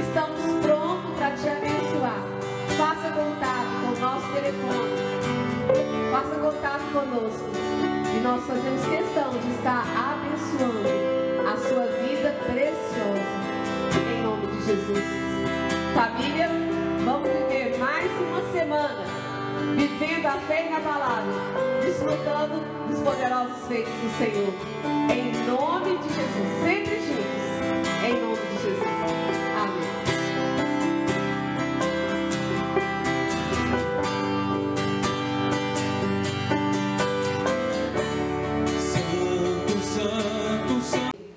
estamos 0.00 0.66
prontos 0.66 1.16
para 1.16 1.30
te 1.36 1.48
abençoar. 1.48 2.20
Faça 2.76 3.10
contato 3.12 3.70
com 3.80 3.92
o 3.94 4.00
nosso 4.00 4.26
telefone. 4.32 4.90
Faça 6.10 6.34
contato 6.34 6.82
conosco. 6.92 7.48
E 8.12 8.20
nós 8.24 8.44
fazemos 8.44 8.84
questão 8.86 9.30
de 9.30 9.50
estar 9.52 9.86
abençoando 9.94 11.48
a 11.48 11.56
sua 11.58 11.86
vida 12.02 12.34
preciosa. 12.44 13.40
Em 13.94 14.22
nome 14.24 14.48
de 14.48 14.66
Jesus. 14.66 15.04
Família, 15.94 16.48
vamos 17.04 17.28
viver 17.28 17.78
mais 17.78 18.10
uma 18.20 18.52
semana 18.52 19.20
vivendo 19.76 20.26
a 20.26 20.38
fé 20.40 20.68
na 20.70 20.80
palavra, 20.80 21.32
desfrutando 21.80 22.60
dos 22.88 23.00
poderosos 23.00 23.66
feitos 23.66 23.92
do 23.92 24.18
Senhor. 24.18 24.52
Em 25.10 25.32
nome 25.46 25.98
de 25.98 26.08
Jesus, 26.08 26.48
sempre 26.64 27.00
juntos. 27.00 27.40
Em 28.04 28.20
nome 28.20 28.36
de 28.36 28.62
Jesus. 28.62 28.84
Amém. 29.56 29.90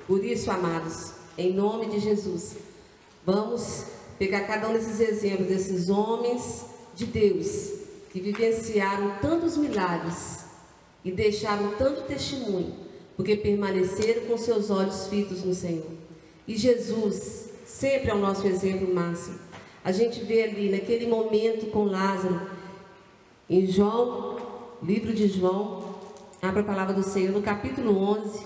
Por 0.07 0.23
isso, 0.23 0.51
amados, 0.51 1.13
em 1.37 1.53
nome 1.53 1.87
de 1.87 1.99
Jesus, 1.99 2.57
vamos 3.25 3.85
pegar 4.19 4.41
cada 4.41 4.69
um 4.69 4.73
desses 4.73 4.99
exemplos, 4.99 5.47
desses 5.47 5.89
homens 5.89 6.65
de 6.93 7.05
Deus, 7.05 7.82
que 8.13 8.21
vivenciaram 8.21 9.15
tantos 9.19 9.57
milagres 9.57 10.45
e 11.03 11.11
deixaram 11.11 11.71
tanto 11.79 12.03
testemunho, 12.03 12.75
porque 13.17 13.35
permaneceram 13.35 14.27
com 14.27 14.37
seus 14.37 14.69
olhos 14.69 15.07
fitos 15.07 15.43
no 15.43 15.55
Senhor. 15.55 15.89
E 16.47 16.55
Jesus 16.55 17.49
sempre 17.65 18.11
é 18.11 18.13
o 18.13 18.19
nosso 18.19 18.45
exemplo 18.45 18.93
máximo. 18.93 19.39
A 19.83 19.91
gente 19.91 20.23
vê 20.23 20.43
ali 20.43 20.69
naquele 20.69 21.07
momento 21.07 21.71
com 21.71 21.85
Lázaro, 21.85 22.39
em 23.49 23.65
João, 23.65 24.37
livro 24.83 25.11
de 25.11 25.27
João, 25.27 25.95
abra 26.39 26.61
a 26.61 26.65
palavra 26.65 26.93
do 26.93 27.03
Senhor, 27.03 27.31
no 27.31 27.41
capítulo 27.41 27.97
11, 27.97 28.45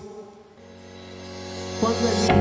quando 1.78 1.98
ali 2.08 2.37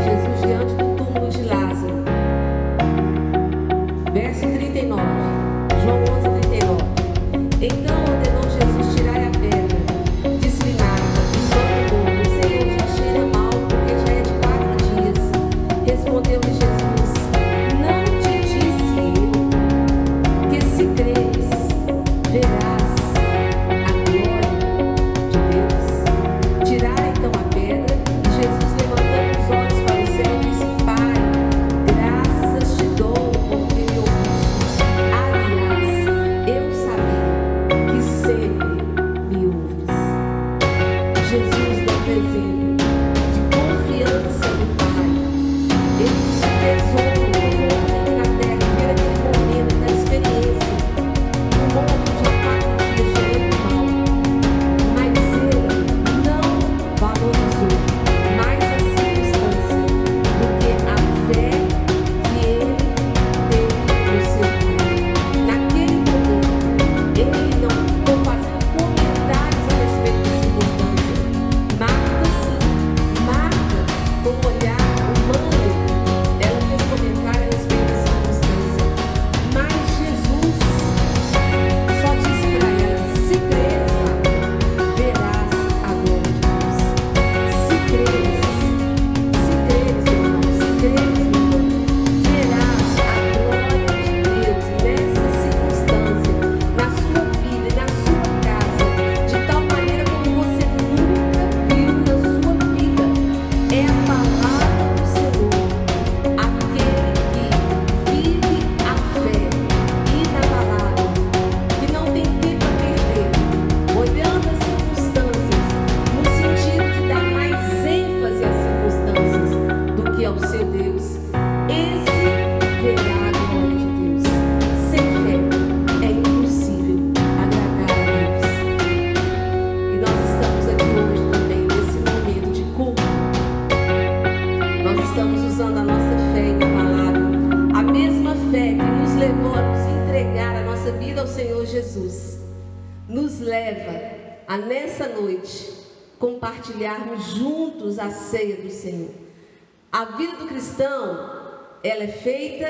ela 151.84 152.04
é 152.04 152.08
feita 152.08 152.68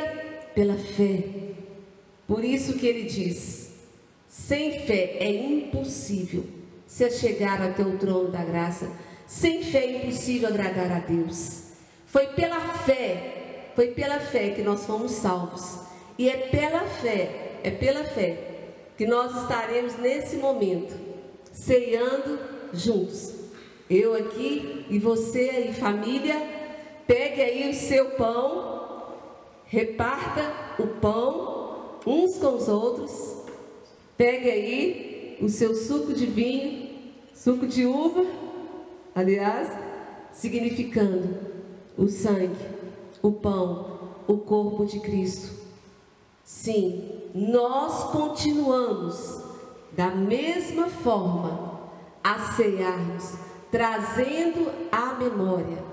pela 0.53 0.75
fé. 0.75 1.23
Por 2.27 2.43
isso 2.43 2.77
que 2.77 2.87
ele 2.87 3.03
diz: 3.03 3.71
sem 4.27 4.81
fé 4.81 5.17
é 5.19 5.31
impossível 5.31 6.45
se 6.85 7.09
chegar 7.11 7.61
até 7.61 7.83
o 7.83 7.97
trono 7.97 8.29
da 8.29 8.43
graça. 8.43 8.89
Sem 9.25 9.61
fé 9.63 9.79
é 9.79 9.97
impossível 9.97 10.47
agradar 10.47 10.91
a 10.91 10.99
Deus. 10.99 11.63
Foi 12.05 12.27
pela 12.27 12.59
fé, 12.59 13.69
foi 13.75 13.87
pela 13.87 14.19
fé 14.19 14.51
que 14.51 14.61
nós 14.61 14.85
fomos 14.85 15.11
salvos. 15.11 15.79
E 16.17 16.29
é 16.29 16.37
pela 16.47 16.81
fé, 16.81 17.59
é 17.63 17.69
pela 17.69 18.03
fé 18.03 18.37
que 18.97 19.05
nós 19.05 19.35
estaremos 19.43 19.97
nesse 19.97 20.37
momento 20.37 20.95
ceando 21.51 22.39
juntos. 22.73 23.33
Eu 23.89 24.13
aqui 24.15 24.85
e 24.89 24.99
você 24.99 25.49
aí, 25.49 25.73
família, 25.73 26.35
pegue 27.05 27.41
aí 27.41 27.69
o 27.69 27.73
seu 27.73 28.11
pão, 28.11 28.76
reparta 29.67 30.51
o 30.79 30.87
pão 30.87 31.99
uns 32.05 32.37
com 32.37 32.55
os 32.55 32.67
outros. 32.67 33.35
Pegue 34.15 34.49
aí 34.49 35.37
o 35.41 35.49
seu 35.49 35.75
suco 35.75 36.13
de 36.13 36.25
vinho, 36.25 36.89
suco 37.33 37.67
de 37.67 37.85
uva, 37.85 38.25
aliás, 39.13 39.69
significando 40.31 41.37
o 41.97 42.07
sangue, 42.07 42.55
o 43.21 43.31
pão, 43.31 43.99
o 44.27 44.37
corpo 44.37 44.85
de 44.85 44.99
Cristo. 44.99 45.55
Sim, 46.43 47.21
nós 47.35 48.05
continuamos 48.05 49.41
da 49.91 50.09
mesma 50.11 50.87
forma 50.87 51.81
a 52.23 52.53
cearmos, 52.55 53.33
trazendo 53.69 54.71
a 54.91 55.15
memória 55.15 55.83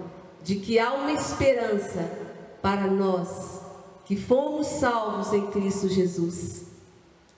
de 0.43 0.57
que 0.57 0.79
há 0.79 0.93
uma 0.93 1.13
esperança 1.13 2.09
para 2.63 2.87
nós 2.87 3.64
que 4.05 4.17
fomos 4.17 4.67
salvos 4.67 5.33
em 5.33 5.47
Cristo 5.51 5.89
Jesus. 5.89 6.67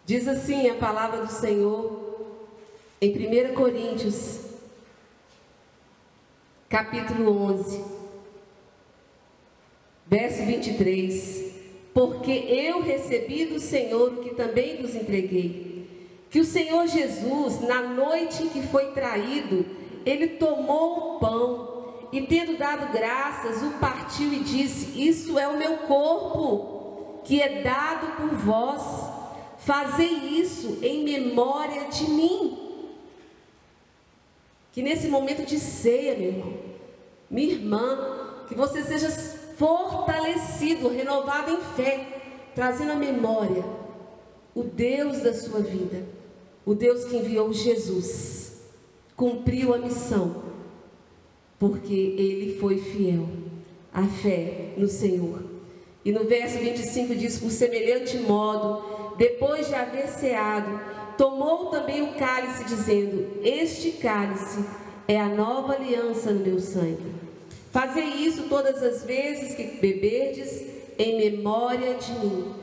Diz 0.04 0.26
assim 0.26 0.68
a 0.68 0.74
palavra 0.74 1.24
do 1.24 1.32
Senhor 1.32 2.06
em 3.00 3.10
1 3.10 3.54
Coríntios, 3.54 4.40
capítulo 6.68 7.36
11, 7.52 7.84
verso 10.06 10.44
23. 10.44 11.46
Porque 11.92 12.30
eu 12.30 12.82
recebi 12.82 13.46
do 13.46 13.58
Senhor 13.58 14.12
o 14.12 14.22
que 14.22 14.34
também 14.34 14.80
vos 14.82 14.94
entreguei. 14.94 15.88
Que 16.30 16.40
o 16.40 16.44
Senhor 16.44 16.86
Jesus, 16.86 17.60
na 17.62 17.80
noite 17.80 18.42
em 18.42 18.48
que 18.48 18.62
foi 18.62 18.92
traído, 18.92 19.64
ele 20.04 20.28
tomou 20.28 21.16
o 21.16 21.18
pão 21.18 21.75
e, 22.16 22.26
tendo 22.26 22.56
dado 22.56 22.90
graças, 22.94 23.62
o 23.62 23.72
partiu 23.72 24.32
e 24.32 24.38
disse: 24.38 24.98
Isso 24.98 25.38
é 25.38 25.46
o 25.46 25.58
meu 25.58 25.76
corpo, 25.78 27.20
que 27.24 27.42
é 27.42 27.60
dado 27.60 28.16
por 28.16 28.34
vós. 28.38 28.82
Fazei 29.58 30.08
isso 30.08 30.78
em 30.80 31.04
memória 31.04 31.88
de 31.88 32.08
mim. 32.08 32.58
Que 34.72 34.80
nesse 34.80 35.08
momento 35.08 35.44
de 35.44 35.60
ceia, 35.60 36.16
meu 36.16 36.28
irmão, 36.28 36.54
minha 37.30 37.52
irmã, 37.52 38.44
que 38.48 38.54
você 38.54 38.82
seja 38.82 39.10
fortalecido, 39.58 40.88
renovado 40.88 41.50
em 41.50 41.60
fé, 41.74 42.22
trazendo 42.54 42.92
à 42.92 42.96
memória 42.96 43.62
o 44.54 44.62
Deus 44.62 45.20
da 45.20 45.34
sua 45.34 45.60
vida, 45.60 46.02
o 46.64 46.74
Deus 46.74 47.04
que 47.04 47.16
enviou 47.16 47.52
Jesus, 47.52 48.62
cumpriu 49.14 49.74
a 49.74 49.78
missão, 49.78 50.46
porque 51.58 51.94
ele 51.94 52.58
foi 52.60 52.78
fiel 52.78 53.28
à 53.92 54.04
fé 54.06 54.74
no 54.76 54.88
Senhor. 54.88 55.42
E 56.04 56.12
no 56.12 56.24
verso 56.24 56.58
25 56.58 57.14
diz: 57.14 57.38
Por 57.38 57.50
semelhante 57.50 58.18
modo, 58.18 59.14
depois 59.16 59.66
de 59.68 59.74
haver 59.74 60.08
ceado, 60.08 60.80
tomou 61.16 61.66
também 61.66 62.02
o 62.02 62.14
cálice, 62.14 62.64
dizendo: 62.64 63.40
Este 63.42 63.92
cálice 63.92 64.64
é 65.08 65.18
a 65.18 65.28
nova 65.28 65.74
aliança 65.74 66.30
no 66.30 66.44
meu 66.44 66.60
sangue. 66.60 67.14
Fazei 67.72 68.04
isso 68.04 68.44
todas 68.48 68.82
as 68.82 69.04
vezes 69.04 69.54
que 69.54 69.64
beberdes 69.80 70.64
em 70.98 71.18
memória 71.18 71.94
de 71.94 72.12
mim. 72.12 72.54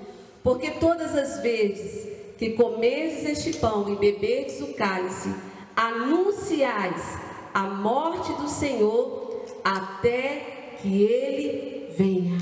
Porque 0.43 0.71
todas 0.71 1.15
as 1.15 1.41
vezes 1.41 2.11
que 2.37 2.51
comerdes 2.51 3.25
este 3.25 3.57
pão 3.59 3.91
e 3.91 3.95
beberdes 3.95 4.59
o 4.61 4.73
cálice, 4.73 5.33
anunciais 5.75 7.22
a 7.54 7.64
morte 7.64 8.34
do 8.34 8.47
Senhor 8.47 9.45
até 9.64 10.78
que 10.82 11.04
ele 11.04 11.93
venha. 11.97 12.38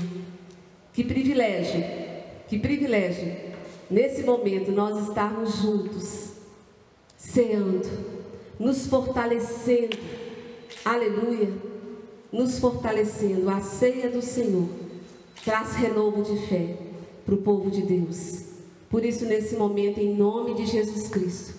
Que 0.92 1.04
privilégio, 1.04 1.84
que 2.48 2.58
privilégio, 2.58 3.34
nesse 3.90 4.22
momento 4.22 4.72
nós 4.72 5.08
estarmos 5.08 5.56
juntos, 5.56 6.30
ceando, 7.16 7.88
nos 8.58 8.86
fortalecendo, 8.86 9.96
aleluia, 10.84 11.52
nos 12.30 12.58
fortalecendo. 12.58 13.48
A 13.48 13.60
ceia 13.60 14.10
do 14.10 14.22
Senhor 14.22 14.68
traz 15.44 15.74
renovo 15.74 16.22
de 16.22 16.46
fé 16.46 16.76
para 17.24 17.34
o 17.34 17.38
povo 17.38 17.70
de 17.70 17.82
Deus. 17.82 18.44
Por 18.90 19.04
isso, 19.04 19.24
nesse 19.24 19.56
momento, 19.56 19.98
em 19.98 20.14
nome 20.14 20.54
de 20.54 20.66
Jesus 20.66 21.08
Cristo, 21.08 21.54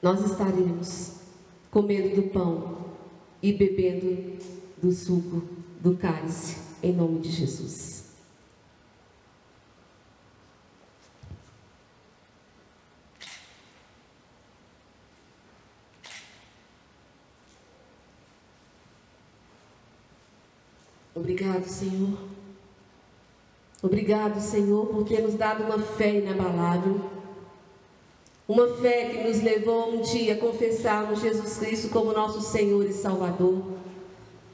nós 0.00 0.24
estaremos 0.24 1.17
comendo 1.70 2.16
do 2.16 2.30
pão 2.30 2.78
e 3.42 3.52
bebendo 3.52 4.38
do 4.82 4.92
suco 4.92 5.42
do 5.80 5.96
cálice, 5.96 6.56
em 6.82 6.92
nome 6.92 7.20
de 7.20 7.30
Jesus. 7.30 7.98
Obrigado, 21.14 21.64
Senhor. 21.64 22.18
Obrigado, 23.82 24.40
Senhor, 24.40 24.86
por 24.86 25.04
ter 25.04 25.22
nos 25.22 25.34
dado 25.34 25.64
uma 25.64 25.78
fé 25.78 26.18
inabalável. 26.18 27.17
Uma 28.48 28.66
fé 28.76 29.10
que 29.10 29.28
nos 29.28 29.42
levou 29.42 29.90
um 29.92 30.00
dia 30.00 30.32
a 30.32 30.38
confessarmos 30.38 31.20
Jesus 31.20 31.58
Cristo 31.58 31.90
como 31.90 32.14
nosso 32.14 32.40
Senhor 32.40 32.82
e 32.86 32.94
Salvador. 32.94 33.62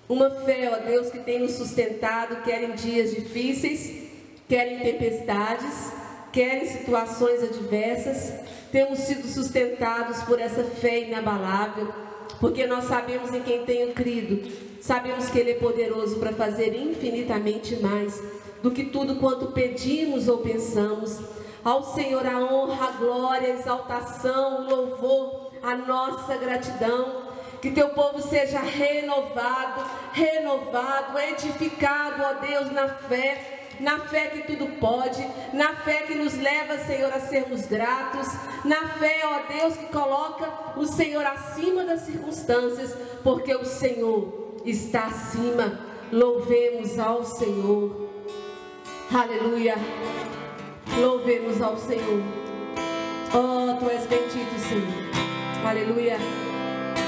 Uma 0.09 0.31
fé, 0.31 0.69
ó 0.69 0.85
Deus, 0.85 1.11
que 1.11 1.21
tem 1.21 1.39
nos 1.39 1.53
sustentado, 1.53 2.43
quer 2.43 2.65
em 2.65 2.75
dias 2.75 3.13
difíceis, 3.13 4.09
quer 4.49 4.73
em 4.73 4.81
tempestades, 4.81 5.93
quer 6.33 6.65
em 6.65 6.67
situações 6.67 7.41
adversas. 7.45 8.33
Temos 8.73 8.99
sido 8.99 9.29
sustentados 9.29 10.25
por 10.25 10.41
essa 10.41 10.65
fé 10.65 11.03
inabalável, 11.03 11.95
porque 12.41 12.67
nós 12.67 12.87
sabemos 12.87 13.33
em 13.33 13.43
quem 13.43 13.65
tenho 13.65 13.95
crido. 13.95 14.51
Sabemos 14.81 15.29
que 15.29 15.39
Ele 15.39 15.53
é 15.53 15.55
poderoso 15.55 16.19
para 16.19 16.33
fazer 16.33 16.75
infinitamente 16.75 17.77
mais 17.77 18.21
do 18.61 18.73
que 18.73 18.87
tudo 18.87 19.21
quanto 19.21 19.53
pedimos 19.53 20.27
ou 20.27 20.39
pensamos. 20.39 21.17
Ao 21.65 21.83
Senhor 21.83 22.27
a 22.27 22.39
honra, 22.39 22.89
a 22.89 22.91
glória, 22.93 23.49
a 23.49 23.59
exaltação, 23.59 24.61
o 24.61 24.71
louvor, 24.71 25.53
a 25.63 25.75
nossa 25.75 26.37
gratidão. 26.37 27.25
Que 27.63 27.71
teu 27.71 27.91
povo 27.91 28.21
seja 28.21 28.61
renovado, 28.61 29.83
renovado, 30.13 31.19
edificado, 31.19 32.23
ó 32.23 32.35
Deus, 32.35 32.71
na 32.71 32.89
fé 32.89 33.55
na 33.81 33.99
fé 33.99 34.27
que 34.27 34.43
tudo 34.43 34.79
pode, 34.79 35.27
na 35.53 35.75
fé 35.77 36.03
que 36.03 36.15
nos 36.15 36.35
leva, 36.35 36.79
Senhor, 36.79 37.13
a 37.13 37.21
sermos 37.21 37.67
gratos, 37.67 38.29
na 38.65 38.89
fé, 38.99 39.23
ó 39.25 39.53
Deus, 39.53 39.77
que 39.77 39.87
coloca 39.87 40.49
o 40.77 40.87
Senhor 40.87 41.25
acima 41.27 41.85
das 41.85 42.03
circunstâncias, 42.03 42.95
porque 43.23 43.55
o 43.55 43.65
Senhor 43.65 44.55
está 44.65 45.07
acima. 45.07 45.79
Louvemos 46.13 46.99
ao 46.99 47.25
Senhor. 47.25 48.09
Aleluia. 49.13 49.75
Louvemos 50.93 51.61
ao 51.61 51.77
Senhor. 51.77 52.23
Oh, 53.35 53.75
tu 53.79 53.91
és 53.91 54.07
bendito, 54.07 54.59
Senhor. 54.59 55.67
Aleluia. 55.67 56.19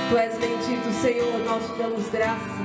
Tu 0.08 0.16
és 0.16 0.36
bendito, 0.38 0.90
Senhor. 0.92 1.38
Nós 1.44 1.64
te 1.70 1.78
damos 1.78 2.08
graça. 2.08 2.56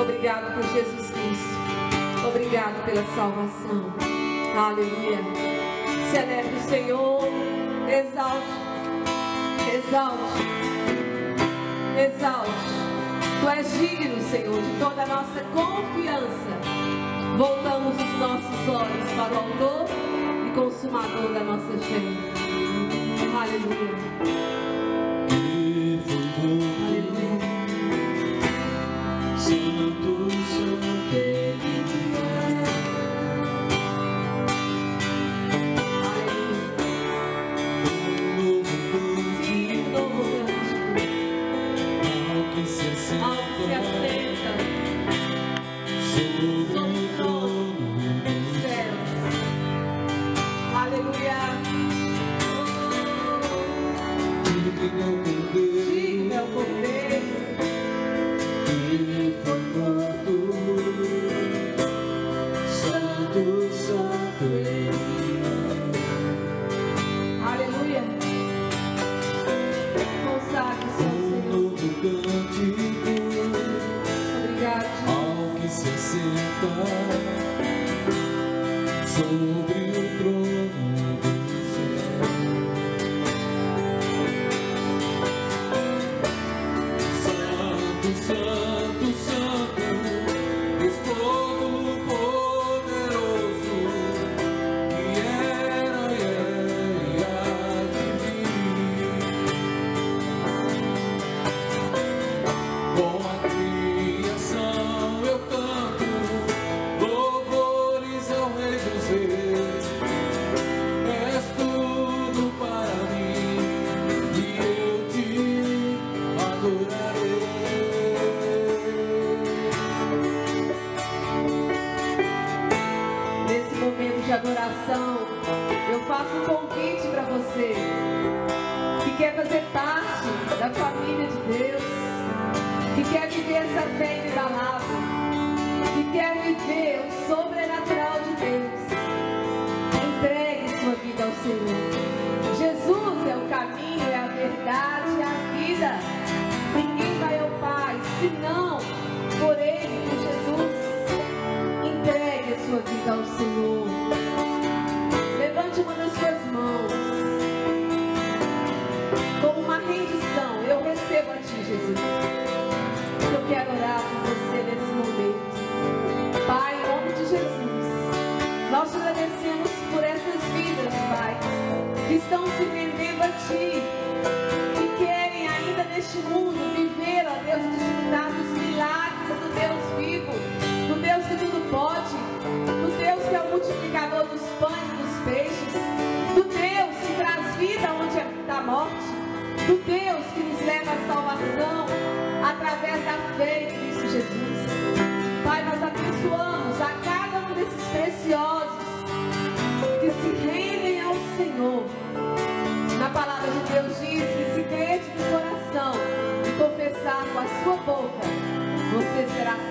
Obrigado 0.00 0.54
por 0.54 0.62
Jesus 0.72 1.10
Cristo. 1.10 2.26
Obrigado 2.26 2.84
pela 2.86 3.04
salvação. 3.14 3.92
Aleluia. 4.56 5.18
Celebre 6.10 6.56
o 6.56 6.68
Senhor. 6.68 7.28
Exalte. 7.88 8.46
Exalte. 9.74 10.60
Exalte. 11.98 12.80
Tu 13.40 13.48
és 13.48 13.72
digno, 13.78 14.20
Senhor, 14.30 14.62
de 14.62 14.78
toda 14.78 15.02
a 15.02 15.06
nossa 15.06 15.40
confiança. 15.52 16.50
Voltamos 17.36 17.94
os 17.96 18.18
nossos 18.18 18.68
olhos 18.68 19.12
para 19.16 19.34
o 19.34 19.38
autor 19.38 20.19
e 20.50 20.54
consumador 20.54 21.32
da 21.32 21.40
nossa 21.44 21.78
fé. 21.78 22.00
Aleluia. 23.40 24.00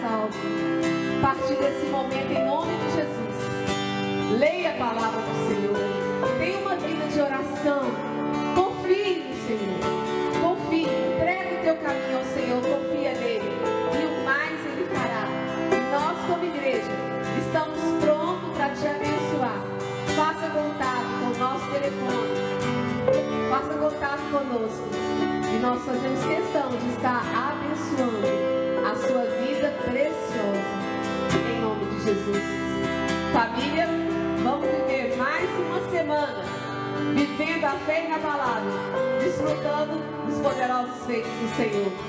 Salve, 0.02 0.38
A 1.18 1.22
partir 1.22 1.56
desse 1.56 1.86
momento, 1.88 2.32
em 2.32 2.46
nome 2.46 2.72
de 2.78 2.96
Jesus, 2.96 4.40
leia 4.40 4.72
a 4.72 4.74
palavra 4.74 5.22
do 5.22 5.48
Senhor. 5.48 6.38
Tenha 6.38 6.60
uma 6.60 6.76
vida 6.76 7.06
de 7.08 7.20
oração. 7.20 7.99
fé 37.78 38.05
inabalável, 38.05 38.72
desfrutando 39.20 39.97
dos 40.26 40.39
poderosos 40.39 41.05
feitos 41.05 41.32
do 41.32 41.55
Senhor. 41.55 42.09